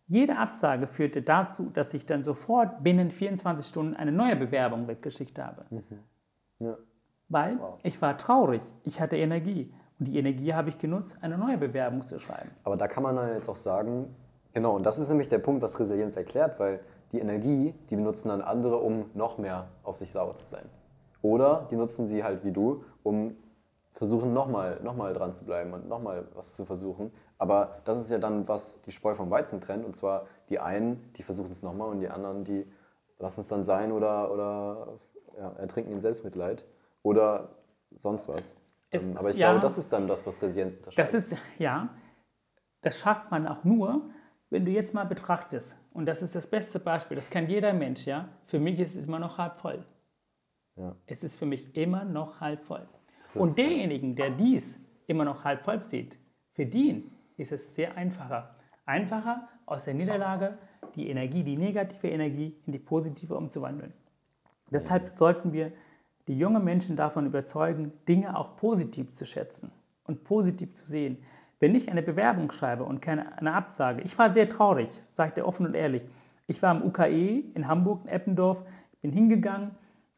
Jede 0.06 0.36
Absage 0.36 0.86
führte 0.86 1.22
dazu, 1.22 1.70
dass 1.70 1.94
ich 1.94 2.04
dann 2.04 2.22
sofort 2.22 2.82
binnen 2.82 3.10
24 3.10 3.66
Stunden 3.66 3.94
eine 3.94 4.12
neue 4.12 4.36
Bewerbung 4.36 4.86
weggeschickt 4.86 5.38
habe. 5.38 5.64
Ja. 6.58 6.76
Weil 7.28 7.58
ich 7.82 8.00
war 8.02 8.18
traurig, 8.18 8.60
ich 8.82 9.00
hatte 9.00 9.16
Energie. 9.16 9.72
Und 9.98 10.08
die 10.08 10.18
Energie 10.18 10.52
habe 10.52 10.68
ich 10.68 10.76
genutzt, 10.78 11.16
eine 11.22 11.38
neue 11.38 11.56
Bewerbung 11.56 12.02
zu 12.02 12.18
schreiben. 12.18 12.50
Aber 12.64 12.76
da 12.76 12.86
kann 12.86 13.02
man 13.02 13.16
dann 13.16 13.28
jetzt 13.32 13.48
auch 13.48 13.56
sagen, 13.56 14.14
genau, 14.52 14.76
und 14.76 14.84
das 14.84 14.98
ist 14.98 15.08
nämlich 15.08 15.28
der 15.28 15.38
Punkt, 15.38 15.62
was 15.62 15.78
Resilienz 15.80 16.16
erklärt, 16.16 16.60
weil 16.60 16.80
die 17.12 17.20
Energie, 17.20 17.74
die 17.88 17.96
benutzen 17.96 18.28
dann 18.28 18.42
andere, 18.42 18.76
um 18.78 19.06
noch 19.14 19.38
mehr 19.38 19.68
auf 19.84 19.96
sich 19.96 20.12
sauer 20.12 20.36
zu 20.36 20.44
sein. 20.44 20.64
Oder 21.22 21.66
die 21.70 21.76
nutzen 21.76 22.06
sie 22.06 22.22
halt 22.24 22.44
wie 22.44 22.52
du, 22.52 22.84
um 23.02 23.36
versuchen 23.94 24.32
nochmal 24.32 24.80
noch 24.82 24.96
mal 24.96 25.14
dran 25.14 25.32
zu 25.32 25.44
bleiben 25.44 25.72
und 25.72 25.88
nochmal 25.88 26.26
was 26.34 26.54
zu 26.54 26.64
versuchen. 26.64 27.12
Aber 27.38 27.80
das 27.84 27.98
ist 27.98 28.10
ja 28.10 28.18
dann, 28.18 28.46
was 28.48 28.82
die 28.82 28.92
Spreu 28.92 29.14
vom 29.14 29.30
Weizen 29.30 29.60
trennt. 29.60 29.84
Und 29.84 29.96
zwar 29.96 30.26
die 30.48 30.58
einen, 30.58 31.12
die 31.14 31.22
versuchen 31.22 31.50
es 31.50 31.62
nochmal 31.62 31.88
und 31.88 32.00
die 32.00 32.08
anderen, 32.08 32.44
die 32.44 32.66
lassen 33.18 33.40
es 33.40 33.48
dann 33.48 33.64
sein 33.64 33.92
oder, 33.92 34.32
oder 34.32 34.98
ja, 35.38 35.52
ertrinken 35.52 35.92
in 35.92 36.00
Selbstmitleid 36.00 36.64
oder 37.02 37.50
sonst 37.96 38.28
was. 38.28 38.56
Es 38.90 39.04
Ähm, 39.04 39.16
Aber 39.16 39.30
ich 39.30 39.36
ja. 39.36 39.50
glaube, 39.50 39.62
das 39.62 39.78
ist 39.78 39.92
dann 39.92 40.08
das, 40.08 40.26
was 40.26 40.42
Resilienz 40.42 40.76
unterscheidet. 40.76 41.14
Das 41.14 41.14
ist, 41.14 41.36
ja, 41.58 41.88
das 42.82 42.98
schafft 42.98 43.30
man 43.30 43.46
auch 43.46 43.64
nur, 43.64 44.02
wenn 44.50 44.64
du 44.64 44.72
jetzt 44.72 44.94
mal 44.94 45.04
betrachtest. 45.04 45.74
Und 45.92 46.06
das 46.06 46.22
ist 46.22 46.34
das 46.34 46.46
beste 46.46 46.80
Beispiel, 46.80 47.14
das 47.14 47.30
kann 47.30 47.48
jeder 47.48 47.72
Mensch, 47.72 48.06
ja. 48.06 48.28
Für 48.46 48.58
mich 48.58 48.78
ist 48.80 48.96
es 48.96 49.06
immer 49.06 49.20
noch 49.20 49.38
halb 49.38 49.56
voll. 49.60 49.84
Ja. 50.76 50.96
Es 51.06 51.22
ist 51.22 51.36
für 51.36 51.46
mich 51.46 51.76
immer 51.76 52.04
noch 52.04 52.40
halb 52.40 52.64
voll. 52.64 52.88
Und 53.34 53.58
derjenigen, 53.58 54.14
der 54.14 54.30
dies 54.30 54.78
immer 55.06 55.24
noch 55.24 55.44
halb 55.44 55.62
voll 55.62 55.82
sieht, 55.84 56.16
für 56.52 56.66
den 56.66 57.10
ist 57.36 57.52
es 57.52 57.74
sehr 57.74 57.96
einfacher. 57.96 58.54
Einfacher 58.86 59.48
aus 59.66 59.84
der 59.84 59.94
Niederlage 59.94 60.58
die 60.94 61.08
Energie, 61.08 61.42
die 61.42 61.56
negative 61.56 62.08
Energie 62.08 62.54
in 62.66 62.72
die 62.72 62.78
positive 62.78 63.34
umzuwandeln. 63.34 63.92
Deshalb 64.70 65.10
sollten 65.10 65.52
wir 65.52 65.72
die 66.28 66.38
jungen 66.38 66.64
Menschen 66.64 66.96
davon 66.96 67.26
überzeugen, 67.26 67.92
Dinge 68.08 68.36
auch 68.36 68.56
positiv 68.56 69.12
zu 69.12 69.26
schätzen 69.26 69.72
und 70.04 70.24
positiv 70.24 70.74
zu 70.74 70.86
sehen. 70.86 71.18
Wenn 71.60 71.74
ich 71.74 71.90
eine 71.90 72.02
Bewerbung 72.02 72.50
schreibe 72.50 72.84
und 72.84 73.00
keine 73.00 73.36
eine 73.38 73.54
Absage, 73.54 74.02
ich 74.02 74.16
war 74.18 74.32
sehr 74.32 74.48
traurig, 74.48 74.88
sagt 75.10 75.38
er 75.38 75.46
offen 75.46 75.66
und 75.66 75.74
ehrlich. 75.74 76.02
Ich 76.46 76.62
war 76.62 76.74
im 76.74 76.82
UKE 76.82 77.42
in 77.54 77.68
Hamburg, 77.68 78.02
in 78.04 78.10
Eppendorf, 78.10 78.62
bin 79.02 79.12
hingegangen 79.12 79.72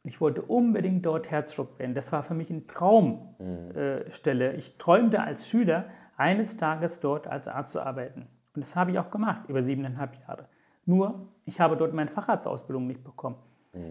ich 0.06 0.20
wollte 0.20 0.42
unbedingt 0.42 1.04
dort 1.04 1.30
Herzschruck 1.30 1.78
werden. 1.78 1.94
Das 1.94 2.12
war 2.12 2.22
für 2.22 2.34
mich 2.34 2.50
eine 2.50 2.66
Traumstelle. 2.66 4.04
Äh, 4.04 4.10
Stelle. 4.12 4.52
ich 4.54 4.78
träumte 4.78 5.20
als 5.20 5.48
Schüler, 5.48 5.86
eines 6.16 6.56
Tages 6.56 7.00
dort 7.00 7.26
als 7.26 7.48
Arzt 7.48 7.72
zu 7.72 7.84
arbeiten. 7.84 8.26
Und 8.54 8.62
das 8.62 8.76
habe 8.76 8.92
ich 8.92 8.98
auch 8.98 9.10
gemacht, 9.10 9.48
über 9.48 9.62
siebeneinhalb 9.62 10.14
Jahre. 10.26 10.48
Nur, 10.86 11.28
ich 11.44 11.60
habe 11.60 11.76
dort 11.76 11.92
meine 11.92 12.10
Facharztausbildung 12.10 12.86
nicht 12.86 13.04
bekommen. 13.04 13.36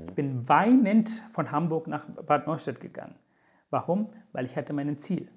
Ich 0.08 0.16
bin 0.16 0.48
weinend 0.50 1.10
von 1.32 1.52
Hamburg 1.52 1.88
nach 1.88 2.06
Bad 2.26 2.48
Neustadt 2.48 2.80
gegangen. 2.80 3.16
Warum? 3.70 4.10
Weil 4.32 4.46
ich 4.46 4.56
hatte 4.56 4.74
mein 4.74 4.98
Ziel. 4.98 5.30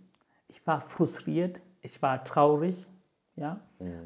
Ich 0.46 0.66
war 0.66 0.80
frustriert, 0.80 1.60
ich 1.82 2.00
war 2.00 2.24
traurig, 2.24 2.86
ja. 3.36 3.60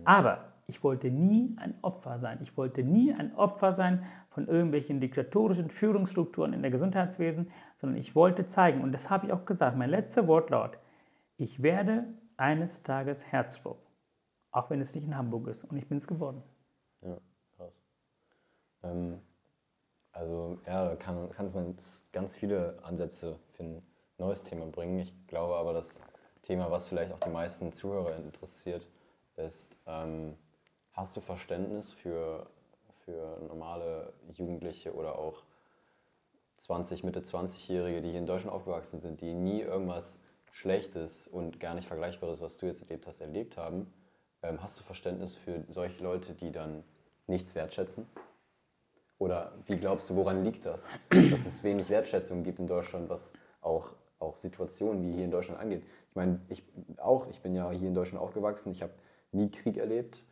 Aber 0.05 0.52
ich 0.67 0.83
wollte 0.83 1.11
nie 1.11 1.57
ein 1.59 1.75
Opfer 1.83 2.19
sein. 2.19 2.39
Ich 2.43 2.57
wollte 2.57 2.83
nie 2.83 3.13
ein 3.13 3.35
Opfer 3.35 3.73
sein 3.73 4.07
von 4.31 4.49
irgendwelchen 4.49 5.01
diktatorischen 5.01 5.71
Führungsstrukturen 5.71 6.53
in 6.53 6.63
der 6.63 6.71
Gesundheitswesen, 6.71 7.51
sondern 7.77 7.99
ich 7.99 8.15
wollte 8.15 8.47
zeigen, 8.47 8.81
und 8.83 8.93
das 8.93 9.11
habe 9.11 9.27
ich 9.27 9.33
auch 9.33 9.45
gesagt, 9.45 9.77
mein 9.77 9.91
letzter 9.91 10.27
Wortlaut, 10.27 10.79
ich 11.37 11.63
werde 11.63 12.07
eines 12.37 12.83
Tages 12.83 13.25
Herzschruck, 13.31 13.79
auch 14.51 14.71
wenn 14.71 14.81
es 14.81 14.95
nicht 14.95 15.05
in 15.05 15.17
Hamburg 15.17 15.49
ist. 15.49 15.65
Und 15.65 15.77
ich 15.77 15.89
bin 15.89 15.99
es 15.99 16.07
geworden. 16.07 16.43
Ja, 17.03 17.19
krass. 17.57 17.85
Ähm, 18.83 19.19
also 20.13 20.59
ja, 20.67 20.95
kann, 20.97 21.31
kann 21.31 21.53
man 21.53 21.77
ganz 22.13 22.37
viele 22.37 22.79
Ansätze 22.83 23.39
für 23.53 23.65
ein 23.65 23.83
neues 24.19 24.43
Thema 24.43 24.67
bringen. 24.67 24.99
Ich 24.99 25.15
glaube 25.27 25.57
aber, 25.57 25.73
das 25.73 26.01
Thema, 26.43 26.71
was 26.71 26.89
vielleicht 26.89 27.13
auch 27.13 27.21
die 27.21 27.31
meisten 27.31 27.73
Zuhörer 27.73 28.17
interessiert, 28.17 28.87
ist, 29.37 29.77
ähm, 29.87 30.37
hast 30.93 31.17
du 31.17 31.21
Verständnis 31.21 31.93
für, 31.93 32.47
für 33.05 33.39
normale 33.49 34.13
Jugendliche 34.33 34.95
oder 34.95 35.19
auch 35.19 35.43
20, 36.59 37.03
Mitte 37.03 37.21
20-Jährige, 37.21 38.03
die 38.03 38.11
hier 38.11 38.21
in 38.21 38.27
Deutschland 38.27 38.55
aufgewachsen 38.55 39.01
sind, 39.01 39.21
die 39.21 39.35
nie 39.35 39.61
irgendwas 39.61 40.21
Schlechtes 40.53 41.27
und 41.27 41.59
gar 41.59 41.75
nicht 41.75 41.89
Vergleichbares, 41.89 42.41
was 42.41 42.59
du 42.59 42.67
jetzt 42.67 42.83
erlebt 42.83 43.07
hast, 43.07 43.21
erlebt 43.21 43.57
haben. 43.57 43.93
Ähm, 44.43 44.63
hast 44.63 44.79
du 44.79 44.85
Verständnis 44.85 45.35
für 45.35 45.65
solche 45.71 46.03
Leute, 46.03 46.35
die 46.35 46.53
dann 46.53 46.85
nichts 47.27 47.55
wertschätzen? 47.55 48.07
Oder 49.19 49.53
wie 49.67 49.77
glaubst 49.77 50.11
du, 50.11 50.17
woran 50.17 50.45
liegt 50.45 50.67
das? 50.67 50.87
Dass 51.11 51.47
es 51.47 51.63
wenig 51.63 51.89
Wertschätzung 51.89 52.43
gibt 52.43 52.59
in 52.59 52.67
Deutschland, 52.67 53.09
was 53.09 53.33
auch, 53.61 53.93
auch 54.19 54.37
Situationen 54.37 55.03
wie 55.03 55.15
hier 55.15 55.25
in 55.25 55.31
Deutschland 55.31 55.61
angeht. 55.61 55.85
Ich 56.11 56.17
meine, 56.17 56.41
ich 56.49 56.63
auch, 56.99 57.29
ich 57.29 57.41
bin 57.41 57.55
ja 57.55 57.71
hier 57.71 57.89
in 57.89 57.95
Deutschland 57.95 58.23
aufgewachsen, 58.23 58.73
ich 58.73 58.83
habe 58.83 58.93
nie 59.31 59.51
Krieg 59.51 59.79
erlebt, 59.79 60.23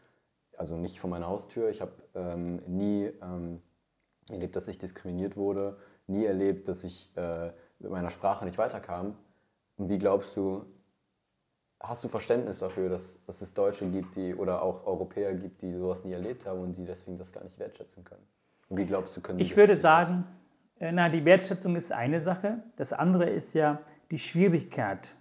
also 0.61 0.77
nicht 0.77 1.01
vor 1.01 1.09
meiner 1.09 1.27
Haustür. 1.27 1.71
Ich 1.71 1.81
habe 1.81 1.93
ähm, 2.15 2.61
nie 2.67 3.11
ähm, 3.23 3.63
erlebt, 4.29 4.55
dass 4.55 4.69
ich 4.69 4.79
diskriminiert 4.79 5.35
wurde, 5.35 5.79
nie 6.07 6.27
erlebt, 6.27 6.69
dass 6.69 6.85
ich 6.85 7.17
äh, 7.17 7.51
mit 7.79 7.91
meiner 7.91 8.11
Sprache 8.11 8.45
nicht 8.45 8.59
weiterkam. 8.59 9.17
Und 9.79 9.89
wie 9.89 9.99
glaubst 9.99 10.37
du, 10.37 10.67
hast 11.81 12.05
du 12.05 12.09
Verständnis 12.09 12.59
dafür, 12.59 12.91
dass, 12.91 13.25
dass 13.25 13.41
es 13.41 13.55
Deutsche 13.55 13.89
gibt, 13.89 14.17
die 14.17 14.35
oder 14.35 14.61
auch 14.61 14.87
Europäer 14.87 15.33
gibt, 15.35 15.63
die 15.63 15.73
sowas 15.73 16.05
nie 16.05 16.13
erlebt 16.13 16.45
haben 16.45 16.61
und 16.61 16.77
die 16.77 16.85
deswegen 16.85 17.17
das 17.17 17.33
gar 17.33 17.43
nicht 17.43 17.59
wertschätzen 17.59 18.05
können? 18.05 18.27
Und 18.69 18.77
wie 18.77 18.85
glaubst 18.85 19.17
du, 19.17 19.23
können 19.23 19.39
Ich 19.39 19.57
würde 19.57 19.77
sagen, 19.77 20.27
äh, 20.79 20.93
na, 20.93 21.09
die 21.09 21.25
Wertschätzung 21.25 21.75
ist 21.75 21.91
eine 21.91 22.21
Sache. 22.21 22.63
Das 22.77 22.93
andere 22.93 23.31
ist 23.31 23.55
ja 23.55 23.81
die 24.11 24.19
Schwierigkeit, 24.19 25.15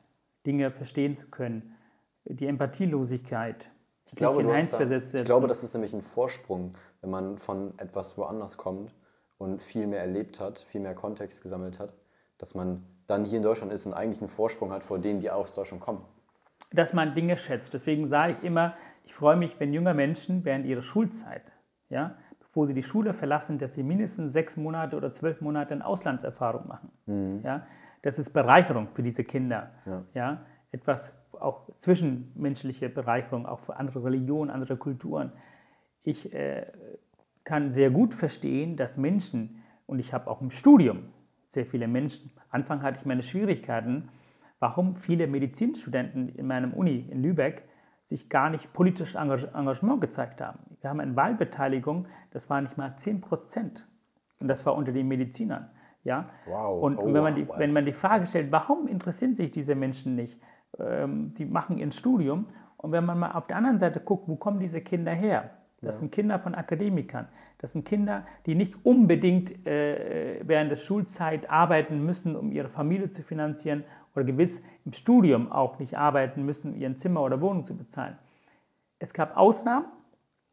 Dinge 0.45 0.69
verstehen 0.69 1.15
zu 1.15 1.27
können, 1.27 1.77
die 2.25 2.47
Empathielosigkeit. 2.47 3.71
Ich 4.12 4.18
glaube, 4.18 4.41
hineinversetzt 4.41 5.14
wird. 5.14 5.22
Ich 5.22 5.26
glaube, 5.26 5.47
das 5.47 5.64
ist 5.64 5.74
nämlich 5.74 5.93
ein 5.93 6.01
Vorsprung, 6.01 6.76
wenn 7.01 7.10
man 7.10 7.38
von 7.38 7.78
etwas 7.78 8.18
woanders 8.18 8.57
kommt 8.57 8.93
und 9.38 9.62
viel 9.62 9.88
mehr 9.88 10.01
erlebt 10.01 10.39
hat, 10.39 10.60
viel 10.60 10.82
mehr 10.82 10.95
Kontext 10.95 11.41
gesammelt 11.41 11.80
hat, 11.80 11.93
dass 12.38 12.55
man 12.55 12.84
dann 13.07 13.26
hier 13.26 13.38
in 13.38 13.43
Deutschland 13.43 13.72
ist 13.72 13.86
und 13.86 13.93
eigentlich 13.93 14.22
einen 14.22 14.30
Vorsprung 14.30 14.72
hat 14.72 14.84
vor 14.84 14.99
denen, 14.99 15.20
die 15.20 15.32
aus 15.32 15.53
Deutschland 15.53 15.82
kommen. 15.82 16.03
Dass 16.72 16.93
man 16.93 17.14
Dinge 17.14 17.38
schätzt. 17.38 17.74
Deswegen 17.74 18.07
sage 18.07 18.34
ich 18.34 18.43
immer, 18.43 18.76
ich 19.05 19.14
freue 19.14 19.36
mich, 19.36 19.60
wenn 19.60 19.74
junge 19.74 19.93
Menschen 19.93 20.45
während 20.45 20.66
ihrer 20.66 20.84
Schulzeit, 20.84 21.51
ja, 21.89 22.18
bevor 22.39 22.68
sie 22.68 22.74
die 22.74 22.84
Schule 22.84 23.14
verlassen, 23.14 23.57
dass 23.57 23.74
sie 23.74 23.84
mindestens 23.84 24.34
sechs 24.34 24.57
Monate 24.57 24.95
oder 24.95 25.12
zwölf 25.12 25.41
Monate 25.41 25.74
in 25.74 25.82
Auslandserfahrung 25.82 26.68
machen. 26.68 26.91
Mhm. 27.07 27.41
Ja, 27.43 27.66
das 28.01 28.20
ist 28.20 28.32
Bereicherung 28.32 28.88
für 28.93 29.03
diese 29.03 29.24
Kinder. 29.24 29.72
Ja. 29.86 30.03
ja. 30.14 30.45
etwas 30.72 31.14
auch 31.34 31.69
zwischenmenschliche 31.77 32.89
Bereicherung, 32.89 33.45
auch 33.45 33.59
für 33.59 33.77
andere 33.77 34.03
Religionen, 34.03 34.49
andere 34.49 34.77
Kulturen. 34.77 35.32
Ich 36.03 36.34
äh, 36.34 36.65
kann 37.43 37.71
sehr 37.71 37.89
gut 37.89 38.13
verstehen, 38.13 38.77
dass 38.77 38.97
Menschen, 38.97 39.63
und 39.86 39.99
ich 39.99 40.13
habe 40.13 40.30
auch 40.30 40.41
im 40.41 40.51
Studium 40.51 41.09
sehr 41.47 41.65
viele 41.65 41.88
Menschen, 41.88 42.32
Anfang 42.51 42.82
hatte 42.82 42.99
ich 42.99 43.05
meine 43.05 43.23
Schwierigkeiten, 43.23 44.09
warum 44.59 44.95
viele 44.95 45.27
Medizinstudenten 45.27 46.30
in 46.30 46.47
meinem 46.47 46.73
Uni 46.73 47.07
in 47.09 47.21
Lübeck 47.21 47.63
sich 48.05 48.30
gar 48.30 48.49
nicht 48.49 48.73
politisch 48.73 49.15
Engagement 49.15 50.01
gezeigt 50.01 50.41
haben. 50.41 50.59
Wir 50.82 50.89
haben 50.89 50.99
eine 50.99 51.15
Wahlbeteiligung, 51.15 52.07
das 52.32 52.49
war 52.49 52.59
nicht 52.59 52.77
mal 52.77 52.95
10 52.97 53.21
Prozent. 53.21 53.88
Und 54.39 54.47
das 54.47 54.65
war 54.65 54.75
unter 54.75 54.91
den 54.91 55.07
Medizinern. 55.07 55.69
Ja? 56.03 56.30
Wow. 56.45 56.82
Und 56.82 56.97
oh, 56.97 57.05
wenn, 57.13 57.21
man 57.21 57.36
die, 57.36 57.47
wenn 57.57 57.73
man 57.73 57.86
die 57.86 57.91
Frage 57.91 58.25
stellt, 58.25 58.51
warum 58.51 58.88
interessieren 58.88 59.36
sich 59.36 59.51
diese 59.51 59.75
Menschen 59.75 60.15
nicht? 60.15 60.39
Ähm, 60.82 61.34
die 61.38 61.45
machen 61.45 61.77
ihr 61.77 61.91
Studium. 61.91 62.45
Und 62.77 62.91
wenn 62.91 63.05
man 63.05 63.19
mal 63.19 63.32
auf 63.32 63.47
der 63.47 63.57
anderen 63.57 63.80
Seite 63.80 63.99
guckt, 63.99 64.27
wo 64.27 64.36
kommen 64.36 64.59
diese 64.59 64.82
Kinder 64.82 65.11
her? 65.11 65.51
Das 65.82 65.95
ja. 65.95 65.99
sind 65.99 66.11
Kinder 66.11 66.39
von 66.39 66.55
Akademikern. 66.55 67.27
Das 67.59 67.73
sind 67.73 67.86
Kinder, 67.86 68.25
die 68.45 68.55
nicht 68.55 68.86
unbedingt 68.86 69.65
äh, 69.67 70.41
während 70.43 70.71
der 70.71 70.77
Schulzeit 70.77 71.49
arbeiten 71.49 72.05
müssen, 72.05 72.36
um 72.36 72.51
ihre 72.51 72.69
Familie 72.69 73.09
zu 73.09 73.21
finanzieren 73.21 73.84
oder 74.15 74.23
gewiss 74.23 74.61
im 74.86 74.93
Studium 74.93 75.51
auch 75.51 75.80
nicht 75.80 75.97
arbeiten 75.97 76.45
müssen, 76.45 76.73
um 76.73 76.80
ihren 76.80 76.97
Zimmer 76.97 77.21
oder 77.21 77.41
Wohnung 77.41 77.63
zu 77.65 77.75
bezahlen. 77.75 78.17
Es 78.97 79.13
gab 79.13 79.38
Ausnahmen, 79.38 79.86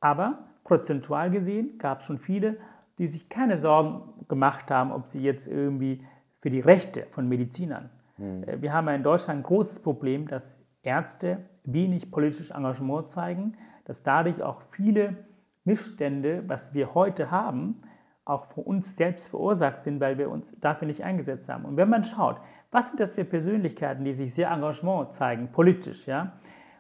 aber 0.01 0.39
prozentual 0.65 1.31
gesehen 1.31 1.79
gab 1.79 2.01
es 2.01 2.07
schon 2.07 2.19
viele, 2.19 2.57
die 2.99 3.07
sich 3.07 3.29
keine 3.29 3.59
Sorgen 3.59 4.03
gemacht 4.29 4.71
haben, 4.71 4.91
ob 4.91 5.09
sie 5.09 5.23
jetzt 5.23 5.47
irgendwie 5.47 6.05
für 6.41 6.51
die 6.51 6.61
Rechte 6.61 7.07
von 7.11 7.29
Medizinern. 7.29 7.91
Mhm. 8.19 8.45
Wir 8.61 8.73
haben 8.73 8.89
ja 8.89 8.95
in 8.95 9.03
Deutschland 9.03 9.41
ein 9.41 9.43
großes 9.43 9.81
Problem, 9.81 10.29
dass 10.29 10.59
Ärzte 10.83 11.39
wenig 11.65 12.11
politisches 12.11 12.51
Engagement 12.51 13.11
zeigen, 13.11 13.57
dass 13.85 14.03
dadurch 14.03 14.43
auch 14.43 14.63
viele 14.71 15.17
Missstände, 15.65 16.45
was 16.47 16.75
wir 16.75 16.95
heute 16.95 17.31
haben, 17.31 17.83
auch 18.25 18.47
von 18.47 18.65
uns 18.65 18.97
selbst 18.97 19.29
verursacht 19.29 19.83
sind, 19.83 20.01
weil 20.01 20.19
wir 20.19 20.31
uns 20.31 20.53
dafür 20.61 20.87
nicht 20.87 21.05
eingesetzt 21.05 21.49
haben. 21.49 21.65
Und 21.65 21.77
wenn 21.77 21.89
man 21.89 22.05
schaut, 22.05 22.41
was 22.71 22.89
sind 22.89 23.01
das 23.01 23.15
für 23.15 23.25
Persönlichkeiten, 23.25 24.05
die 24.05 24.13
sich 24.13 24.35
sehr 24.35 24.51
Engagement 24.51 25.13
zeigen, 25.15 25.51
politisch, 25.53 26.07
ja? 26.07 26.33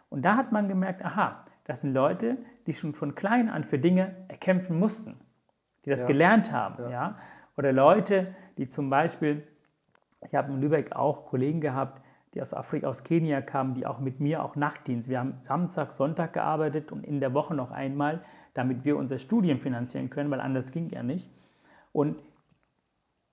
Und 0.08 0.22
da 0.24 0.36
hat 0.36 0.52
man 0.52 0.68
gemerkt, 0.68 1.04
aha, 1.04 1.42
das 1.64 1.80
sind 1.80 1.94
Leute, 1.94 2.38
die 2.66 2.74
schon 2.74 2.94
von 2.94 3.14
klein 3.14 3.48
an 3.48 3.64
für 3.64 3.78
Dinge 3.78 4.14
erkämpfen 4.28 4.78
mussten, 4.78 5.16
die 5.84 5.90
das 5.90 6.02
ja. 6.02 6.06
gelernt 6.08 6.52
haben, 6.52 6.84
ja. 6.84 6.90
ja? 6.90 7.18
Oder 7.56 7.72
Leute, 7.72 8.34
die 8.58 8.68
zum 8.68 8.90
Beispiel, 8.90 9.46
ich 10.20 10.34
habe 10.34 10.52
in 10.52 10.60
Lübeck 10.60 10.94
auch 10.94 11.26
Kollegen 11.26 11.60
gehabt, 11.60 12.02
die 12.34 12.42
aus 12.42 12.52
Afrika, 12.52 12.88
aus 12.88 13.02
Kenia 13.02 13.40
kamen, 13.40 13.74
die 13.74 13.86
auch 13.86 13.98
mit 13.98 14.20
mir 14.20 14.44
auch 14.44 14.56
Nachtdienst. 14.56 15.08
Wir 15.08 15.20
haben 15.20 15.34
Samstag, 15.38 15.92
Sonntag 15.92 16.34
gearbeitet 16.34 16.92
und 16.92 17.04
in 17.04 17.20
der 17.20 17.32
Woche 17.32 17.54
noch 17.54 17.70
einmal, 17.70 18.22
damit 18.54 18.84
wir 18.84 18.96
unser 18.96 19.18
Studium 19.18 19.58
finanzieren 19.58 20.10
können, 20.10 20.30
weil 20.30 20.40
anders 20.40 20.70
ging 20.70 20.90
ja 20.90 21.02
nicht. 21.02 21.30
Und 21.92 22.16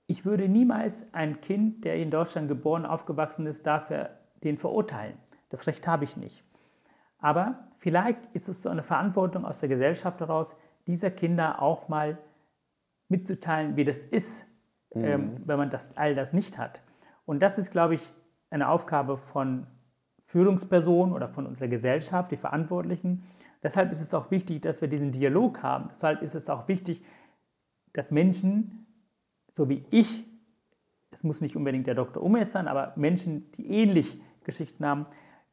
ich 0.08 0.26
würde 0.26 0.48
niemals 0.48 1.14
ein 1.14 1.42
Kind, 1.42 1.86
der 1.86 1.96
in 1.98 2.12
Deutschland 2.12 2.48
geboren, 2.48 2.86
aufgewachsen 2.86 3.46
ist, 3.46 3.66
dafür 3.66 4.12
den 4.44 4.58
verurteilen. 4.58 5.18
Das 5.50 5.68
Recht 5.68 5.88
habe 5.88 6.04
ich 6.04 6.18
nicht. 6.18 6.44
Aber 7.20 7.68
vielleicht 7.78 8.20
ist 8.34 8.50
es 8.50 8.62
so 8.62 8.70
eine 8.70 8.84
Verantwortung 8.84 9.46
aus 9.46 9.60
der 9.60 9.70
Gesellschaft 9.70 10.20
heraus, 10.20 10.56
dieser 10.88 11.12
Kinder 11.12 11.62
auch 11.62 11.88
mal 11.88 12.18
mitzuteilen, 13.08 13.76
wie 13.76 13.86
das 13.86 14.04
ist, 14.04 14.46
mhm. 14.94 15.04
ähm, 15.04 15.32
wenn 15.46 15.58
man 15.58 15.70
das, 15.70 15.96
all 15.98 16.16
das 16.16 16.34
nicht 16.34 16.58
hat. 16.58 16.82
Und 17.26 17.42
das 17.42 17.58
ist, 17.58 17.72
glaube 17.72 17.96
ich, 17.96 18.14
eine 18.50 18.70
Aufgabe 18.70 19.18
von 19.18 19.68
Führungspersonen 20.26 21.14
oder 21.14 21.30
von 21.30 21.46
unserer 21.46 21.68
Gesellschaft, 21.68 22.32
die 22.32 22.38
Verantwortlichen. 22.38 23.24
Deshalb 23.62 23.92
ist 23.92 24.02
es 24.02 24.14
auch 24.14 24.32
wichtig, 24.32 24.62
dass 24.62 24.82
wir 24.82 24.88
diesen 24.88 25.12
Dialog 25.12 25.64
haben. 25.64 25.90
Deshalb 25.94 26.22
ist 26.22 26.36
es 26.36 26.50
auch 26.50 26.68
wichtig, 26.68 27.04
dass 27.94 28.12
Menschen, 28.12 28.86
so 29.52 29.70
wie 29.70 29.86
ich, 29.92 30.26
es 31.12 31.24
muss 31.24 31.42
nicht 31.42 31.56
unbedingt 31.56 31.88
der 31.88 31.96
Dr. 31.96 32.24
Umes 32.24 32.52
sein, 32.52 32.68
aber 32.68 32.94
Menschen, 32.96 33.52
die 33.54 33.68
ähnlich 33.68 34.20
Geschichten 34.44 34.86
haben, 34.86 35.06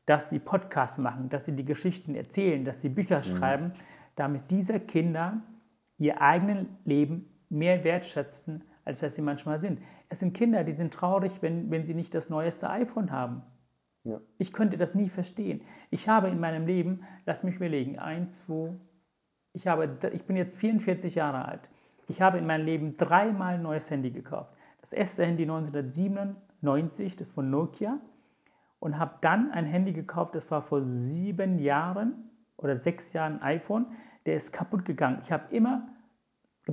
dass 0.06 0.30
sie 0.30 0.38
Podcasts 0.38 0.98
machen, 0.98 1.28
dass 1.28 1.44
sie 1.44 1.52
die 1.52 1.64
Geschichten 1.64 2.14
erzählen, 2.14 2.64
dass 2.64 2.80
sie 2.80 2.88
Bücher 2.88 3.18
mhm. 3.18 3.36
schreiben, 3.36 3.72
damit 4.16 4.50
diese 4.50 4.80
Kinder 4.80 5.42
ihr 5.98 6.20
eigenes 6.20 6.66
Leben 6.84 7.28
mehr 7.48 7.84
wertschätzen, 7.84 8.64
als 8.84 9.00
dass 9.00 9.14
sie 9.14 9.22
manchmal 9.22 9.58
sind. 9.58 9.80
Es 10.08 10.20
sind 10.20 10.32
Kinder, 10.32 10.64
die 10.64 10.72
sind 10.72 10.92
traurig, 10.92 11.42
wenn, 11.42 11.70
wenn 11.70 11.84
sie 11.84 11.94
nicht 11.94 12.14
das 12.14 12.30
neueste 12.30 12.70
iPhone 12.70 13.10
haben. 13.10 13.42
Ja. 14.04 14.20
Ich 14.38 14.52
könnte 14.52 14.76
das 14.76 14.94
nie 14.94 15.08
verstehen. 15.08 15.62
Ich 15.90 16.08
habe 16.08 16.28
in 16.28 16.40
meinem 16.40 16.66
Leben, 16.66 17.04
lass 17.26 17.44
mich 17.44 17.56
überlegen, 17.56 17.98
eins, 17.98 18.46
zwei, 18.46 18.72
ich, 19.52 19.66
habe, 19.66 19.98
ich 20.12 20.24
bin 20.24 20.36
jetzt 20.36 20.58
44 20.58 21.14
Jahre 21.14 21.44
alt. 21.44 21.68
Ich 22.08 22.22
habe 22.22 22.38
in 22.38 22.46
meinem 22.46 22.64
Leben 22.64 22.96
dreimal 22.96 23.54
ein 23.54 23.62
neues 23.62 23.90
Handy 23.90 24.10
gekauft. 24.10 24.52
Das 24.80 24.92
erste 24.92 25.24
Handy 25.24 25.42
1997, 25.42 27.16
das 27.16 27.30
von 27.30 27.50
Nokia. 27.50 28.00
Und 28.78 28.98
habe 28.98 29.16
dann 29.20 29.50
ein 29.50 29.66
Handy 29.66 29.92
gekauft, 29.92 30.34
das 30.34 30.50
war 30.50 30.62
vor 30.62 30.82
sieben 30.82 31.58
Jahren 31.58 32.30
oder 32.56 32.78
sechs 32.78 33.12
Jahren 33.12 33.42
ein 33.42 33.58
iPhone. 33.58 33.86
Der 34.24 34.36
ist 34.36 34.52
kaputt 34.52 34.86
gegangen. 34.86 35.20
Ich 35.22 35.30
habe 35.30 35.54
immer 35.54 35.86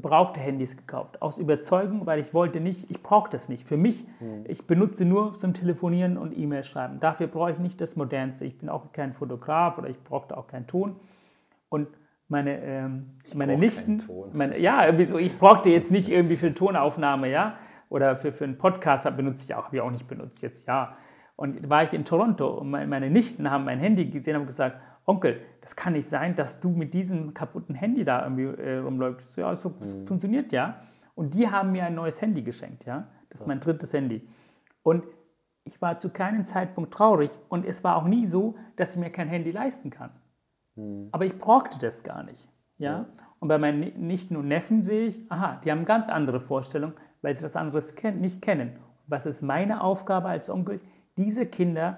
gebrauchte 0.01 0.39
Handys 0.39 0.77
gekauft. 0.77 1.21
Aus 1.23 1.37
Überzeugung, 1.37 2.05
weil 2.05 2.19
ich 2.19 2.31
wollte 2.33 2.59
nicht, 2.59 2.89
ich 2.91 3.01
brauche 3.01 3.31
das 3.31 3.49
nicht. 3.49 3.63
Für 3.67 3.77
mich, 3.77 4.05
mhm. 4.19 4.45
ich 4.47 4.67
benutze 4.67 5.05
nur 5.05 5.37
zum 5.39 5.55
Telefonieren 5.55 6.17
und 6.17 6.37
E-Mails 6.37 6.67
schreiben. 6.67 6.99
Dafür 6.99 7.25
brauche 7.25 7.51
ich 7.51 7.57
nicht 7.57 7.81
das 7.81 7.95
Modernste. 7.95 8.45
Ich 8.45 8.59
bin 8.59 8.69
auch 8.69 8.91
kein 8.93 9.13
Fotograf 9.13 9.77
oder 9.79 9.89
ich 9.89 9.99
brauchte 10.03 10.37
auch 10.37 10.47
keinen 10.47 10.67
Ton. 10.67 10.95
Und 11.69 11.87
meine, 12.27 12.61
ähm, 12.61 13.17
meine 13.33 13.57
Nichten, 13.57 14.03
meine, 14.33 14.59
ja, 14.59 14.85
so, 15.07 15.17
ich 15.17 15.37
brauchte 15.39 15.69
jetzt 15.69 15.89
nicht 15.89 16.09
irgendwie 16.09 16.35
für 16.35 16.53
Tonaufnahme, 16.53 17.31
ja, 17.31 17.55
oder 17.89 18.17
für, 18.17 18.31
für 18.31 18.43
einen 18.43 18.57
Podcast 18.59 19.05
benutze 19.15 19.45
ich 19.45 19.55
auch, 19.55 19.65
habe 19.65 19.77
ich 19.77 19.81
auch 19.81 19.91
nicht 19.91 20.07
benutzt 20.07 20.41
jetzt, 20.43 20.67
ja. 20.67 20.95
Und 21.35 21.69
war 21.69 21.83
ich 21.83 21.93
in 21.93 22.05
Toronto 22.05 22.49
und 22.49 22.69
meine 22.69 23.09
Nichten 23.09 23.49
haben 23.49 23.65
mein 23.65 23.79
Handy 23.79 24.05
gesehen 24.05 24.35
und 24.35 24.41
haben 24.41 24.47
gesagt, 24.47 24.77
Onkel, 25.05 25.39
das 25.67 25.75
kann 25.75 25.91
nicht 25.91 26.07
sein, 26.07 26.33
dass 26.33 26.61
du 26.61 26.69
mit 26.69 26.93
diesem 26.93 27.33
kaputten 27.33 27.75
Handy 27.75 28.05
da 28.05 28.23
irgendwie 28.23 28.45
äh, 28.45 28.77
rumläufst. 28.77 29.35
Ja, 29.35 29.53
so 29.57 29.67
mhm. 29.67 30.07
funktioniert 30.07 30.53
ja. 30.53 30.79
Und 31.13 31.33
die 31.33 31.51
haben 31.51 31.73
mir 31.73 31.83
ein 31.83 31.93
neues 31.93 32.21
Handy 32.21 32.41
geschenkt, 32.41 32.85
ja. 32.85 33.09
Das 33.29 33.41
ist 33.41 33.47
mein 33.47 33.59
drittes 33.59 33.91
Handy. 33.91 34.25
Und 34.81 35.03
ich 35.65 35.81
war 35.81 35.99
zu 35.99 36.09
keinem 36.09 36.45
Zeitpunkt 36.45 36.93
traurig 36.93 37.31
und 37.49 37.65
es 37.65 37.83
war 37.83 37.97
auch 37.97 38.05
nie 38.05 38.25
so, 38.25 38.55
dass 38.77 38.91
ich 38.91 38.97
mir 38.97 39.09
kein 39.09 39.27
Handy 39.27 39.51
leisten 39.51 39.89
kann. 39.89 40.11
Mhm. 40.75 41.09
Aber 41.11 41.25
ich 41.25 41.37
brauchte 41.37 41.77
das 41.79 42.01
gar 42.01 42.23
nicht. 42.23 42.47
Ja? 42.77 42.91
ja? 42.91 43.05
Und 43.39 43.49
bei 43.49 43.57
meinen 43.57 44.07
Nichten 44.07 44.37
und 44.37 44.47
Neffen 44.47 44.83
sehe 44.83 45.07
ich, 45.07 45.29
aha, 45.29 45.59
die 45.65 45.71
haben 45.73 45.83
ganz 45.83 46.07
andere 46.07 46.39
Vorstellungen, 46.39 46.93
weil 47.21 47.35
sie 47.35 47.41
das 47.41 47.57
andere 47.57 47.83
nicht 48.13 48.41
kennen. 48.41 48.77
Was 49.07 49.25
ist 49.25 49.41
meine 49.41 49.81
Aufgabe 49.81 50.29
als 50.29 50.49
Onkel? 50.49 50.79
Diese 51.17 51.45
Kinder 51.45 51.97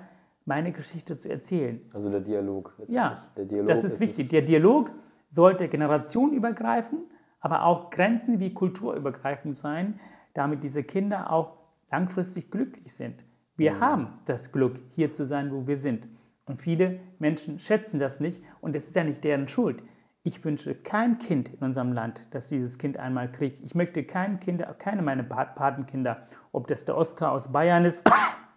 meine 0.49 0.71
Geschichte 0.71 1.15
zu 1.15 1.29
erzählen. 1.29 1.79
Also 1.93 2.09
der 2.09 2.21
Dialog. 2.21 2.75
Ja, 2.87 3.23
der 3.37 3.45
Dialog 3.45 3.67
das 3.67 3.83
ist, 3.83 3.93
ist 3.93 3.99
wichtig. 3.99 4.29
Der 4.29 4.41
Dialog 4.41 4.89
sollte 5.29 5.67
generationenübergreifend, 5.67 7.01
aber 7.39 7.65
auch 7.65 7.91
grenzen- 7.91 8.39
wie 8.39 8.51
kulturübergreifend 8.51 9.55
sein, 9.55 9.99
damit 10.33 10.63
diese 10.63 10.83
Kinder 10.83 11.31
auch 11.31 11.57
langfristig 11.91 12.49
glücklich 12.49 12.93
sind. 12.93 13.23
Wir 13.57 13.73
mhm. 13.73 13.79
haben 13.79 14.19
das 14.25 14.51
Glück, 14.51 14.79
hier 14.95 15.13
zu 15.13 15.23
sein, 15.23 15.51
wo 15.53 15.67
wir 15.67 15.77
sind. 15.77 16.07
Und 16.45 16.59
viele 16.59 16.99
Menschen 17.19 17.59
schätzen 17.59 17.99
das 17.99 18.19
nicht 18.19 18.43
und 18.59 18.75
es 18.75 18.87
ist 18.87 18.95
ja 18.95 19.03
nicht 19.03 19.23
deren 19.23 19.47
Schuld. 19.47 19.83
Ich 20.23 20.43
wünsche 20.43 20.73
kein 20.73 21.19
Kind 21.19 21.49
in 21.53 21.59
unserem 21.59 21.93
Land, 21.93 22.25
das 22.31 22.47
dieses 22.47 22.79
Kind 22.79 22.97
einmal 22.97 23.31
kriegt. 23.31 23.61
Ich 23.63 23.75
möchte 23.75 24.03
kein 24.03 24.39
Kind, 24.39 24.65
keine 24.79 25.03
meiner 25.03 25.23
Patenkinder, 25.23 26.27
ob 26.51 26.67
das 26.67 26.85
der 26.85 26.97
Oskar 26.97 27.33
aus 27.33 27.51
Bayern 27.51 27.85
ist 27.85 28.03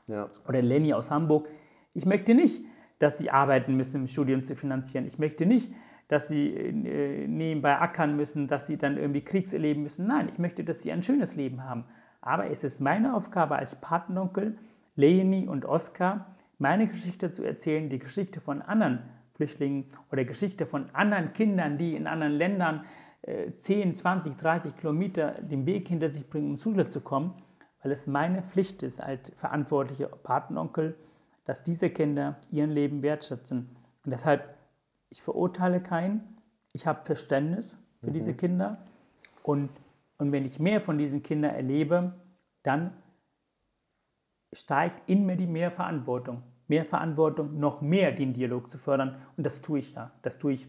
ja. 0.06 0.28
oder 0.48 0.62
Lenny 0.62 0.94
aus 0.94 1.10
Hamburg, 1.10 1.48
ich 1.94 2.06
möchte 2.06 2.34
nicht, 2.34 2.64
dass 2.98 3.18
sie 3.18 3.30
arbeiten 3.30 3.76
müssen, 3.76 4.02
um 4.02 4.06
Studium 4.06 4.44
zu 4.44 4.54
finanzieren. 4.54 5.06
Ich 5.06 5.18
möchte 5.18 5.46
nicht, 5.46 5.72
dass 6.08 6.28
sie 6.28 6.48
äh, 6.48 7.26
nebenbei 7.26 7.78
ackern 7.80 8.16
müssen, 8.16 8.48
dass 8.48 8.66
sie 8.66 8.76
dann 8.76 8.96
irgendwie 8.96 9.22
Kriegs 9.22 9.52
erleben 9.52 9.82
müssen. 9.82 10.06
Nein, 10.06 10.28
ich 10.28 10.38
möchte, 10.38 10.62
dass 10.64 10.82
sie 10.82 10.92
ein 10.92 11.02
schönes 11.02 11.36
Leben 11.36 11.64
haben. 11.64 11.84
Aber 12.20 12.50
es 12.50 12.62
ist 12.64 12.80
meine 12.80 13.14
Aufgabe 13.14 13.56
als 13.56 13.80
Patenonkel, 13.80 14.58
Leonie 14.94 15.48
und 15.48 15.64
Oskar, 15.64 16.36
meine 16.58 16.86
Geschichte 16.86 17.32
zu 17.32 17.42
erzählen, 17.44 17.88
die 17.88 17.98
Geschichte 17.98 18.40
von 18.40 18.62
anderen 18.62 19.00
Flüchtlingen 19.34 19.86
oder 20.12 20.24
Geschichte 20.24 20.66
von 20.66 20.90
anderen 20.92 21.32
Kindern, 21.32 21.78
die 21.78 21.96
in 21.96 22.06
anderen 22.06 22.34
Ländern 22.34 22.84
10, 23.60 23.94
20, 23.94 24.36
30 24.36 24.76
Kilometer 24.76 25.32
den 25.40 25.64
Weg 25.64 25.88
hinter 25.88 26.10
sich 26.10 26.28
bringen, 26.28 26.50
um 26.50 26.58
Schule 26.58 26.88
zu 26.88 27.00
kommen, 27.00 27.34
weil 27.82 27.92
es 27.92 28.06
meine 28.06 28.42
Pflicht 28.42 28.82
ist 28.82 29.00
als 29.00 29.30
verantwortlicher 29.36 30.08
Patenonkel, 30.08 30.96
dass 31.44 31.64
diese 31.64 31.90
Kinder 31.90 32.36
ihren 32.50 32.70
Leben 32.70 33.02
wertschätzen. 33.02 33.74
Und 34.04 34.10
deshalb, 34.10 34.56
ich 35.10 35.22
verurteile 35.22 35.82
keinen, 35.82 36.38
ich 36.72 36.86
habe 36.86 37.04
Verständnis 37.04 37.78
für 38.00 38.10
mhm. 38.10 38.14
diese 38.14 38.34
Kinder 38.34 38.78
und, 39.42 39.70
und 40.18 40.32
wenn 40.32 40.44
ich 40.44 40.58
mehr 40.58 40.80
von 40.80 40.98
diesen 40.98 41.22
Kindern 41.22 41.54
erlebe, 41.54 42.14
dann 42.62 42.92
steigt 44.52 45.08
in 45.08 45.26
mir 45.26 45.36
die 45.36 45.46
mehr 45.46 45.70
Verantwortung. 45.70 46.42
Mehr 46.68 46.84
Verantwortung, 46.84 47.58
noch 47.58 47.80
mehr 47.80 48.12
den 48.12 48.32
Dialog 48.32 48.70
zu 48.70 48.78
fördern. 48.78 49.20
Und 49.36 49.44
das 49.44 49.60
tue 49.62 49.80
ich 49.80 49.94
ja. 49.94 50.12
Das 50.22 50.38
tue 50.38 50.52
ich, 50.52 50.68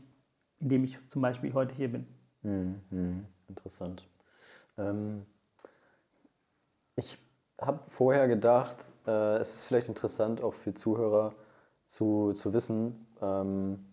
indem 0.60 0.84
ich 0.84 0.98
zum 1.10 1.22
Beispiel 1.22 1.54
heute 1.54 1.76
hier 1.76 1.92
bin. 1.92 2.08
Mhm. 2.42 3.26
Interessant. 3.48 4.08
Ähm, 4.78 5.26
ich 6.96 7.18
habe 7.60 7.80
vorher 7.88 8.28
gedacht, 8.28 8.86
äh, 9.08 9.38
es 9.38 9.56
ist 9.56 9.66
vielleicht 9.66 9.90
interessant 9.90 10.42
auch 10.42 10.54
für 10.54 10.74
Zuhörer 10.74 11.34
zu, 11.88 12.34
zu 12.34 12.54
wissen, 12.54 13.08
ähm, 13.22 13.86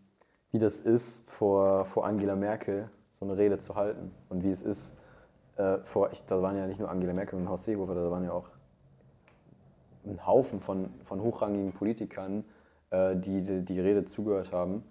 wie 0.50 0.58
das 0.58 0.80
ist, 0.80 1.28
vor, 1.30 1.84
vor 1.84 2.06
Angela 2.06 2.36
Merkel 2.36 2.90
so 3.14 3.24
eine 3.24 3.36
Rede 3.36 3.58
zu 3.58 3.74
halten 3.74 4.10
und 4.28 4.42
wie 4.42 4.50
es 4.50 4.62
ist, 4.62 4.94
äh, 5.56 5.78
vor, 5.84 6.10
ich, 6.12 6.24
da 6.26 6.40
waren 6.42 6.56
ja 6.56 6.66
nicht 6.66 6.80
nur 6.80 6.90
Angela 6.90 7.12
Merkel 7.12 7.38
und 7.38 7.48
Horst 7.48 7.64
Seehofer, 7.64 7.94
da 7.94 8.10
waren 8.10 8.24
ja 8.24 8.32
auch 8.32 8.48
ein 10.04 10.26
Haufen 10.26 10.60
von, 10.60 10.90
von 11.04 11.22
hochrangigen 11.22 11.72
Politikern, 11.72 12.44
äh, 12.90 13.16
die, 13.16 13.42
die 13.42 13.64
die 13.64 13.80
Rede 13.80 14.04
zugehört 14.04 14.52
haben. 14.52 14.84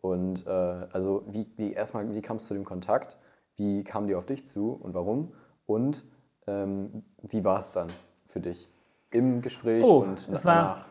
Und 0.00 0.46
äh, 0.46 0.50
also 0.50 1.24
wie, 1.26 1.50
wie 1.56 1.72
erstmal, 1.72 2.12
wie 2.14 2.22
kam 2.22 2.36
es 2.36 2.46
zu 2.46 2.54
dem 2.54 2.64
Kontakt? 2.64 3.16
Wie 3.56 3.84
kamen 3.84 4.06
die 4.06 4.14
auf 4.14 4.26
dich 4.26 4.46
zu 4.46 4.72
und 4.72 4.94
warum? 4.94 5.32
Und 5.66 6.04
ähm, 6.46 7.04
wie 7.22 7.42
war 7.44 7.60
es 7.60 7.72
dann 7.72 7.88
für 8.28 8.40
dich 8.40 8.70
im 9.14 9.42
Gespräch 9.42 9.84
oh, 9.84 10.00
und 10.00 10.28
es 10.28 10.42
danach? 10.42 10.76
War, 10.76 10.84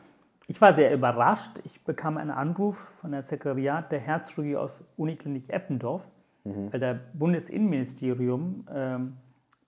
ich 0.47 0.59
war 0.61 0.75
sehr 0.75 0.93
überrascht. 0.93 1.59
Ich 1.65 1.83
bekam 1.83 2.17
einen 2.17 2.31
Anruf 2.31 2.77
von 2.99 3.11
der 3.11 3.21
Sekretariat 3.21 3.91
der 3.91 3.99
Herzchirurgie 3.99 4.57
aus 4.57 4.83
Uniklinik 4.97 5.49
Eppendorf, 5.49 6.03
mhm. 6.43 6.71
weil 6.71 6.79
der 6.79 6.99
Bundesinnenministerium, 7.13 8.67
ähm, 8.73 9.17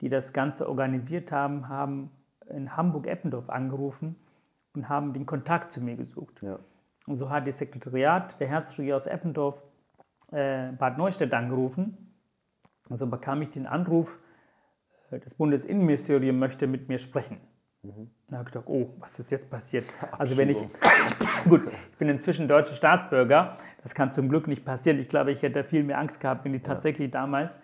die 0.01 0.09
das 0.09 0.33
Ganze 0.33 0.67
organisiert 0.67 1.31
haben, 1.31 1.69
haben 1.69 2.11
in 2.49 2.75
Hamburg-Eppendorf 2.75 3.49
angerufen 3.49 4.15
und 4.73 4.89
haben 4.89 5.13
den 5.13 5.25
Kontakt 5.25 5.71
zu 5.71 5.81
mir 5.81 5.95
gesucht. 5.95 6.41
Ja. 6.41 6.59
Und 7.07 7.17
so 7.17 7.29
hat 7.29 7.47
das 7.47 7.57
Sekretariat 7.57 8.39
der 8.39 8.47
Herzchirurgie 8.47 8.93
aus 8.93 9.05
Eppendorf 9.05 9.61
äh, 10.31 10.71
Bad 10.71 10.97
Neustadt 10.97 11.33
angerufen. 11.33 11.97
Also 12.89 13.07
bekam 13.07 13.41
ich 13.41 13.49
den 13.49 13.65
Anruf, 13.65 14.19
äh, 15.11 15.19
das 15.19 15.33
Bundesinnenministerium 15.33 16.37
möchte 16.37 16.67
mit 16.67 16.89
mir 16.89 16.97
sprechen. 16.97 17.37
Mhm. 17.85 18.09
Da 18.27 18.37
habe 18.37 18.49
ich 18.49 18.53
gedacht, 18.53 18.67
oh, 18.67 18.89
was 18.99 19.19
ist 19.19 19.31
jetzt 19.31 19.49
passiert? 19.49 19.85
Also 20.17 20.37
wenn 20.37 20.49
ich, 20.49 20.57
gut, 21.49 21.61
ich 21.91 21.97
bin 21.97 22.09
inzwischen 22.09 22.47
deutscher 22.47 22.75
Staatsbürger, 22.75 23.57
das 23.83 23.93
kann 23.93 24.11
zum 24.11 24.29
Glück 24.29 24.47
nicht 24.47 24.65
passieren. 24.65 24.99
Ich 24.99 25.09
glaube, 25.09 25.31
ich 25.31 25.41
hätte 25.41 25.63
viel 25.63 25.83
mehr 25.83 25.99
Angst 25.99 26.19
gehabt, 26.19 26.45
wenn 26.45 26.53
die 26.53 26.61
tatsächlich 26.61 27.13
ja. 27.13 27.21
damals 27.21 27.59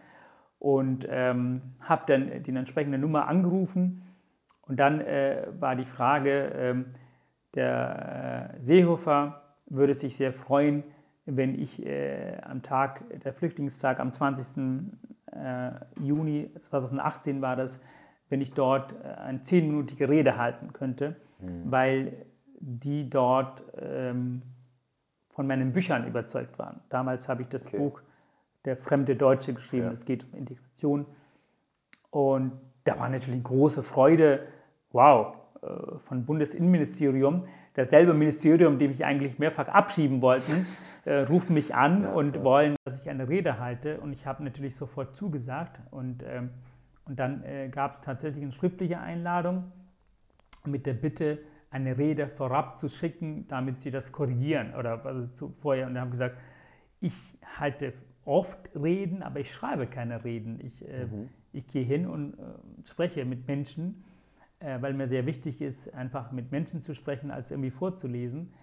und 0.60 1.08
ähm, 1.10 1.62
habe 1.80 2.04
dann 2.08 2.44
die 2.44 2.56
entsprechende 2.56 2.98
Nummer 2.98 3.28
angerufen 3.28 4.04
und 4.68 4.80
dann 4.80 5.02
äh, 5.02 5.48
war 5.60 5.76
die 5.76 5.86
Frage, 5.86 6.52
ähm, 6.56 6.86
der 7.56 8.54
äh, 8.60 8.64
Seehofer 8.64 9.42
würde 9.66 9.96
sich 9.96 10.16
sehr 10.16 10.34
freuen, 10.34 10.84
wenn 11.26 11.60
ich 11.60 11.86
äh, 11.86 12.38
am 12.44 12.62
Tag, 12.62 13.04
der 13.24 13.34
Flüchtlingstag 13.34 14.00
am 14.00 14.12
20. 14.12 14.92
Äh, 15.32 15.72
Juni 16.02 16.52
2018 16.60 17.42
war 17.42 17.56
das, 17.56 17.80
wenn 18.32 18.42
ich 18.42 18.54
dort 18.54 18.94
äh, 18.94 19.08
eine 19.22 19.44
zehnminütige 19.44 20.10
Rede 20.10 20.38
halten 20.38 20.74
könnte, 20.74 21.18
mhm. 21.40 21.70
weil 21.70 22.26
die 22.60 23.10
dort 23.10 23.64
ähm, 23.80 24.42
von 25.30 25.46
meinen 25.46 25.74
Büchern 25.74 26.08
überzeugt 26.08 26.58
waren. 26.58 26.80
Damals 26.90 27.28
habe 27.28 27.44
ich 27.44 27.50
das 27.50 27.68
okay. 27.68 27.78
Buch 27.78 28.02
Der 28.66 28.78
fremde 28.78 29.16
Deutsche 29.16 29.54
geschrieben, 29.54 29.88
es 29.88 30.06
geht 30.06 30.24
um 30.24 30.40
Integration. 30.40 31.06
Und 32.10 32.54
da 32.84 32.98
war 33.00 33.10
natürlich 33.10 33.44
große 33.44 33.84
Freude, 33.84 34.48
wow, 34.92 35.36
äh, 35.62 35.68
von 36.06 36.26
Bundesinnenministerium, 36.26 37.48
dasselbe 37.74 38.14
Ministerium, 38.14 38.80
dem 38.80 38.92
ich 38.92 39.04
eigentlich 39.04 39.40
mehrfach 39.40 39.68
abschieben 39.68 40.22
wollten, 40.22 40.66
äh, 41.06 41.22
rufen 41.22 41.54
mich 41.54 41.76
an 41.76 42.04
ja, 42.04 42.12
und 42.12 42.44
wollen, 42.44 42.76
dass 42.86 43.02
ich 43.02 43.10
eine 43.10 43.28
Rede 43.28 43.60
halte. 43.60 44.00
Und 44.00 44.14
ich 44.14 44.26
habe 44.26 44.44
natürlich 44.44 44.76
sofort 44.76 45.18
zugesagt. 45.18 45.82
Und, 45.90 46.24
ähm, 46.24 46.52
und 47.12 47.20
dann 47.20 47.44
äh, 47.44 47.68
gab 47.68 47.96
es 47.96 48.00
tatsächlich 48.00 48.42
eine 48.42 48.54
schriftliche 48.54 49.02
Einladung 49.02 49.70
mit 50.66 50.86
der 50.86 50.94
Bitte, 50.94 51.40
eine 51.70 51.98
Rede 51.98 52.28
vorab 52.28 52.80
zu 52.80 52.88
schicken, 52.88 53.48
damit 53.50 53.82
sie 53.82 53.92
das 53.92 54.14
korrigieren 54.14 54.74
oder 54.76 55.06
also 55.06 55.28
zu, 55.28 55.54
vorher. 55.62 55.88
Und 55.88 56.00
haben 56.00 56.12
gesagt, 56.12 56.38
ich 57.02 57.14
halte 57.60 57.92
oft 58.24 58.70
Reden, 58.74 59.24
aber 59.24 59.42
ich 59.42 59.54
schreibe 59.54 59.88
keine 59.88 60.24
Reden. 60.24 60.62
Ich, 60.64 60.88
äh, 60.88 61.06
mhm. 61.06 61.28
ich 61.52 61.68
gehe 61.68 61.84
hin 61.84 62.08
und 62.08 62.36
äh, 62.40 62.88
spreche 62.88 63.26
mit 63.26 63.46
Menschen 63.46 64.06
äh, 64.62 64.82
weil 64.82 64.94
mir 64.94 65.08
sehr 65.08 65.26
wichtig 65.26 65.60
ist, 65.62 65.94
einfach 65.94 66.32
mit 66.32 66.52
Menschen 66.52 66.82
zu 66.82 66.94
sprechen, 66.94 67.32
als 67.32 67.52
irgendwie 67.52 67.72
vorzulesen. 67.72 68.54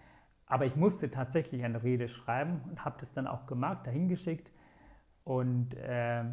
Aber 0.47 0.65
ich 0.65 0.77
musste 0.77 1.11
tatsächlich 1.11 1.65
eine 1.65 1.83
Rede 1.83 2.09
schreiben 2.09 2.63
und 2.71 2.85
habe 2.85 2.97
das 3.01 3.13
dann 3.13 3.27
auch 3.27 3.47
gemacht, 3.47 3.87
dahin 3.87 4.09
geschickt. 4.09 4.51
Und, 5.25 5.75
äh, 5.75 6.25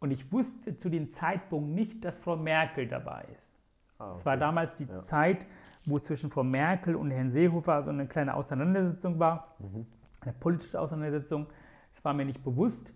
und 0.00 0.10
ich 0.10 0.30
wusste 0.32 0.76
zu 0.76 0.88
dem 0.88 1.10
Zeitpunkt 1.10 1.70
nicht, 1.70 2.04
dass 2.04 2.18
Frau 2.18 2.36
Merkel 2.36 2.86
dabei 2.86 3.26
ist. 3.36 3.54
Ah, 3.98 4.10
okay. 4.10 4.14
Es 4.16 4.26
war 4.26 4.36
damals 4.36 4.76
die 4.76 4.84
ja. 4.84 5.02
Zeit, 5.02 5.46
wo 5.84 5.98
zwischen 5.98 6.30
Frau 6.30 6.44
Merkel 6.44 6.96
und 6.96 7.10
Herrn 7.10 7.30
Seehofer 7.30 7.82
so 7.82 7.90
eine 7.90 8.06
kleine 8.06 8.34
Auseinandersetzung 8.34 9.18
war, 9.18 9.54
mhm. 9.58 9.86
eine 10.20 10.32
politische 10.34 10.80
Auseinandersetzung. 10.80 11.46
Das 11.94 12.04
war 12.04 12.12
mir 12.12 12.24
nicht 12.24 12.42
bewusst. 12.42 12.92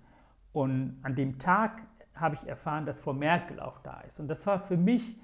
Und 0.52 0.98
an 1.02 1.14
dem 1.14 1.38
Tag 1.38 1.82
habe 2.14 2.34
ich 2.34 2.46
erfahren, 2.48 2.84
dass 2.84 3.00
Frau 3.00 3.12
Merkel 3.12 3.60
auch 3.60 3.78
da 3.78 4.00
ist. 4.00 4.20
Und 4.20 4.28
das 4.28 4.46
war 4.46 4.60
für 4.60 4.76
mich 4.76 5.18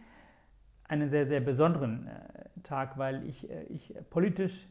einen 0.84 1.10
sehr, 1.10 1.26
sehr 1.26 1.40
besonderen 1.40 2.06
äh, 2.06 2.60
Tag, 2.62 2.96
weil 2.96 3.26
ich, 3.28 3.50
äh, 3.50 3.64
ich 3.64 3.94
politisch, 4.08 4.68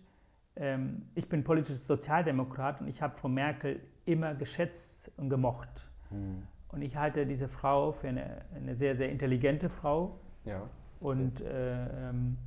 ähm, 0.56 1.04
ich 1.14 1.28
bin 1.28 1.44
politisches 1.44 1.86
Sozialdemokrat 1.86 2.82
und 2.82 2.88
ich 2.88 3.02
habe 3.02 3.18
Frau 3.18 3.28
Merkel 3.28 3.82
immer 4.06 4.34
geschätzt 4.34 5.12
und 5.18 5.30
gemocht. 5.30 5.88
Hm. 6.10 6.44
Und 6.76 6.82
ich 6.82 6.96
halte 6.96 7.26
diese 7.26 7.48
Frau 7.48 7.94
für 7.94 8.10
eine, 8.10 8.42
eine 8.56 8.76
sehr, 8.76 8.96
sehr 8.96 9.10
intelligente 9.10 9.70
Frau. 9.70 10.20
Ja. 10.44 10.70
Und, 11.00 11.42
äh, 11.42 12.10
ähm, 12.10 12.38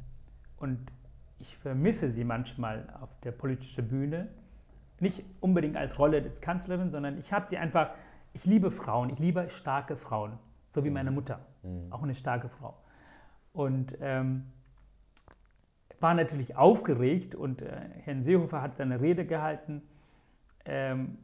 und 0.58 0.78
ich 1.40 1.56
vermisse 1.56 2.10
sie 2.10 2.24
manchmal 2.24 2.88
auf 3.00 3.08
der 3.24 3.32
politischen 3.32 3.88
Bühne. 3.88 4.28
Nicht 5.00 5.24
unbedingt 5.40 5.76
als 5.76 5.98
Rolle 5.98 6.22
des 6.22 6.40
Kanzlerin, 6.40 6.90
sondern 6.90 7.18
ich 7.18 7.32
habe 7.32 7.48
sie 7.48 7.56
einfach 7.56 7.90
ich 8.32 8.44
liebe 8.44 8.70
Frauen, 8.70 9.10
ich 9.10 9.18
liebe 9.18 9.48
starke 9.50 9.96
Frauen, 9.96 10.38
so 10.70 10.84
wie 10.84 10.90
meine 10.90 11.10
mhm. 11.10 11.16
Mutter, 11.16 11.40
mhm. 11.62 11.92
auch 11.92 12.02
eine 12.02 12.14
starke 12.14 12.48
Frau. 12.48 12.74
Und 13.52 13.96
ähm, 14.00 14.44
war 16.00 16.14
natürlich 16.14 16.54
aufgeregt 16.56 17.34
und 17.34 17.62
äh, 17.62 17.72
Herrn 18.04 18.22
Seehofer 18.22 18.62
hat 18.62 18.76
seine 18.76 19.00
Rede 19.00 19.26
gehalten, 19.26 19.82
ähm, 20.64 21.18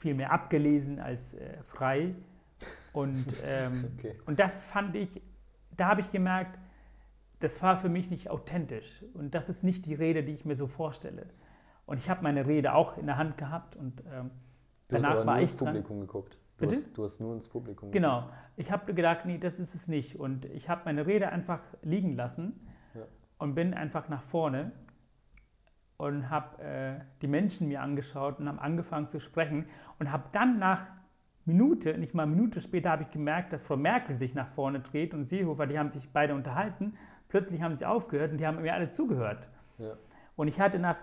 viel 0.00 0.14
mehr 0.14 0.32
abgelesen 0.32 0.98
als 0.98 1.34
äh, 1.34 1.62
frei. 1.64 2.14
Und, 2.92 3.24
ähm, 3.46 3.88
okay. 3.98 4.18
und 4.26 4.40
das 4.40 4.64
fand 4.64 4.96
ich, 4.96 5.08
da 5.76 5.88
habe 5.88 6.00
ich 6.00 6.10
gemerkt, 6.10 6.58
das 7.38 7.62
war 7.62 7.78
für 7.78 7.88
mich 7.88 8.10
nicht 8.10 8.28
authentisch. 8.28 9.04
Und 9.14 9.34
das 9.34 9.48
ist 9.48 9.62
nicht 9.62 9.86
die 9.86 9.94
Rede, 9.94 10.22
die 10.22 10.32
ich 10.32 10.44
mir 10.44 10.56
so 10.56 10.66
vorstelle. 10.66 11.26
Und 11.86 11.98
ich 11.98 12.10
habe 12.10 12.22
meine 12.22 12.46
Rede 12.46 12.74
auch 12.74 12.98
in 12.98 13.06
der 13.06 13.16
Hand 13.16 13.38
gehabt 13.38 13.76
und 13.76 14.02
ähm, 14.12 14.30
Du 14.90 14.96
Danach 14.96 15.10
hast 15.10 15.16
aber 15.18 15.26
war 15.26 15.34
nur 15.34 15.42
ins 15.42 15.54
Publikum 15.54 15.96
dran. 15.98 16.06
geguckt. 16.06 16.38
Du 16.58 16.66
Bitte? 16.66 16.76
Hast, 16.76 16.98
du 16.98 17.04
hast 17.04 17.20
nur 17.20 17.34
ins 17.34 17.48
Publikum 17.48 17.92
genau. 17.92 18.20
geguckt. 18.20 18.34
Genau. 18.34 18.46
Ich 18.56 18.72
habe 18.72 18.92
gedacht, 18.92 19.24
nee, 19.24 19.38
das 19.38 19.60
ist 19.60 19.74
es 19.74 19.86
nicht. 19.86 20.18
Und 20.18 20.46
ich 20.46 20.68
habe 20.68 20.82
meine 20.84 21.06
Rede 21.06 21.28
einfach 21.28 21.60
liegen 21.82 22.16
lassen 22.16 22.66
ja. 22.94 23.02
und 23.38 23.54
bin 23.54 23.72
einfach 23.72 24.08
nach 24.08 24.22
vorne 24.24 24.72
und 26.00 26.30
habe 26.30 26.62
äh, 26.62 27.00
die 27.20 27.26
Menschen 27.26 27.68
mir 27.68 27.82
angeschaut 27.82 28.38
und 28.40 28.48
habe 28.48 28.60
angefangen 28.60 29.08
zu 29.08 29.20
sprechen 29.20 29.66
und 29.98 30.10
habe 30.10 30.24
dann 30.32 30.58
nach 30.58 30.86
Minute, 31.44 31.98
nicht 31.98 32.14
mal 32.14 32.22
eine 32.22 32.32
Minute 32.32 32.60
später, 32.60 32.90
habe 32.90 33.02
ich 33.02 33.10
gemerkt, 33.10 33.52
dass 33.52 33.62
Frau 33.62 33.76
Merkel 33.76 34.18
sich 34.18 34.34
nach 34.34 34.48
vorne 34.48 34.80
dreht 34.80 35.12
und 35.12 35.26
Seehofer, 35.26 35.66
die 35.66 35.78
haben 35.78 35.90
sich 35.90 36.08
beide 36.10 36.34
unterhalten. 36.34 36.96
Plötzlich 37.28 37.60
haben 37.60 37.76
sie 37.76 37.84
aufgehört 37.84 38.32
und 38.32 38.38
die 38.38 38.46
haben 38.46 38.62
mir 38.62 38.72
alle 38.72 38.88
zugehört. 38.88 39.46
Ja. 39.78 39.92
Und 40.36 40.48
ich 40.48 40.58
hatte 40.58 40.78
nach 40.78 40.96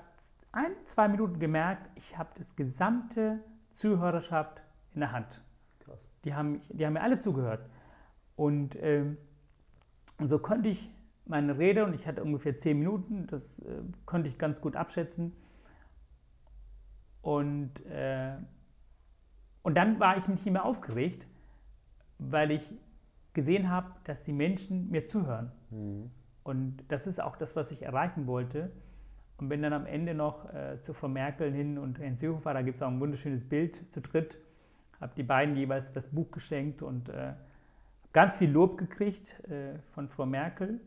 ein, 0.51 0.71
zwei 0.85 1.07
Minuten 1.07 1.39
gemerkt, 1.39 1.89
ich 1.95 2.17
habe 2.17 2.29
das 2.35 2.55
gesamte 2.55 3.39
Zuhörerschaft 3.73 4.61
in 4.95 5.01
der 5.01 5.11
Hand. 5.11 5.41
Krass. 5.79 6.09
Die 6.25 6.33
haben, 6.33 6.61
die 6.69 6.85
haben 6.85 6.93
mir 6.93 7.01
alle 7.01 7.19
zugehört. 7.19 7.69
Und, 8.35 8.75
ähm, 8.81 9.17
und 10.17 10.27
so 10.27 10.39
konnte 10.39 10.69
ich 10.69 10.89
meine 11.27 11.57
Rede, 11.57 11.85
und 11.85 11.93
ich 11.93 12.07
hatte 12.07 12.23
ungefähr 12.23 12.57
zehn 12.57 12.79
Minuten, 12.79 13.27
das 13.27 13.59
äh, 13.59 13.81
konnte 14.05 14.29
ich 14.29 14.37
ganz 14.37 14.61
gut 14.61 14.75
abschätzen, 14.75 15.33
Und, 17.27 17.85
äh, 17.87 18.37
und 19.61 19.75
dann 19.75 19.99
war 19.99 20.17
ich 20.17 20.27
nicht 20.29 20.45
mehr 20.45 20.63
aufgeregt, 20.63 21.27
weil 22.19 22.51
ich 22.51 22.73
gesehen 23.33 23.69
habe, 23.69 23.91
dass 24.05 24.23
die 24.23 24.31
Menschen 24.31 24.89
mir 24.89 25.07
zuhören. 25.07 25.51
Mhm. 25.69 26.09
Und 26.43 26.85
das 26.87 27.05
ist 27.05 27.19
auch 27.19 27.35
das, 27.35 27.55
was 27.57 27.71
ich 27.71 27.81
erreichen 27.81 28.27
wollte. 28.27 28.71
Und 29.37 29.49
bin 29.49 29.61
dann 29.61 29.73
am 29.73 29.85
Ende 29.85 30.13
noch 30.13 30.51
äh, 30.53 30.81
zu 30.81 30.93
Frau 30.93 31.09
Merkel 31.09 31.51
hin 31.51 31.77
und 31.77 31.99
Herrn 31.99 32.15
Seehofer, 32.15 32.53
da 32.53 32.61
gibt 32.61 32.77
es 32.77 32.81
auch 32.81 32.87
ein 32.87 33.01
wunderschönes 33.01 33.43
Bild 33.43 33.91
zu 33.91 33.99
dritt, 33.99 34.37
habe 35.01 35.11
die 35.17 35.23
beiden 35.23 35.57
jeweils 35.57 35.91
das 35.91 36.07
Buch 36.07 36.31
geschenkt 36.31 36.81
und 36.81 37.09
äh, 37.09 37.33
ganz 38.13 38.37
viel 38.37 38.49
Lob 38.49 38.77
gekriegt 38.77 39.37
äh, 39.49 39.77
von 39.91 40.07
Frau 40.07 40.25
Merkel, 40.25 40.79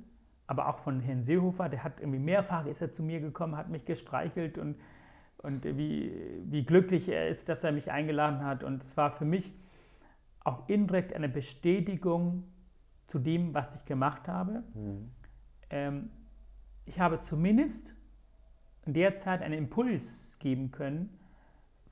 aber 0.51 0.67
auch 0.67 0.79
von 0.79 0.99
Herrn 0.99 1.23
Seehofer. 1.23 1.69
Der 1.69 1.85
hat 1.85 2.01
irgendwie 2.01 2.19
mehrfach 2.19 2.67
ist 2.67 2.83
er 2.83 2.91
zu 2.91 3.05
mir 3.05 3.21
gekommen, 3.21 3.57
hat 3.57 3.69
mich 3.69 3.85
gestreichelt 3.85 4.59
und, 4.59 4.81
und 5.39 5.65
wie, 5.65 6.13
wie 6.43 6.65
glücklich 6.65 7.09
er 7.09 7.29
ist, 7.29 7.49
dass 7.49 7.63
er 7.63 7.71
mich 7.71 7.93
eingeladen 7.93 8.45
hat. 8.45 8.65
Und 8.65 8.83
es 8.83 8.97
war 8.97 9.13
für 9.13 9.25
mich 9.25 9.55
auch 10.41 10.69
indirekt 10.69 11.15
eine 11.15 11.29
Bestätigung 11.29 12.43
zu 13.07 13.21
dem, 13.21 13.55
was 13.55 13.77
ich 13.77 13.85
gemacht 13.85 14.27
habe. 14.27 14.65
Mhm. 14.75 15.11
Ähm, 15.71 16.11
ich 16.85 16.99
habe 16.99 17.21
zumindest 17.21 17.95
in 18.87 18.93
der 18.93 19.19
Zeit 19.19 19.43
einen 19.43 19.57
Impuls 19.57 20.37
geben 20.41 20.73
können 20.73 21.17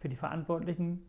für 0.00 0.08
die 0.08 0.16
Verantwortlichen. 0.16 1.06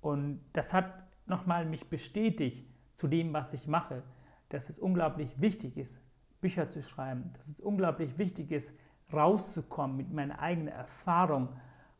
Und 0.00 0.40
das 0.54 0.72
hat 0.72 0.90
nochmal 1.26 1.66
mich 1.66 1.90
bestätigt 1.90 2.66
zu 2.96 3.08
dem, 3.08 3.34
was 3.34 3.52
ich 3.52 3.66
mache, 3.66 4.02
dass 4.48 4.70
es 4.70 4.78
unglaublich 4.78 5.38
wichtig 5.38 5.76
ist, 5.76 6.02
Bücher 6.42 6.68
zu 6.68 6.82
schreiben, 6.82 7.30
dass 7.38 7.48
es 7.48 7.60
unglaublich 7.60 8.18
wichtig 8.18 8.52
ist, 8.52 8.74
rauszukommen 9.10 9.96
mit 9.96 10.12
meiner 10.12 10.40
eigenen 10.40 10.68
Erfahrung 10.68 11.48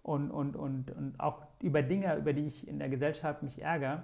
und, 0.03 0.31
und, 0.31 0.57
und, 0.57 0.91
und 0.91 1.19
auch 1.21 1.47
über 1.61 1.83
Dinge, 1.83 2.17
über 2.17 2.35
die 2.35 2.47
ich 2.47 2.69
in 2.69 2.79
der 2.79 2.91
Gesellschaft 2.91 3.43
mich 3.43 3.63
ärgere, 3.63 4.03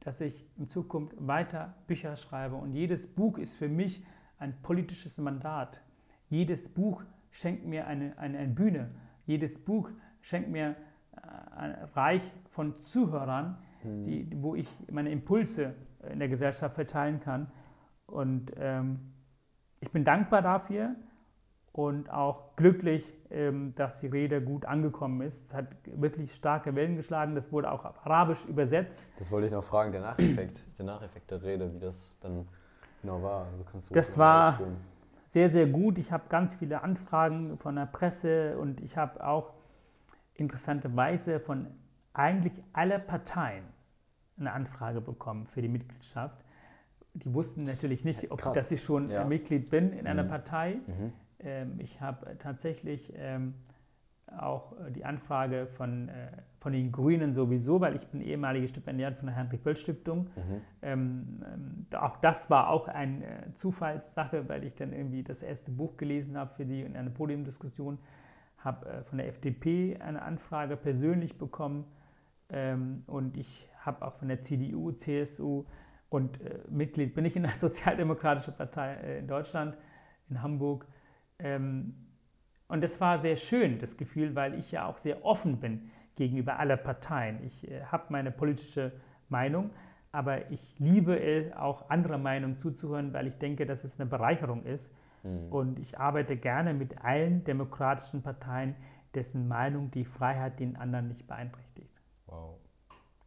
dass 0.00 0.20
ich 0.20 0.46
in 0.58 0.68
Zukunft 0.68 1.14
weiter 1.18 1.74
Bücher 1.86 2.16
schreibe. 2.16 2.56
Und 2.56 2.74
jedes 2.74 3.06
Buch 3.06 3.38
ist 3.38 3.54
für 3.54 3.68
mich 3.68 4.04
ein 4.38 4.54
politisches 4.62 5.18
Mandat. 5.18 5.80
Jedes 6.28 6.68
Buch 6.68 7.02
schenkt 7.30 7.64
mir 7.64 7.86
eine, 7.86 8.16
eine, 8.18 8.38
eine 8.38 8.52
Bühne. 8.52 8.90
Jedes 9.26 9.58
Buch 9.58 9.88
schenkt 10.20 10.50
mir 10.50 10.76
äh, 11.16 11.56
ein 11.56 11.74
Reich 11.94 12.22
von 12.50 12.74
Zuhörern, 12.84 13.56
mhm. 13.84 14.04
die, 14.04 14.28
wo 14.42 14.54
ich 14.54 14.68
meine 14.90 15.10
Impulse 15.10 15.74
in 16.10 16.18
der 16.18 16.28
Gesellschaft 16.28 16.74
verteilen 16.74 17.20
kann. 17.20 17.50
Und 18.06 18.52
ähm, 18.56 19.11
ich 19.82 19.90
bin 19.90 20.04
dankbar 20.04 20.40
dafür 20.40 20.94
und 21.72 22.10
auch 22.10 22.56
glücklich, 22.56 23.04
ähm, 23.30 23.74
dass 23.76 24.00
die 24.00 24.06
Rede 24.06 24.40
gut 24.40 24.64
angekommen 24.64 25.20
ist. 25.20 25.48
Es 25.48 25.54
hat 25.54 25.66
wirklich 25.84 26.34
starke 26.34 26.74
Wellen 26.74 26.96
geschlagen. 26.96 27.34
Das 27.34 27.52
wurde 27.52 27.70
auch 27.70 27.84
auf 27.84 28.06
Arabisch 28.06 28.44
übersetzt. 28.46 29.08
Das 29.18 29.30
wollte 29.30 29.48
ich 29.48 29.52
noch 29.52 29.64
fragen, 29.64 29.92
der 29.92 30.00
Nacheffekt, 30.00 30.64
der 30.78 30.86
Nacheffekt 30.86 31.30
der 31.30 31.42
Rede, 31.42 31.74
wie 31.74 31.78
das 31.78 32.18
dann 32.20 32.48
genau 33.02 33.22
war. 33.22 33.46
Also 33.74 33.92
das 33.94 34.16
war 34.16 34.54
ausführen 34.54 34.76
sehr, 35.32 35.48
sehr 35.48 35.66
gut. 35.66 35.96
Ich 35.96 36.12
habe 36.12 36.24
ganz 36.28 36.54
viele 36.54 36.82
Anfragen 36.82 37.56
von 37.56 37.74
der 37.74 37.86
Presse 37.86 38.58
und 38.58 38.82
ich 38.82 38.98
habe 38.98 39.26
auch 39.26 39.54
interessanterweise 40.34 41.40
von 41.40 41.68
eigentlich 42.12 42.52
aller 42.74 42.98
Parteien 42.98 43.64
eine 44.38 44.52
Anfrage 44.52 45.00
bekommen 45.00 45.46
für 45.46 45.62
die 45.62 45.68
Mitgliedschaft. 45.68 46.41
Die 47.14 47.34
wussten 47.34 47.64
natürlich 47.64 48.04
nicht, 48.04 48.30
ob, 48.30 48.40
dass 48.54 48.70
ich 48.70 48.82
schon 48.82 49.10
ja. 49.10 49.24
Mitglied 49.24 49.68
bin 49.68 49.92
in 49.92 50.06
einer 50.06 50.24
mhm. 50.24 50.28
Partei. 50.28 50.74
Mhm. 50.86 51.12
Ähm, 51.40 51.74
ich 51.78 52.00
habe 52.00 52.38
tatsächlich 52.38 53.12
ähm, 53.16 53.54
auch 54.38 54.72
äh, 54.78 54.90
die 54.90 55.04
Anfrage 55.04 55.66
von, 55.66 56.08
äh, 56.08 56.28
von 56.60 56.72
den 56.72 56.90
Grünen 56.90 57.32
sowieso, 57.32 57.80
weil 57.80 57.96
ich 57.96 58.06
bin 58.08 58.20
ehemaliger 58.20 58.68
Stipendiat 58.68 59.16
von 59.16 59.26
der 59.26 59.36
Heinrich-Böll-Stiftung. 59.36 60.30
Mhm. 60.36 60.60
Ähm, 60.82 61.44
ähm, 61.52 61.86
auch 61.98 62.16
das 62.18 62.48
war 62.48 62.70
auch 62.70 62.88
eine 62.88 63.24
äh, 63.24 63.54
Zufallssache, 63.54 64.48
weil 64.48 64.64
ich 64.64 64.74
dann 64.74 64.92
irgendwie 64.92 65.22
das 65.22 65.42
erste 65.42 65.70
Buch 65.70 65.96
gelesen 65.96 66.36
habe 66.36 66.54
für 66.54 66.64
die 66.64 66.82
in 66.82 66.96
einer 66.96 67.10
Podiumdiskussion, 67.10 67.98
habe 68.58 68.86
äh, 68.88 69.02
von 69.04 69.18
der 69.18 69.28
FDP 69.28 69.98
eine 69.98 70.22
Anfrage 70.22 70.76
persönlich 70.76 71.36
bekommen 71.36 71.84
ähm, 72.48 73.02
und 73.06 73.36
ich 73.36 73.68
habe 73.80 74.06
auch 74.06 74.14
von 74.14 74.28
der 74.28 74.42
CDU, 74.42 74.92
CSU 74.92 75.64
und 76.12 76.42
äh, 76.42 76.58
Mitglied 76.68 77.14
bin 77.14 77.24
ich 77.24 77.36
in 77.36 77.44
der 77.44 77.52
Sozialdemokratischen 77.60 78.54
Partei 78.54 78.94
äh, 78.94 79.18
in 79.18 79.26
Deutschland, 79.26 79.76
in 80.28 80.42
Hamburg. 80.42 80.86
Ähm, 81.38 81.94
und 82.68 82.82
das 82.82 83.00
war 83.00 83.20
sehr 83.20 83.36
schön, 83.36 83.78
das 83.78 83.96
Gefühl, 83.96 84.34
weil 84.34 84.58
ich 84.58 84.70
ja 84.72 84.86
auch 84.86 84.98
sehr 84.98 85.24
offen 85.24 85.58
bin 85.58 85.90
gegenüber 86.16 86.58
aller 86.58 86.76
Parteien. 86.76 87.42
Ich 87.44 87.70
äh, 87.70 87.84
habe 87.84 88.04
meine 88.10 88.30
politische 88.30 88.92
Meinung, 89.30 89.70
aber 90.12 90.50
ich 90.50 90.78
liebe 90.78 91.18
es, 91.18 91.50
auch 91.54 91.88
anderer 91.88 92.18
Meinung 92.18 92.58
zuzuhören, 92.58 93.14
weil 93.14 93.26
ich 93.26 93.38
denke, 93.38 93.64
dass 93.64 93.82
es 93.82 93.98
eine 93.98 94.08
Bereicherung 94.08 94.64
ist. 94.66 94.92
Mhm. 95.22 95.50
Und 95.50 95.78
ich 95.78 95.98
arbeite 95.98 96.36
gerne 96.36 96.74
mit 96.74 97.02
allen 97.02 97.42
demokratischen 97.44 98.22
Parteien, 98.22 98.76
dessen 99.14 99.48
Meinung 99.48 99.90
die 99.90 100.04
Freiheit 100.04 100.60
den 100.60 100.76
anderen 100.76 101.08
nicht 101.08 101.26
beeinträchtigt. 101.26 102.02
Wow, 102.26 102.58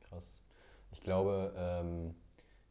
krass. 0.08 0.38
Ich 0.92 1.02
glaube, 1.02 1.54
ähm, 1.58 2.16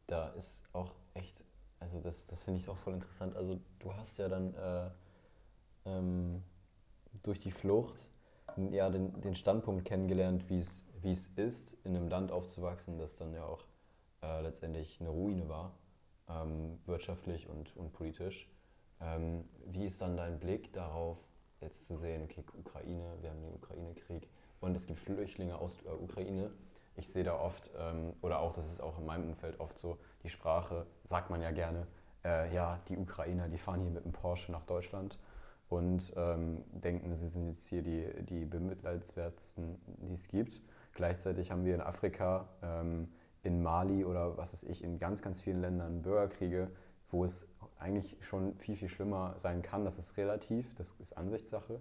da 0.07 0.29
ist 0.29 0.63
auch 0.73 0.93
echt, 1.13 1.43
also 1.79 1.99
das, 1.99 2.27
das 2.27 2.43
finde 2.43 2.59
ich 2.59 2.69
auch 2.69 2.77
voll 2.77 2.93
interessant. 2.93 3.35
Also 3.35 3.59
du 3.79 3.93
hast 3.93 4.17
ja 4.17 4.27
dann 4.27 4.53
äh, 4.55 4.89
ähm, 5.85 6.43
durch 7.23 7.39
die 7.39 7.51
Flucht 7.51 8.07
ja, 8.71 8.89
den, 8.89 9.19
den 9.21 9.35
Standpunkt 9.35 9.85
kennengelernt, 9.85 10.49
wie 10.49 10.59
es, 10.59 10.83
ist, 11.35 11.75
in 11.83 11.95
einem 11.95 12.07
Land 12.07 12.31
aufzuwachsen, 12.31 12.97
das 12.97 13.15
dann 13.15 13.33
ja 13.33 13.45
auch 13.45 13.63
äh, 14.23 14.41
letztendlich 14.41 14.99
eine 14.99 15.09
Ruine 15.09 15.47
war, 15.49 15.77
ähm, 16.27 16.79
wirtschaftlich 16.85 17.47
und, 17.47 17.75
und 17.75 17.93
politisch. 17.93 18.49
Ähm, 19.01 19.45
wie 19.67 19.85
ist 19.85 20.01
dann 20.01 20.17
dein 20.17 20.39
Blick 20.39 20.73
darauf, 20.73 21.17
jetzt 21.61 21.85
zu 21.85 21.97
sehen, 21.97 22.23
okay, 22.23 22.43
Ukraine, 22.57 23.17
wir 23.21 23.29
haben 23.29 23.41
den 23.41 23.53
Ukraine-Krieg 23.53 24.27
und 24.61 24.75
es 24.75 24.87
gibt 24.87 24.99
Flüchtlinge 24.99 25.57
aus 25.57 25.77
der 25.77 26.01
Ukraine. 26.01 26.51
Ich 26.97 27.09
sehe 27.09 27.23
da 27.23 27.37
oft, 27.37 27.69
ähm, 27.77 28.13
oder 28.21 28.39
auch, 28.39 28.53
das 28.53 28.71
ist 28.71 28.81
auch 28.81 28.97
in 28.97 29.05
meinem 29.05 29.29
Umfeld 29.29 29.59
oft 29.59 29.77
so, 29.77 29.97
die 30.23 30.29
Sprache, 30.29 30.85
sagt 31.03 31.29
man 31.29 31.41
ja 31.41 31.51
gerne, 31.51 31.87
äh, 32.23 32.53
ja, 32.53 32.79
die 32.87 32.97
Ukrainer, 32.97 33.47
die 33.49 33.57
fahren 33.57 33.81
hier 33.81 33.91
mit 33.91 34.05
dem 34.05 34.13
Porsche 34.13 34.51
nach 34.51 34.63
Deutschland 34.63 35.19
und 35.69 36.13
ähm, 36.15 36.63
denken, 36.71 37.15
sie 37.15 37.27
sind 37.27 37.47
jetzt 37.47 37.67
hier 37.67 37.81
die, 37.81 38.07
die 38.23 38.45
bemitleidenswertesten, 38.45 39.77
die 39.85 40.13
es 40.13 40.27
gibt. 40.27 40.61
Gleichzeitig 40.93 41.51
haben 41.51 41.65
wir 41.65 41.75
in 41.75 41.81
Afrika, 41.81 42.47
ähm, 42.63 43.09
in 43.43 43.61
Mali 43.61 44.05
oder 44.05 44.37
was 44.37 44.53
weiß 44.53 44.63
ich, 44.63 44.83
in 44.83 44.97
ganz, 44.99 45.21
ganz 45.21 45.41
vielen 45.41 45.61
Ländern 45.61 46.01
Bürgerkriege, 46.01 46.71
wo 47.11 47.25
es 47.25 47.47
eigentlich 47.77 48.17
schon 48.21 48.55
viel, 48.57 48.75
viel 48.75 48.89
schlimmer 48.89 49.33
sein 49.37 49.61
kann. 49.61 49.85
Das 49.85 49.99
ist 49.99 50.17
relativ, 50.17 50.73
das 50.75 50.93
ist 50.99 51.17
Ansichtssache. 51.17 51.79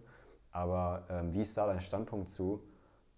Aber 0.50 1.04
ähm, 1.08 1.32
wie 1.32 1.40
ist 1.40 1.56
da 1.56 1.66
dein 1.66 1.80
Standpunkt 1.80 2.30
zu, 2.30 2.62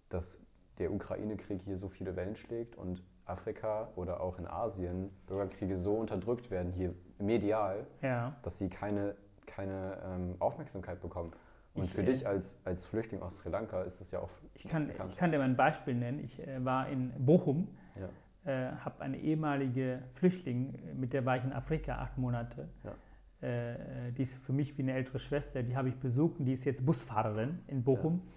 dass 0.09 0.39
der 0.79 0.91
Ukraine-Krieg 0.91 1.61
hier 1.63 1.77
so 1.77 1.89
viele 1.89 2.15
Wellen 2.15 2.35
schlägt 2.35 2.75
und 2.75 3.03
Afrika 3.25 3.89
oder 3.95 4.21
auch 4.21 4.39
in 4.39 4.47
Asien 4.47 5.09
Bürgerkriege 5.27 5.77
so 5.77 5.95
unterdrückt 5.95 6.49
werden, 6.49 6.71
hier 6.71 6.93
medial, 7.19 7.85
ja. 8.01 8.35
dass 8.43 8.57
sie 8.57 8.69
keine 8.69 9.15
keine 9.47 9.97
ähm, 10.05 10.35
Aufmerksamkeit 10.39 11.01
bekommen. 11.01 11.31
Und 11.73 11.85
ich, 11.85 11.93
für 11.93 12.03
dich 12.03 12.23
äh, 12.23 12.27
als, 12.27 12.59
als 12.63 12.85
Flüchtling 12.85 13.21
aus 13.21 13.39
Sri 13.39 13.49
Lanka 13.49 13.81
ist 13.83 13.99
das 13.99 14.11
ja 14.11 14.19
auch 14.19 14.29
ich 14.53 14.67
kann, 14.67 14.87
bekannt. 14.87 15.11
Ich 15.13 15.17
kann 15.17 15.31
dir 15.31 15.39
mal 15.39 15.45
ein 15.45 15.55
Beispiel 15.55 15.95
nennen. 15.95 16.19
Ich 16.23 16.39
äh, 16.39 16.63
war 16.63 16.89
in 16.89 17.11
Bochum, 17.17 17.67
ja. 17.95 18.51
äh, 18.51 18.75
habe 18.77 19.01
eine 19.01 19.17
ehemalige 19.17 20.03
Flüchtling, 20.13 20.77
mit 20.95 21.13
der 21.13 21.25
war 21.25 21.37
ich 21.37 21.43
in 21.43 21.53
Afrika 21.53 21.95
acht 21.95 22.17
Monate. 22.17 22.69
Ja. 22.83 23.47
Äh, 23.47 24.11
die 24.11 24.23
ist 24.23 24.35
für 24.37 24.53
mich 24.53 24.77
wie 24.77 24.81
eine 24.81 24.93
ältere 24.93 25.19
Schwester, 25.19 25.63
die 25.63 25.75
habe 25.75 25.89
ich 25.89 25.95
besucht 25.97 26.39
und 26.39 26.45
die 26.45 26.53
ist 26.53 26.65
jetzt 26.65 26.85
Busfahrerin 26.85 27.59
in 27.67 27.83
Bochum. 27.83 28.21
Ja. 28.23 28.31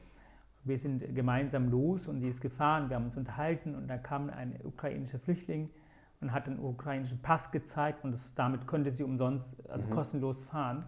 Wir 0.64 0.78
sind 0.78 1.14
gemeinsam 1.14 1.70
los 1.70 2.06
und 2.06 2.20
sie 2.20 2.28
ist 2.28 2.40
gefahren, 2.40 2.90
wir 2.90 2.96
haben 2.96 3.06
uns 3.06 3.16
unterhalten 3.16 3.74
und 3.74 3.88
da 3.88 3.96
kam 3.96 4.28
ein 4.30 4.58
ukrainischer 4.62 5.18
Flüchtling 5.18 5.70
und 6.20 6.32
hat 6.32 6.46
den 6.46 6.58
ukrainischen 6.58 7.20
Pass 7.22 7.50
gezeigt 7.50 8.04
und 8.04 8.12
das, 8.12 8.34
damit 8.34 8.66
konnte 8.66 8.92
sie 8.92 9.02
umsonst, 9.02 9.46
also 9.68 9.86
mhm. 9.86 9.92
kostenlos 9.92 10.44
fahren 10.44 10.84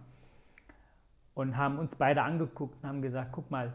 und 1.33 1.57
haben 1.57 1.79
uns 1.79 1.95
beide 1.95 2.21
angeguckt 2.21 2.83
und 2.83 2.89
haben 2.89 3.01
gesagt, 3.01 3.31
guck 3.31 3.49
mal, 3.49 3.73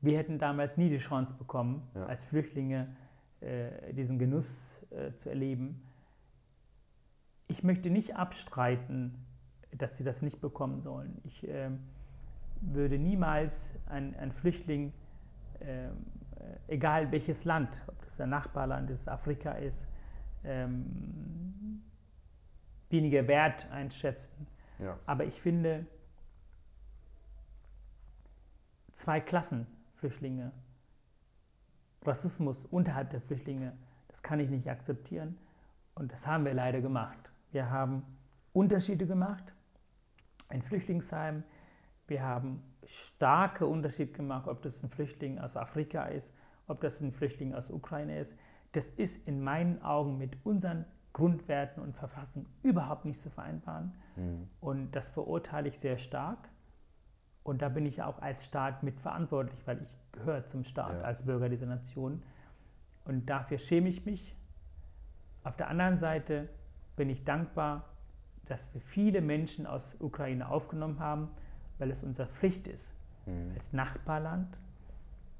wir 0.00 0.18
hätten 0.18 0.38
damals 0.38 0.76
nie 0.78 0.88
die 0.88 0.98
Chance 0.98 1.34
bekommen, 1.34 1.88
ja. 1.94 2.06
als 2.06 2.24
Flüchtlinge 2.24 2.88
äh, 3.40 3.92
diesen 3.92 4.18
Genuss 4.18 4.78
äh, 4.90 5.12
zu 5.18 5.28
erleben. 5.28 5.82
Ich 7.48 7.62
möchte 7.62 7.90
nicht 7.90 8.16
abstreiten, 8.16 9.14
dass 9.76 9.96
sie 9.96 10.04
das 10.04 10.22
nicht 10.22 10.40
bekommen 10.40 10.80
sollen. 10.80 11.20
Ich 11.24 11.46
äh, 11.46 11.70
würde 12.62 12.98
niemals 12.98 13.70
einen 13.86 14.32
Flüchtling, 14.32 14.92
ähm, 15.60 16.06
äh, 16.36 16.74
egal 16.74 17.10
welches 17.12 17.44
Land, 17.44 17.82
ob 17.86 18.02
das 18.04 18.20
ein 18.20 18.30
Nachbarland 18.30 18.90
ist, 18.90 19.08
Afrika 19.08 19.52
ist, 19.52 19.86
ähm, 20.44 21.82
weniger 22.90 23.26
wert 23.26 23.70
einschätzen. 23.70 24.46
Ja. 24.78 24.98
Aber 25.06 25.24
ich 25.24 25.40
finde, 25.40 25.86
zwei 28.92 29.20
Klassen 29.20 29.66
Flüchtlinge. 29.96 30.50
Rassismus 32.04 32.66
unterhalb 32.66 33.10
der 33.10 33.20
Flüchtlinge, 33.20 33.72
das 34.08 34.22
kann 34.22 34.40
ich 34.40 34.50
nicht 34.50 34.68
akzeptieren. 34.68 35.38
Und 35.94 36.12
das 36.12 36.26
haben 36.26 36.44
wir 36.44 36.54
leider 36.54 36.80
gemacht. 36.80 37.30
Wir 37.52 37.70
haben 37.70 38.02
Unterschiede 38.52 39.06
gemacht 39.06 39.44
in 40.50 40.62
Flüchtlingsheim. 40.62 41.44
Wir 42.06 42.22
haben 42.22 42.62
starke 42.86 43.66
Unterschiede 43.66 44.12
gemacht, 44.12 44.48
ob 44.48 44.62
das 44.62 44.82
ein 44.82 44.90
Flüchtling 44.90 45.38
aus 45.38 45.56
Afrika 45.56 46.04
ist, 46.04 46.34
ob 46.66 46.80
das 46.80 47.00
ein 47.00 47.12
Flüchtling 47.12 47.54
aus 47.54 47.70
Ukraine 47.70 48.18
ist. 48.18 48.34
Das 48.72 48.88
ist 48.88 49.26
in 49.26 49.42
meinen 49.42 49.82
Augen 49.82 50.18
mit 50.18 50.36
unseren 50.44 50.84
Grundwerten 51.12 51.82
und 51.82 51.94
Verfassung 51.94 52.46
überhaupt 52.62 53.04
nicht 53.04 53.20
zu 53.20 53.30
vereinbaren. 53.30 53.92
Mhm. 54.16 54.48
Und 54.60 54.92
das 54.92 55.10
verurteile 55.10 55.68
ich 55.68 55.78
sehr 55.78 55.98
stark. 55.98 56.48
Und 57.42 57.60
da 57.60 57.68
bin 57.68 57.86
ich 57.86 58.02
auch 58.02 58.20
als 58.22 58.44
Staat 58.44 58.82
mitverantwortlich, 58.82 59.66
weil 59.66 59.82
ich 59.82 60.12
gehöre 60.12 60.46
zum 60.46 60.64
Staat 60.64 60.94
ja. 60.94 61.02
als 61.02 61.24
Bürger 61.24 61.48
dieser 61.48 61.66
Nation. 61.66 62.22
Und 63.04 63.28
dafür 63.28 63.58
schäme 63.58 63.88
ich 63.88 64.06
mich. 64.06 64.36
Auf 65.44 65.56
der 65.56 65.68
anderen 65.68 65.98
Seite 65.98 66.48
bin 66.96 67.10
ich 67.10 67.24
dankbar, 67.24 67.88
dass 68.46 68.72
wir 68.74 68.80
viele 68.80 69.20
Menschen 69.20 69.66
aus 69.66 69.96
Ukraine 70.00 70.48
aufgenommen 70.48 71.00
haben, 71.00 71.30
weil 71.78 71.90
es 71.90 72.02
unsere 72.02 72.28
Pflicht 72.28 72.66
ist 72.66 72.92
mhm. 73.26 73.52
als 73.54 73.72
Nachbarland. 73.72 74.56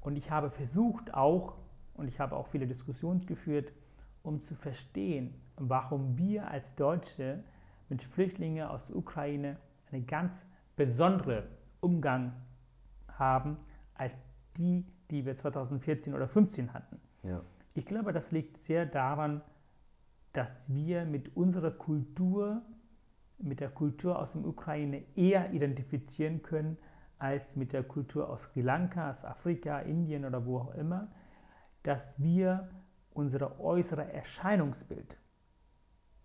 Und 0.01 0.15
ich 0.15 0.29
habe 0.31 0.49
versucht 0.49 1.13
auch, 1.13 1.55
und 1.93 2.07
ich 2.07 2.19
habe 2.19 2.35
auch 2.35 2.47
viele 2.47 2.67
Diskussionen 2.67 3.25
geführt, 3.25 3.71
um 4.23 4.41
zu 4.41 4.55
verstehen, 4.55 5.33
warum 5.57 6.17
wir 6.17 6.47
als 6.47 6.73
Deutsche 6.75 7.43
mit 7.89 8.03
Flüchtlingen 8.03 8.67
aus 8.67 8.85
der 8.87 8.95
Ukraine 8.95 9.57
einen 9.91 10.07
ganz 10.07 10.33
besonderen 10.75 11.43
Umgang 11.81 12.33
haben 13.07 13.57
als 13.95 14.21
die, 14.57 14.85
die 15.11 15.25
wir 15.25 15.35
2014 15.35 16.13
oder 16.13 16.27
2015 16.27 16.73
hatten. 16.73 16.99
Ja. 17.23 17.41
Ich 17.75 17.85
glaube, 17.85 18.13
das 18.13 18.31
liegt 18.31 18.57
sehr 18.57 18.85
daran, 18.85 19.41
dass 20.31 20.73
wir 20.73 21.05
mit 21.05 21.35
unserer 21.35 21.71
Kultur, 21.71 22.61
mit 23.43 23.59
der 23.59 23.69
Kultur 23.69 24.19
aus 24.19 24.31
der 24.31 24.45
Ukraine 24.45 25.03
eher 25.15 25.51
identifizieren 25.51 26.41
können 26.41 26.77
als 27.19 27.55
mit 27.55 27.73
der 27.73 27.83
Kultur 27.83 28.29
aus 28.29 28.43
Sri 28.43 28.61
Lanka, 28.61 29.09
aus 29.09 29.23
Afrika, 29.23 29.79
Indien 29.79 30.25
oder 30.25 30.45
wo 30.45 30.57
auch 30.57 30.75
immer, 30.75 31.07
dass 31.83 32.21
wir 32.21 32.69
unser 33.13 33.59
äußere 33.59 34.11
Erscheinungsbild 34.11 35.17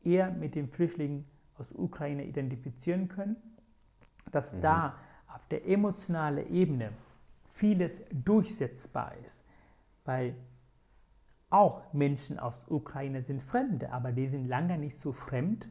eher 0.02 0.30
mit 0.30 0.54
den 0.54 0.68
Flüchtlingen 0.68 1.26
aus 1.58 1.72
Ukraine 1.72 2.24
identifizieren 2.24 3.08
können, 3.08 3.36
dass 4.32 4.54
mhm. 4.54 4.60
da 4.62 4.94
auf 5.28 5.46
der 5.48 5.66
emotionalen 5.66 6.52
Ebene 6.52 6.92
vieles 7.52 8.00
durchsetzbar 8.10 9.16
ist, 9.24 9.44
weil 10.04 10.34
auch 11.50 11.92
Menschen 11.92 12.38
aus 12.38 12.64
Ukraine 12.68 13.22
sind 13.22 13.42
Fremde, 13.42 13.92
aber 13.92 14.12
die 14.12 14.26
sind 14.26 14.46
lange 14.46 14.78
nicht 14.78 14.96
so 14.96 15.12
fremd 15.12 15.68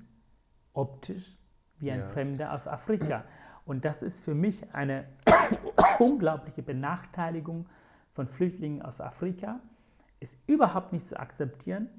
optisch 0.78 1.36
wie 1.80 1.92
ein 1.92 2.00
ja. 2.00 2.08
Fremder 2.08 2.54
aus 2.54 2.68
Afrika. 2.68 3.24
Und 3.66 3.84
das 3.84 4.02
ist 4.02 4.24
für 4.24 4.34
mich 4.34 4.74
eine 4.74 5.06
unglaubliche 6.00 6.64
Benachteiligung 6.64 7.68
von 8.14 8.28
Flüchtlingen 8.28 8.82
aus 8.82 9.02
Afrika. 9.02 9.60
Ist 10.20 10.38
überhaupt 10.48 10.94
nicht 10.94 11.06
zu 11.06 11.20
akzeptieren. 11.20 11.90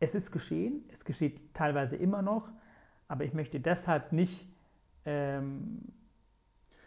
Es 0.00 0.14
ist 0.14 0.30
geschehen, 0.30 0.84
es 0.92 1.04
geschieht 1.04 1.54
teilweise 1.54 1.96
immer 1.96 2.22
noch, 2.22 2.48
aber 3.08 3.24
ich 3.24 3.34
möchte 3.34 3.60
deshalb 3.60 4.12
nicht 4.12 4.48
ähm, 5.04 5.92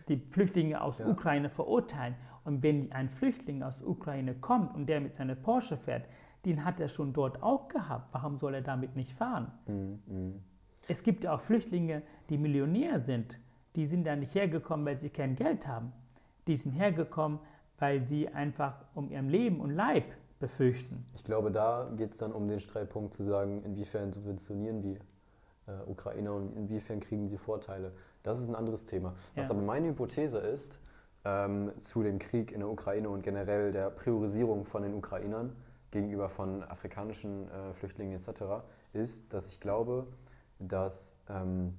die 0.07 0.17
Flüchtlinge 0.17 0.81
aus 0.81 0.97
ja. 0.97 1.07
Ukraine 1.07 1.49
verurteilen. 1.49 2.15
Und 2.43 2.63
wenn 2.63 2.91
ein 2.91 3.09
Flüchtling 3.09 3.63
aus 3.63 3.81
Ukraine 3.81 4.33
kommt 4.33 4.73
und 4.73 4.87
der 4.87 5.01
mit 5.01 5.13
seiner 5.13 5.35
Porsche 5.35 5.77
fährt, 5.77 6.05
den 6.45 6.65
hat 6.65 6.79
er 6.79 6.87
schon 6.87 7.13
dort 7.13 7.43
auch 7.43 7.67
gehabt. 7.67 8.13
Warum 8.13 8.37
soll 8.37 8.55
er 8.55 8.61
damit 8.61 8.95
nicht 8.95 9.13
fahren? 9.13 9.51
Mhm. 9.67 10.41
Es 10.91 11.03
gibt 11.03 11.25
auch 11.25 11.39
Flüchtlinge, 11.39 12.01
die 12.29 12.37
Millionär 12.37 12.99
sind. 12.99 13.39
Die 13.77 13.85
sind 13.85 14.03
da 14.03 14.17
nicht 14.17 14.35
hergekommen, 14.35 14.85
weil 14.85 14.99
sie 14.99 15.09
kein 15.09 15.37
Geld 15.37 15.65
haben. 15.65 15.93
Die 16.47 16.57
sind 16.57 16.73
hergekommen, 16.73 17.39
weil 17.79 18.05
sie 18.05 18.27
einfach 18.27 18.83
um 18.93 19.09
ihrem 19.09 19.29
Leben 19.29 19.61
und 19.61 19.69
Leib 19.69 20.03
befürchten. 20.41 21.05
Ich 21.15 21.23
glaube, 21.23 21.49
da 21.49 21.89
geht 21.95 22.11
es 22.11 22.17
dann 22.17 22.33
um 22.33 22.45
den 22.49 22.59
Streitpunkt 22.59 23.13
zu 23.13 23.23
sagen, 23.23 23.63
inwiefern 23.63 24.11
subventionieren 24.11 24.81
die 24.81 24.99
äh, 25.67 25.71
Ukrainer 25.87 26.33
und 26.33 26.57
inwiefern 26.57 26.99
kriegen 26.99 27.29
sie 27.29 27.37
Vorteile. 27.37 27.93
Das 28.21 28.37
ist 28.37 28.49
ein 28.49 28.55
anderes 28.55 28.85
Thema. 28.85 29.13
Was 29.35 29.47
ja. 29.47 29.53
aber 29.53 29.61
meine 29.61 29.87
Hypothese 29.87 30.39
ist, 30.39 30.81
ähm, 31.23 31.71
zu 31.79 32.03
dem 32.03 32.19
Krieg 32.19 32.51
in 32.51 32.59
der 32.59 32.69
Ukraine 32.69 33.09
und 33.09 33.21
generell 33.21 33.71
der 33.71 33.91
Priorisierung 33.91 34.65
von 34.65 34.83
den 34.83 34.93
Ukrainern 34.93 35.55
gegenüber 35.91 36.27
von 36.27 36.63
afrikanischen 36.63 37.47
äh, 37.49 37.73
Flüchtlingen 37.75 38.19
etc., 38.19 38.65
ist, 38.91 39.33
dass 39.33 39.47
ich 39.47 39.61
glaube, 39.61 40.05
dass 40.67 41.17
ähm, 41.29 41.75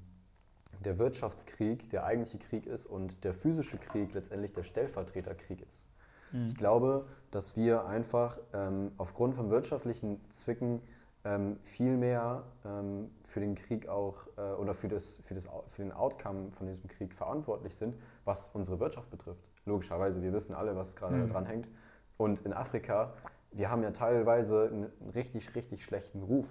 der 0.84 0.98
Wirtschaftskrieg 0.98 1.88
der 1.90 2.04
eigentliche 2.04 2.38
Krieg 2.38 2.66
ist 2.66 2.86
und 2.86 3.22
der 3.24 3.34
physische 3.34 3.78
Krieg 3.78 4.12
letztendlich 4.14 4.52
der 4.52 4.64
Stellvertreterkrieg 4.64 5.62
ist. 5.62 5.86
Mhm. 6.32 6.46
Ich 6.46 6.56
glaube, 6.56 7.06
dass 7.30 7.56
wir 7.56 7.86
einfach 7.86 8.38
ähm, 8.52 8.92
aufgrund 8.98 9.34
von 9.34 9.50
wirtschaftlichen 9.50 10.20
Zwicken 10.30 10.80
ähm, 11.24 11.58
viel 11.62 11.96
mehr 11.96 12.42
ähm, 12.64 13.10
für 13.24 13.40
den 13.40 13.54
Krieg 13.54 13.88
auch 13.88 14.26
äh, 14.36 14.40
oder 14.40 14.74
für, 14.74 14.88
das, 14.88 15.20
für, 15.24 15.34
das, 15.34 15.48
für 15.68 15.82
den 15.82 15.92
Outcome 15.92 16.50
von 16.50 16.66
diesem 16.66 16.88
Krieg 16.88 17.14
verantwortlich 17.14 17.76
sind, 17.76 17.94
was 18.24 18.50
unsere 18.52 18.80
Wirtschaft 18.80 19.10
betrifft. 19.10 19.44
Logischerweise, 19.64 20.20
wir 20.22 20.32
wissen 20.32 20.54
alle, 20.54 20.74
was 20.74 20.96
gerade 20.96 21.16
mhm. 21.16 21.30
dran 21.30 21.46
hängt. 21.46 21.68
Und 22.16 22.40
in 22.40 22.52
Afrika, 22.52 23.12
wir 23.52 23.70
haben 23.70 23.82
ja 23.82 23.92
teilweise 23.92 24.68
einen 24.68 25.10
richtig, 25.14 25.54
richtig 25.54 25.84
schlechten 25.84 26.22
Ruf 26.22 26.48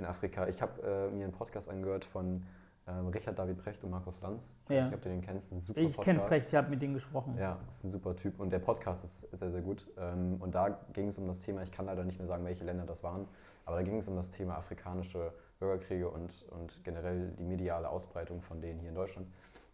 in 0.00 0.06
Afrika. 0.06 0.48
Ich 0.48 0.60
habe 0.60 0.82
äh, 0.82 1.14
mir 1.14 1.24
einen 1.24 1.32
Podcast 1.32 1.68
angehört 1.68 2.04
von 2.04 2.44
ähm, 2.88 3.08
Richard 3.08 3.38
David 3.38 3.58
Precht 3.62 3.84
und 3.84 3.90
Markus 3.90 4.20
Lanz. 4.20 4.54
Ich 4.64 4.70
ja. 4.70 4.78
weiß 4.78 4.86
nicht, 4.86 4.94
ob 4.96 5.02
du 5.02 5.08
den 5.10 5.20
kennst. 5.20 5.52
Ein 5.52 5.60
super 5.60 5.80
ich 5.80 5.96
kenne 5.98 6.20
Precht, 6.20 6.48
ich 6.48 6.54
habe 6.54 6.70
mit 6.70 6.82
denen 6.82 6.94
gesprochen. 6.94 7.36
Ja, 7.38 7.58
ist 7.68 7.84
ein 7.84 7.90
super 7.90 8.16
Typ 8.16 8.40
und 8.40 8.50
der 8.50 8.58
Podcast 8.58 9.04
ist 9.04 9.20
sehr, 9.38 9.50
sehr 9.50 9.60
gut. 9.60 9.86
Ähm, 9.98 10.36
und 10.40 10.54
da 10.54 10.80
ging 10.92 11.08
es 11.08 11.18
um 11.18 11.26
das 11.28 11.38
Thema, 11.38 11.62
ich 11.62 11.70
kann 11.70 11.86
leider 11.86 12.04
nicht 12.04 12.18
mehr 12.18 12.26
sagen, 12.26 12.44
welche 12.44 12.64
Länder 12.64 12.86
das 12.86 13.04
waren, 13.04 13.28
aber 13.66 13.76
da 13.76 13.82
ging 13.82 13.98
es 13.98 14.08
um 14.08 14.16
das 14.16 14.30
Thema 14.30 14.56
afrikanische 14.56 15.32
Bürgerkriege 15.58 16.08
und, 16.08 16.46
und 16.50 16.82
generell 16.82 17.32
die 17.38 17.44
mediale 17.44 17.88
Ausbreitung 17.88 18.40
von 18.40 18.60
denen 18.60 18.80
hier 18.80 18.88
in 18.88 18.94
Deutschland. 18.94 19.28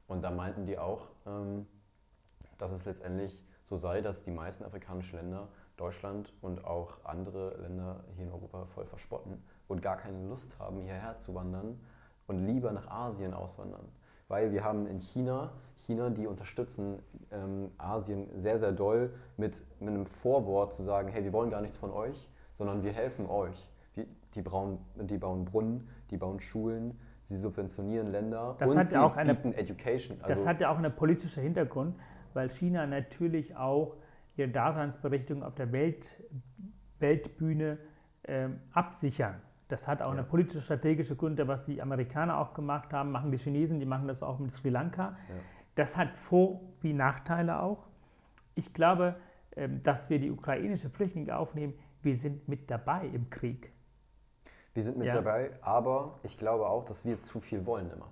Und 0.09 0.23
da 0.23 0.31
meinten 0.31 0.67
die 0.67 0.79
auch, 0.79 1.07
ähm, 1.27 1.67
dass 2.59 2.73
es 2.73 2.85
letztendlich 2.85 3.45
so 3.65 3.77
sei, 3.77 4.01
dass 4.01 4.25
die 4.25 4.31
meisten 4.31 4.65
afrikanischen 4.65 5.17
Länder 5.19 5.49
Deutschland 5.77 6.33
und 6.41 6.65
auch 6.65 7.05
andere 7.05 7.57
Länder 7.61 8.05
hier 8.17 8.25
in 8.25 8.33
Europa 8.33 8.67
voll 8.67 8.87
verspotten 8.87 9.43
und 9.69 9.83
gar 9.83 9.97
keine 9.97 10.27
Lust 10.27 10.59
haben, 10.59 10.81
hierher 10.81 11.19
zu 11.19 11.35
wandern 11.35 11.79
und 12.27 12.45
lieber 12.47 12.73
nach 12.73 12.89
Asien 12.89 13.35
auswandern. 13.35 13.87
Weil 14.29 14.53
wir 14.53 14.65
haben 14.65 14.87
in 14.87 14.99
China, 14.99 15.53
China, 15.77 16.11
die 16.11 16.27
unterstützen 16.27 16.99
ähm, 17.31 17.71
Asien 17.79 18.29
sehr, 18.35 18.59
sehr 18.59 18.73
doll 18.73 19.13
mit, 19.37 19.63
mit 19.79 19.91
einem 19.91 20.07
Vorwort 20.07 20.73
zu 20.73 20.83
sagen, 20.83 21.09
hey, 21.09 21.23
wir 21.23 21.33
wollen 21.33 21.51
gar 21.51 21.61
nichts 21.61 21.77
von 21.77 21.91
euch, 21.91 22.29
sondern 22.55 22.83
wir 22.83 22.93
helfen 22.93 23.27
euch. 23.27 23.69
Wir, 23.95 24.07
die, 24.35 24.43
bauen, 24.43 24.79
die 24.97 25.19
bauen 25.19 25.45
Brunnen, 25.45 25.89
die 26.11 26.17
bauen 26.17 26.41
Schulen, 26.41 26.99
sie 27.23 27.37
subventionieren 27.37 28.11
Länder 28.11 28.57
das 28.59 28.71
und 28.71 28.79
hat 28.79 28.89
sie 28.89 28.95
ja 28.95 29.05
auch 29.05 29.17
eine, 29.17 29.35
bieten 29.35 29.53
Education. 29.53 30.19
Also 30.21 30.35
das 30.35 30.47
hat 30.47 30.61
ja 30.61 30.71
auch 30.71 30.79
einen 30.79 30.95
politischen 30.95 31.43
Hintergrund, 31.43 31.97
weil 32.35 32.51
China 32.51 32.87
natürlich 32.87 33.57
auch 33.57 33.97
ihre 34.37 34.49
Daseinsberechtigung 34.49 35.43
auf 35.43 35.55
der 35.55 35.73
Welt, 35.73 36.17
Weltbühne 36.99 37.79
ähm, 38.25 38.61
absichern. 38.73 39.41
Das 39.69 39.89
hat 39.89 40.01
auch 40.01 40.07
ja. 40.07 40.13
eine 40.13 40.23
politische, 40.23 40.61
strategische 40.61 41.17
Gründe, 41.17 41.49
was 41.49 41.65
die 41.65 41.83
Amerikaner 41.83 42.39
auch 42.39 42.55
gemacht 42.55 42.93
haben, 42.93 43.11
machen 43.11 43.33
die 43.33 43.39
Chinesen, 43.39 43.81
die 43.81 43.87
machen 43.87 44.07
das 44.07 44.23
auch 44.23 44.39
mit 44.39 44.53
Sri 44.53 44.69
Lanka. 44.69 45.17
Ja. 45.29 45.35
Das 45.75 45.97
hat 45.97 46.17
Vor- 46.17 46.61
wie 46.81 46.93
Nachteile 46.93 47.61
auch. 47.61 47.87
Ich 48.55 48.73
glaube, 48.73 49.17
ähm, 49.57 49.83
dass 49.83 50.09
wir 50.09 50.19
die 50.19 50.31
ukrainischen 50.31 50.91
Flüchtlinge 50.91 51.37
aufnehmen, 51.37 51.75
wir 52.03 52.17
sind 52.17 52.47
mit 52.49 52.71
dabei 52.71 53.07
im 53.07 53.29
Krieg. 53.31 53.73
Wir 54.75 54.83
sind 54.83 54.99
mit 54.99 55.09
ja. 55.09 55.15
dabei, 55.15 55.51
aber 55.63 56.19
ich 56.23 56.39
glaube 56.39 56.69
auch, 56.69 56.85
dass 56.85 57.05
wir 57.05 57.21
zu 57.21 57.41
viel 57.41 57.65
wollen 57.67 57.91
immer. 57.91 58.09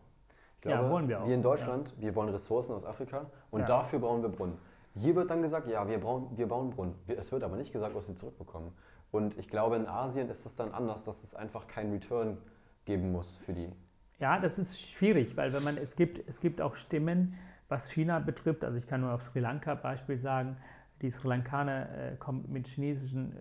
Ich 0.57 0.62
glaube, 0.62 0.84
ja, 0.84 0.90
wollen 0.90 1.09
wir 1.09 1.22
auch. 1.22 1.26
Wir 1.26 1.34
in 1.34 1.42
Deutschland, 1.42 1.94
wir 1.98 2.14
wollen 2.14 2.30
Ressourcen 2.30 2.74
aus 2.74 2.84
Afrika 2.84 3.26
und 3.50 3.68
dafür 3.68 3.98
bauen 3.98 4.22
wir 4.22 4.30
Brunnen. 4.30 4.57
Hier 4.94 5.14
wird 5.14 5.28
dann 5.28 5.42
gesagt, 5.42 5.68
ja, 5.68 5.86
wir 5.86 5.98
bauen, 5.98 6.28
wir 6.36 6.48
bauen 6.48 6.70
Brunnen. 6.70 6.94
Es 7.07 7.30
wird 7.32 7.42
aber 7.42 7.57
nicht 7.57 7.72
gesagt, 7.72 7.94
was 7.94 8.07
sie 8.07 8.14
zurückbekommen. 8.14 8.72
Und 9.14 9.38
ich 9.38 9.46
glaube, 9.46 9.76
in 9.76 9.86
Asien 9.86 10.28
ist 10.28 10.44
das 10.44 10.56
dann 10.56 10.72
anders, 10.72 11.04
dass 11.04 11.22
es 11.22 11.36
einfach 11.36 11.68
keinen 11.68 11.92
Return 11.92 12.36
geben 12.84 13.12
muss 13.12 13.36
für 13.36 13.52
die. 13.52 13.70
Ja, 14.18 14.40
das 14.40 14.58
ist 14.58 14.80
schwierig, 14.80 15.36
weil 15.36 15.52
wenn 15.52 15.62
man, 15.62 15.76
es 15.76 15.94
gibt, 15.94 16.28
es 16.28 16.40
gibt 16.40 16.60
auch 16.60 16.74
Stimmen, 16.74 17.34
was 17.68 17.88
China 17.92 18.18
betrifft, 18.18 18.64
also 18.64 18.76
ich 18.76 18.88
kann 18.88 19.02
nur 19.02 19.12
auf 19.12 19.22
Sri 19.22 19.38
Lanka 19.38 19.76
Beispiel 19.76 20.16
sagen, 20.16 20.56
die 21.00 21.12
Sri 21.12 21.28
Lankaner 21.28 21.88
äh, 21.96 22.16
kommen 22.16 22.44
mit 22.48 22.66
chinesischen 22.66 23.30
äh, 23.30 23.36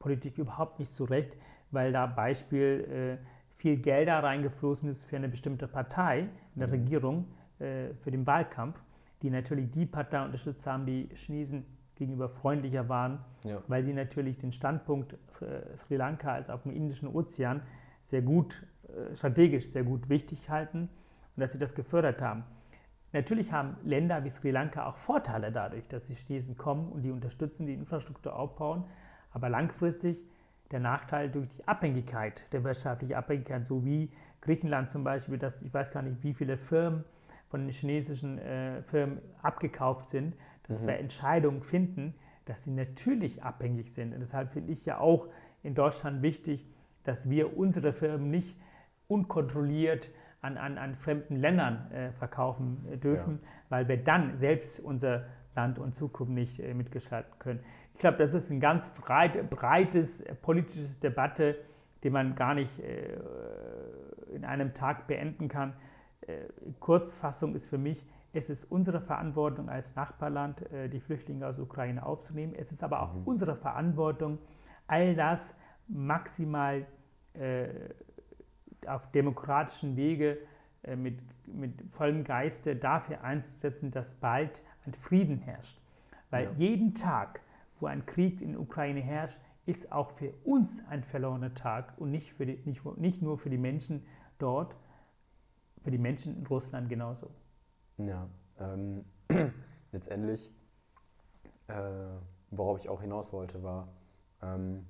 Politik 0.00 0.36
überhaupt 0.36 0.80
nicht 0.80 0.92
zurecht, 0.92 1.36
weil 1.70 1.92
da 1.92 2.06
Beispiel 2.06 3.18
äh, 3.22 3.24
viel 3.56 3.76
Gelder 3.76 4.20
reingeflossen 4.20 4.90
ist 4.90 5.04
für 5.04 5.14
eine 5.14 5.28
bestimmte 5.28 5.68
Partei 5.68 6.28
in 6.56 6.58
der 6.58 6.66
mhm. 6.66 6.74
Regierung, 6.74 7.26
äh, 7.60 7.94
für 8.02 8.10
den 8.10 8.26
Wahlkampf. 8.26 8.82
die 9.22 9.30
natürlich 9.30 9.70
die 9.70 9.86
Partei 9.86 10.24
unterstützt 10.24 10.66
haben, 10.66 10.86
die 10.86 11.08
Chinesen 11.14 11.64
gegenüber 12.00 12.28
freundlicher 12.28 12.88
waren, 12.88 13.20
ja. 13.44 13.62
weil 13.68 13.84
sie 13.84 13.92
natürlich 13.92 14.38
den 14.38 14.52
Standpunkt 14.52 15.12
äh, 15.40 15.76
Sri 15.76 15.96
Lanka 15.96 16.32
als 16.32 16.50
auf 16.50 16.62
dem 16.62 16.72
Indischen 16.72 17.08
Ozean 17.08 17.62
sehr 18.02 18.22
gut, 18.22 18.66
äh, 18.88 19.14
strategisch 19.14 19.66
sehr 19.66 19.84
gut 19.84 20.08
wichtig 20.08 20.48
halten 20.48 20.88
und 21.36 21.40
dass 21.40 21.52
sie 21.52 21.58
das 21.58 21.74
gefördert 21.74 22.22
haben. 22.22 22.44
Natürlich 23.12 23.52
haben 23.52 23.76
Länder 23.84 24.24
wie 24.24 24.30
Sri 24.30 24.50
Lanka 24.50 24.86
auch 24.86 24.96
Vorteile 24.96 25.52
dadurch, 25.52 25.86
dass 25.88 26.06
die 26.06 26.14
Chinesen 26.14 26.56
kommen 26.56 26.90
und 26.90 27.02
die 27.02 27.10
unterstützen, 27.10 27.66
die 27.66 27.74
Infrastruktur 27.74 28.34
aufbauen, 28.34 28.84
aber 29.32 29.50
langfristig 29.50 30.22
der 30.70 30.80
Nachteil 30.80 31.28
durch 31.28 31.48
die 31.48 31.68
Abhängigkeit, 31.68 32.50
der 32.52 32.64
wirtschaftliche 32.64 33.18
Abhängigkeit, 33.18 33.66
so 33.66 33.84
wie 33.84 34.10
Griechenland 34.40 34.88
zum 34.88 35.04
Beispiel, 35.04 35.36
dass 35.36 35.60
ich 35.60 35.74
weiß 35.74 35.92
gar 35.92 36.02
nicht, 36.02 36.22
wie 36.22 36.32
viele 36.32 36.56
Firmen 36.56 37.04
von 37.50 37.60
den 37.60 37.70
chinesischen 37.70 38.38
äh, 38.38 38.82
Firmen 38.84 39.20
abgekauft 39.42 40.08
sind, 40.08 40.34
dass 40.68 40.80
mhm. 40.80 40.86
bei 40.86 40.96
Entscheidungen 40.96 41.62
finden, 41.62 42.14
dass 42.44 42.64
sie 42.64 42.70
natürlich 42.70 43.42
abhängig 43.42 43.92
sind. 43.92 44.12
Und 44.12 44.20
deshalb 44.20 44.52
finde 44.52 44.72
ich 44.72 44.84
ja 44.86 44.98
auch 44.98 45.28
in 45.62 45.74
Deutschland 45.74 46.22
wichtig, 46.22 46.66
dass 47.04 47.28
wir 47.28 47.56
unsere 47.56 47.92
Firmen 47.92 48.30
nicht 48.30 48.56
unkontrolliert 49.08 50.10
an, 50.42 50.56
an, 50.56 50.78
an 50.78 50.96
fremden 50.96 51.36
Ländern 51.36 51.90
äh, 51.92 52.12
verkaufen 52.12 52.86
äh, 52.90 52.96
dürfen, 52.96 53.40
ja. 53.42 53.48
weil 53.68 53.88
wir 53.88 54.02
dann 54.02 54.38
selbst 54.38 54.80
unser 54.80 55.24
Land 55.54 55.78
und 55.78 55.94
Zukunft 55.94 56.32
nicht 56.32 56.60
äh, 56.60 56.74
mitgestalten 56.74 57.32
können. 57.38 57.60
Ich 57.92 58.00
glaube, 58.00 58.18
das 58.18 58.32
ist 58.32 58.50
ein 58.50 58.60
ganz 58.60 58.90
breit, 58.90 59.50
breites 59.50 60.20
äh, 60.22 60.34
politisches 60.34 60.98
Debatte, 61.00 61.56
die 62.02 62.10
man 62.10 62.34
gar 62.34 62.54
nicht 62.54 62.78
äh, 62.80 63.18
in 64.34 64.44
einem 64.44 64.72
Tag 64.72 65.06
beenden 65.06 65.48
kann. 65.48 65.74
Äh, 66.22 66.44
Kurzfassung 66.78 67.54
ist 67.54 67.68
für 67.68 67.78
mich, 67.78 68.06
es 68.32 68.50
ist 68.50 68.64
unsere 68.64 69.00
Verantwortung 69.00 69.68
als 69.68 69.96
Nachbarland, 69.96 70.62
die 70.92 71.00
Flüchtlinge 71.00 71.46
aus 71.46 71.58
Ukraine 71.58 72.06
aufzunehmen. 72.06 72.54
Es 72.54 72.70
ist 72.70 72.82
aber 72.82 73.02
auch 73.02 73.14
mhm. 73.14 73.22
unsere 73.24 73.56
Verantwortung, 73.56 74.38
all 74.86 75.14
das 75.14 75.54
maximal 75.88 76.86
auf 78.86 79.10
demokratischen 79.12 79.96
Wege 79.96 80.38
äh, 80.82 80.96
mit, 80.96 81.18
mit 81.46 81.82
vollem 81.92 82.24
Geiste 82.24 82.76
dafür 82.76 83.22
einzusetzen, 83.22 83.90
dass 83.90 84.12
bald 84.14 84.62
ein 84.86 84.94
Frieden 84.94 85.38
herrscht. 85.38 85.78
Weil 86.30 86.44
ja. 86.44 86.50
jeden 86.56 86.94
Tag, 86.94 87.40
wo 87.80 87.86
ein 87.86 88.06
Krieg 88.06 88.40
in 88.40 88.52
der 88.52 88.60
Ukraine 88.60 89.00
herrscht, 89.00 89.36
ist 89.66 89.92
auch 89.92 90.12
für 90.12 90.32
uns 90.44 90.80
ein 90.88 91.04
verlorener 91.04 91.54
Tag 91.54 91.94
und 91.98 92.10
nicht, 92.10 92.32
für 92.32 92.46
die, 92.46 92.60
nicht, 92.64 92.84
nicht 92.96 93.22
nur 93.22 93.38
für 93.38 93.50
die 93.50 93.58
Menschen 93.58 94.06
dort, 94.38 94.74
für 95.82 95.90
die 95.90 95.98
Menschen 95.98 96.36
in 96.36 96.46
Russland 96.46 96.88
genauso. 96.88 97.30
Ja, 98.06 98.28
ähm, 98.58 99.04
letztendlich, 99.92 100.50
äh, 101.68 101.74
worauf 102.50 102.78
ich 102.78 102.88
auch 102.88 103.00
hinaus 103.00 103.32
wollte, 103.32 103.62
war, 103.62 103.88
ähm, 104.42 104.86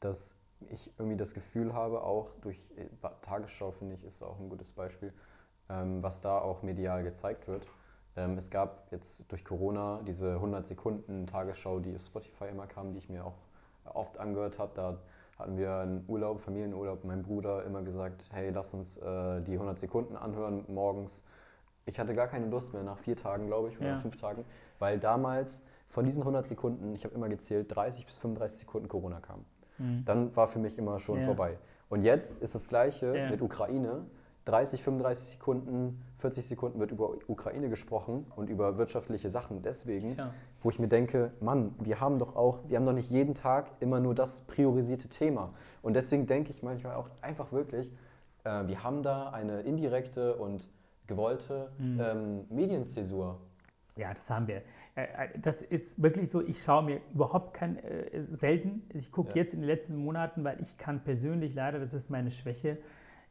dass 0.00 0.36
ich 0.68 0.92
irgendwie 0.98 1.16
das 1.16 1.34
Gefühl 1.34 1.74
habe, 1.74 2.02
auch 2.02 2.34
durch 2.40 2.58
äh, 2.76 2.86
Tagesschau, 3.22 3.70
finde 3.72 3.94
ich, 3.94 4.04
ist 4.04 4.22
auch 4.22 4.38
ein 4.40 4.48
gutes 4.48 4.72
Beispiel, 4.72 5.12
ähm, 5.68 6.02
was 6.02 6.20
da 6.20 6.38
auch 6.38 6.62
medial 6.62 7.02
gezeigt 7.04 7.46
wird. 7.48 7.66
Ähm, 8.16 8.36
es 8.36 8.50
gab 8.50 8.90
jetzt 8.90 9.30
durch 9.30 9.44
Corona 9.44 10.00
diese 10.06 10.34
100 10.34 10.66
Sekunden 10.66 11.26
Tagesschau, 11.26 11.78
die 11.78 11.94
auf 11.94 12.02
Spotify 12.02 12.46
immer 12.50 12.66
kam, 12.66 12.92
die 12.92 12.98
ich 12.98 13.08
mir 13.08 13.24
auch 13.24 13.38
oft 13.84 14.18
angehört 14.18 14.58
habe. 14.58 14.72
Da 14.74 14.98
hatten 15.38 15.56
wir 15.56 15.76
einen 15.76 16.04
Urlaub, 16.08 16.40
Familienurlaub, 16.40 17.04
mein 17.04 17.22
Bruder 17.22 17.64
immer 17.64 17.82
gesagt, 17.82 18.28
hey, 18.32 18.50
lass 18.50 18.74
uns 18.74 18.96
äh, 18.98 19.40
die 19.42 19.52
100 19.52 19.78
Sekunden 19.78 20.16
anhören 20.16 20.64
morgens. 20.68 21.24
Ich 21.86 21.98
hatte 21.98 22.14
gar 22.14 22.28
keine 22.28 22.46
Lust 22.46 22.72
mehr 22.72 22.82
nach 22.82 22.98
vier 22.98 23.16
Tagen, 23.16 23.46
glaube 23.46 23.68
ich, 23.68 23.78
oder 23.78 23.88
ja. 23.88 24.00
fünf 24.00 24.16
Tagen, 24.16 24.44
weil 24.78 24.98
damals 24.98 25.60
von 25.88 26.04
diesen 26.04 26.22
100 26.22 26.46
Sekunden, 26.46 26.94
ich 26.94 27.04
habe 27.04 27.14
immer 27.14 27.28
gezählt, 27.28 27.74
30 27.74 28.06
bis 28.06 28.18
35 28.18 28.60
Sekunden 28.60 28.88
Corona 28.88 29.20
kam. 29.20 29.44
Mhm. 29.78 30.04
Dann 30.04 30.36
war 30.36 30.48
für 30.48 30.58
mich 30.58 30.78
immer 30.78 31.00
schon 31.00 31.20
ja. 31.20 31.26
vorbei. 31.26 31.58
Und 31.88 32.04
jetzt 32.04 32.38
ist 32.40 32.54
das 32.54 32.68
Gleiche 32.68 33.16
ja. 33.16 33.30
mit 33.30 33.42
Ukraine. 33.42 34.06
30, 34.46 34.82
35 34.82 35.28
Sekunden, 35.32 36.02
40 36.18 36.46
Sekunden 36.46 36.80
wird 36.80 36.92
über 36.92 37.10
Ukraine 37.28 37.68
gesprochen 37.68 38.26
und 38.36 38.48
über 38.48 38.78
wirtschaftliche 38.78 39.28
Sachen. 39.28 39.62
Deswegen, 39.62 40.16
ja. 40.16 40.32
wo 40.62 40.70
ich 40.70 40.78
mir 40.78 40.88
denke, 40.88 41.32
Mann, 41.40 41.74
wir 41.78 42.00
haben 42.00 42.18
doch 42.18 42.36
auch, 42.36 42.60
wir 42.66 42.78
haben 42.78 42.86
doch 42.86 42.92
nicht 42.92 43.10
jeden 43.10 43.34
Tag 43.34 43.70
immer 43.80 44.00
nur 44.00 44.14
das 44.14 44.42
priorisierte 44.42 45.08
Thema. 45.08 45.50
Und 45.82 45.94
deswegen 45.94 46.26
denke 46.26 46.50
ich 46.50 46.62
manchmal 46.62 46.96
auch 46.96 47.10
einfach 47.20 47.52
wirklich, 47.52 47.92
äh, 48.44 48.66
wir 48.66 48.82
haben 48.82 49.02
da 49.02 49.30
eine 49.30 49.60
indirekte 49.60 50.36
und 50.36 50.66
gewollte 51.10 51.68
mhm. 51.78 52.00
ähm, 52.00 52.40
Medienzäsur. 52.48 53.38
Ja, 53.96 54.14
das 54.14 54.30
haben 54.30 54.46
wir. 54.46 54.62
Äh, 54.94 55.02
äh, 55.02 55.38
das 55.38 55.60
ist 55.60 56.00
wirklich 56.00 56.30
so, 56.30 56.40
ich 56.40 56.62
schaue 56.62 56.84
mir 56.84 57.00
überhaupt 57.12 57.52
kein, 57.52 57.76
äh, 57.78 58.24
selten, 58.30 58.82
ich 58.94 59.10
gucke 59.10 59.30
ja. 59.30 59.36
jetzt 59.36 59.52
in 59.52 59.60
den 59.60 59.66
letzten 59.66 59.96
Monaten, 59.96 60.44
weil 60.44 60.60
ich 60.62 60.78
kann 60.78 61.00
persönlich 61.00 61.54
leider, 61.54 61.78
das 61.78 61.92
ist 61.92 62.08
meine 62.08 62.30
Schwäche, 62.30 62.78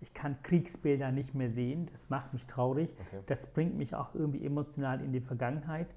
ich 0.01 0.13
kann 0.13 0.37
Kriegsbilder 0.43 1.11
nicht 1.11 1.33
mehr 1.33 1.49
sehen, 1.49 1.87
das 1.91 2.09
macht 2.09 2.33
mich 2.33 2.45
traurig, 2.45 2.93
okay. 3.07 3.23
das 3.25 3.47
bringt 3.47 3.77
mich 3.77 3.95
auch 3.95 4.13
irgendwie 4.13 4.45
emotional 4.45 5.01
in 5.01 5.11
die 5.11 5.21
Vergangenheit. 5.21 5.87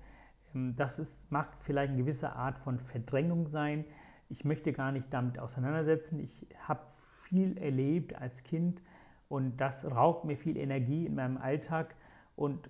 Ähm, 0.54 0.74
das 0.76 0.98
ist, 0.98 1.30
mag 1.30 1.48
vielleicht 1.60 1.90
eine 1.90 1.98
gewisse 1.98 2.32
Art 2.32 2.58
von 2.58 2.78
Verdrängung 2.78 3.48
sein. 3.48 3.84
Ich 4.30 4.44
möchte 4.44 4.72
gar 4.72 4.92
nicht 4.92 5.06
damit 5.10 5.38
auseinandersetzen. 5.38 6.18
Ich 6.20 6.46
habe 6.66 6.80
viel 7.28 7.58
erlebt 7.58 8.14
als 8.14 8.42
Kind 8.42 8.80
und 9.32 9.56
das 9.56 9.90
raubt 9.90 10.26
mir 10.26 10.36
viel 10.36 10.58
Energie 10.58 11.06
in 11.06 11.14
meinem 11.14 11.38
Alltag. 11.38 11.94
Und 12.36 12.68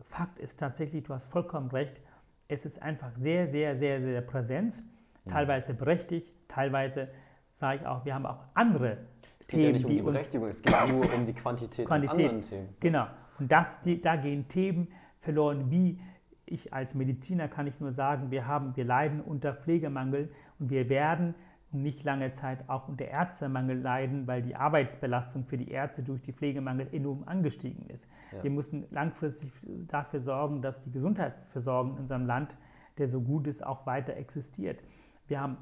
Fakt 0.00 0.38
ist 0.38 0.58
tatsächlich, 0.58 1.04
du 1.04 1.12
hast 1.12 1.26
vollkommen 1.26 1.70
recht, 1.70 2.00
es 2.48 2.64
ist 2.64 2.80
einfach 2.80 3.14
sehr, 3.18 3.46
sehr, 3.46 3.76
sehr, 3.76 4.00
sehr 4.00 4.22
präsent, 4.22 4.82
teilweise 5.28 5.74
berechtigt, 5.74 6.32
teilweise 6.48 7.08
sage 7.50 7.80
ich 7.80 7.86
auch, 7.86 8.06
wir 8.06 8.14
haben 8.14 8.24
auch 8.24 8.42
andere 8.54 9.04
es 9.38 9.48
geht 9.48 9.60
Themen, 9.60 9.64
ja 9.64 9.72
nicht 9.72 9.84
um 9.84 9.90
die, 9.90 9.96
die 9.96 10.02
Berechtigung, 10.02 10.48
es 10.48 10.62
geht 10.62 10.88
nur 10.88 11.12
um 11.12 11.26
die 11.26 11.34
Quantität, 11.34 11.86
Quantität 11.86 12.18
anderen 12.18 12.40
Themen. 12.40 12.68
Genau. 12.80 13.06
Und 13.38 13.52
das, 13.52 13.82
die, 13.82 14.00
da 14.00 14.16
gehen 14.16 14.48
Themen 14.48 14.88
verloren, 15.20 15.70
wie 15.70 16.00
ich 16.46 16.72
als 16.72 16.94
Mediziner 16.94 17.48
kann 17.48 17.66
ich 17.66 17.78
nur 17.80 17.92
sagen, 17.92 18.30
wir, 18.30 18.46
haben, 18.46 18.74
wir 18.76 18.86
leiden 18.86 19.20
unter 19.20 19.52
Pflegemangel 19.52 20.32
und 20.58 20.70
wir 20.70 20.88
werden 20.88 21.34
nicht 21.72 22.04
lange 22.04 22.32
Zeit 22.32 22.68
auch 22.68 22.88
unter 22.88 23.06
Ärztemangel 23.06 23.78
leiden, 23.78 24.26
weil 24.26 24.42
die 24.42 24.56
Arbeitsbelastung 24.56 25.44
für 25.44 25.56
die 25.56 25.70
Ärzte 25.70 26.02
durch 26.02 26.22
die 26.22 26.32
Pflegemangel 26.32 26.88
enorm 26.92 27.24
angestiegen 27.24 27.86
ist. 27.88 28.06
Ja. 28.32 28.42
Wir 28.42 28.50
müssen 28.50 28.84
langfristig 28.90 29.50
dafür 29.88 30.20
sorgen, 30.20 30.62
dass 30.62 30.82
die 30.82 30.90
Gesundheitsversorgung 30.90 31.94
in 31.94 32.02
unserem 32.02 32.26
Land, 32.26 32.56
der 32.98 33.08
so 33.08 33.20
gut 33.20 33.46
ist, 33.46 33.64
auch 33.64 33.86
weiter 33.86 34.16
existiert. 34.16 34.82
Wir 35.26 35.40
haben 35.40 35.56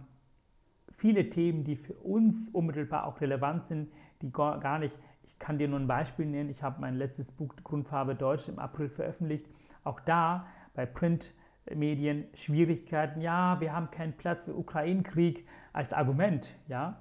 viele 0.91 1.31
Themen, 1.31 1.65
die 1.65 1.77
für 1.77 1.95
uns 1.95 2.49
unmittelbar 2.49 3.07
auch 3.07 3.21
relevant 3.21 3.67
sind, 3.67 3.91
die 4.23 4.31
gar 4.33 4.79
nicht, 4.79 4.97
ich 5.23 5.39
kann 5.39 5.59
dir 5.59 5.69
nur 5.69 5.79
ein 5.79 5.87
Beispiel 5.87 6.27
nennen, 6.27 6.51
ich 6.51 6.63
habe 6.63 6.81
mein 6.81 6.97
letztes 6.97 7.31
Buch 7.31 7.55
Grundfarbe 7.63 8.15
Deutsch 8.15 8.49
im 8.49 8.59
April 8.59 8.89
veröffentlicht. 8.89 9.47
Auch 9.85 10.01
da 10.01 10.47
bei 10.75 10.87
Print 10.87 11.33
Medien 11.75 12.25
Schwierigkeiten. 12.35 13.21
Ja, 13.21 13.61
wir 13.61 13.73
haben 13.73 13.91
keinen 13.91 14.13
Platz 14.13 14.45
für 14.45 14.55
Ukraine-Krieg 14.55 15.47
als 15.73 15.93
Argument. 15.93 16.55
Ja? 16.69 16.99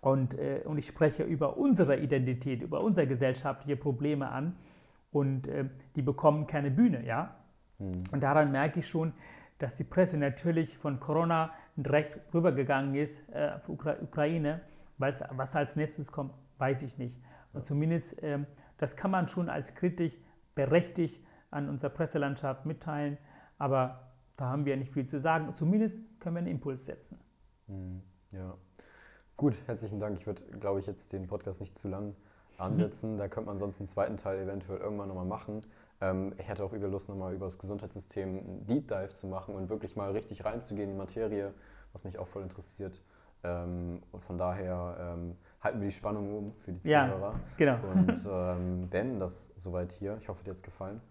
Und, 0.00 0.34
äh, 0.34 0.62
und 0.64 0.78
ich 0.78 0.86
spreche 0.86 1.24
über 1.24 1.56
unsere 1.56 1.98
Identität, 1.98 2.62
über 2.62 2.80
unsere 2.80 3.06
gesellschaftliche 3.06 3.76
Probleme 3.76 4.28
an 4.30 4.56
und 5.12 5.48
äh, 5.48 5.66
die 5.96 6.02
bekommen 6.02 6.46
keine 6.46 6.70
Bühne. 6.70 7.04
Ja? 7.04 7.34
Mhm. 7.78 8.02
Und 8.12 8.20
daran 8.22 8.50
merke 8.50 8.80
ich 8.80 8.88
schon, 8.88 9.12
dass 9.58 9.76
die 9.76 9.84
Presse 9.84 10.16
natürlich 10.16 10.78
von 10.78 11.00
Corona 11.00 11.52
recht 11.78 12.18
rübergegangen 12.32 12.94
ist 12.94 13.28
äh, 13.32 13.52
auf 13.56 13.68
Ukra 13.68 13.96
Ukraine. 14.00 14.60
Was 14.98 15.22
als 15.56 15.76
nächstes 15.76 16.12
kommt, 16.12 16.34
weiß 16.58 16.82
ich 16.82 16.98
nicht. 16.98 17.18
Und 17.54 17.64
zumindest, 17.64 18.22
ähm, 18.22 18.46
das 18.76 18.96
kann 18.96 19.10
man 19.10 19.28
schon 19.28 19.48
als 19.48 19.74
kritisch 19.74 20.14
berechtigt 20.54 21.24
an 21.50 21.68
unserer 21.68 21.90
Presselandschaft 21.90 22.66
mitteilen. 22.66 23.18
Aber 23.60 24.00
da 24.36 24.46
haben 24.46 24.64
wir 24.64 24.76
nicht 24.76 24.90
viel 24.90 25.06
zu 25.06 25.20
sagen. 25.20 25.54
Zumindest 25.54 25.98
können 26.18 26.34
wir 26.34 26.40
einen 26.40 26.48
Impuls 26.48 26.86
setzen. 26.86 27.18
Hm, 27.66 28.00
ja. 28.32 28.56
Gut, 29.36 29.60
herzlichen 29.66 30.00
Dank. 30.00 30.18
Ich 30.18 30.26
würde, 30.26 30.42
glaube 30.58 30.80
ich, 30.80 30.86
jetzt 30.86 31.12
den 31.12 31.26
Podcast 31.26 31.60
nicht 31.60 31.78
zu 31.78 31.86
lang 31.86 32.16
ansetzen. 32.56 33.14
Mhm. 33.14 33.18
Da 33.18 33.28
könnte 33.28 33.48
man 33.48 33.58
sonst 33.58 33.78
einen 33.78 33.88
zweiten 33.88 34.16
Teil 34.16 34.40
eventuell 34.40 34.80
irgendwann 34.80 35.08
nochmal 35.08 35.26
machen. 35.26 35.60
Ähm, 36.00 36.32
ich 36.38 36.48
hätte 36.48 36.64
auch 36.64 36.72
über 36.72 36.88
Lust, 36.88 37.10
nochmal 37.10 37.34
über 37.34 37.44
das 37.44 37.58
Gesundheitssystem 37.58 38.28
einen 38.28 38.66
Deep 38.66 38.88
Dive 38.88 39.10
zu 39.10 39.26
machen 39.26 39.54
und 39.54 39.68
wirklich 39.68 39.94
mal 39.94 40.10
richtig 40.10 40.42
reinzugehen 40.46 40.88
in 40.88 40.94
die 40.96 40.98
Materie, 40.98 41.52
was 41.92 42.04
mich 42.04 42.18
auch 42.18 42.28
voll 42.28 42.42
interessiert. 42.42 43.02
Ähm, 43.44 44.02
und 44.10 44.24
von 44.24 44.38
daher 44.38 45.16
ähm, 45.18 45.36
halten 45.60 45.80
wir 45.80 45.88
die 45.88 45.94
Spannung 45.94 46.34
um 46.34 46.52
für 46.64 46.72
die 46.72 46.82
Zuhörer. 46.82 47.34
Ja, 47.34 47.40
genau. 47.58 47.76
Und 47.92 48.26
ähm, 48.30 48.88
beenden 48.88 49.20
das 49.20 49.50
soweit 49.56 49.92
hier. 49.92 50.16
Ich 50.18 50.30
hoffe, 50.30 50.42
dir 50.44 50.50
hat 50.50 50.56
es 50.56 50.62
gefallen. 50.62 51.02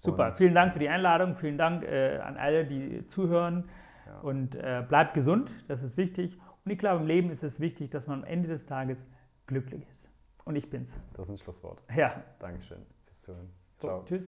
Super, 0.00 0.28
und 0.28 0.38
vielen 0.38 0.54
Dank 0.54 0.72
für 0.72 0.78
die 0.78 0.88
Einladung, 0.88 1.36
vielen 1.36 1.58
Dank 1.58 1.84
äh, 1.84 2.18
an 2.18 2.36
alle, 2.36 2.64
die 2.64 3.06
zuhören 3.06 3.68
ja. 4.06 4.18
und 4.20 4.54
äh, 4.54 4.84
bleibt 4.88 5.14
gesund, 5.14 5.54
das 5.68 5.82
ist 5.82 5.96
wichtig. 5.96 6.38
Und 6.64 6.72
ich 6.72 6.78
glaube, 6.78 7.00
im 7.00 7.06
Leben 7.06 7.30
ist 7.30 7.42
es 7.42 7.60
wichtig, 7.60 7.90
dass 7.90 8.06
man 8.06 8.20
am 8.20 8.24
Ende 8.24 8.48
des 8.48 8.66
Tages 8.66 9.06
glücklich 9.46 9.86
ist. 9.90 10.08
Und 10.44 10.56
ich 10.56 10.70
bin's. 10.70 10.98
Das 11.14 11.28
ist 11.28 11.34
ein 11.34 11.38
Schlusswort. 11.38 11.82
Ja. 11.94 12.22
Dankeschön 12.38 12.84
fürs 13.04 13.20
Zuhören. 13.20 13.50
Ciao. 13.78 14.00
So, 14.00 14.06
tschüss. 14.06 14.18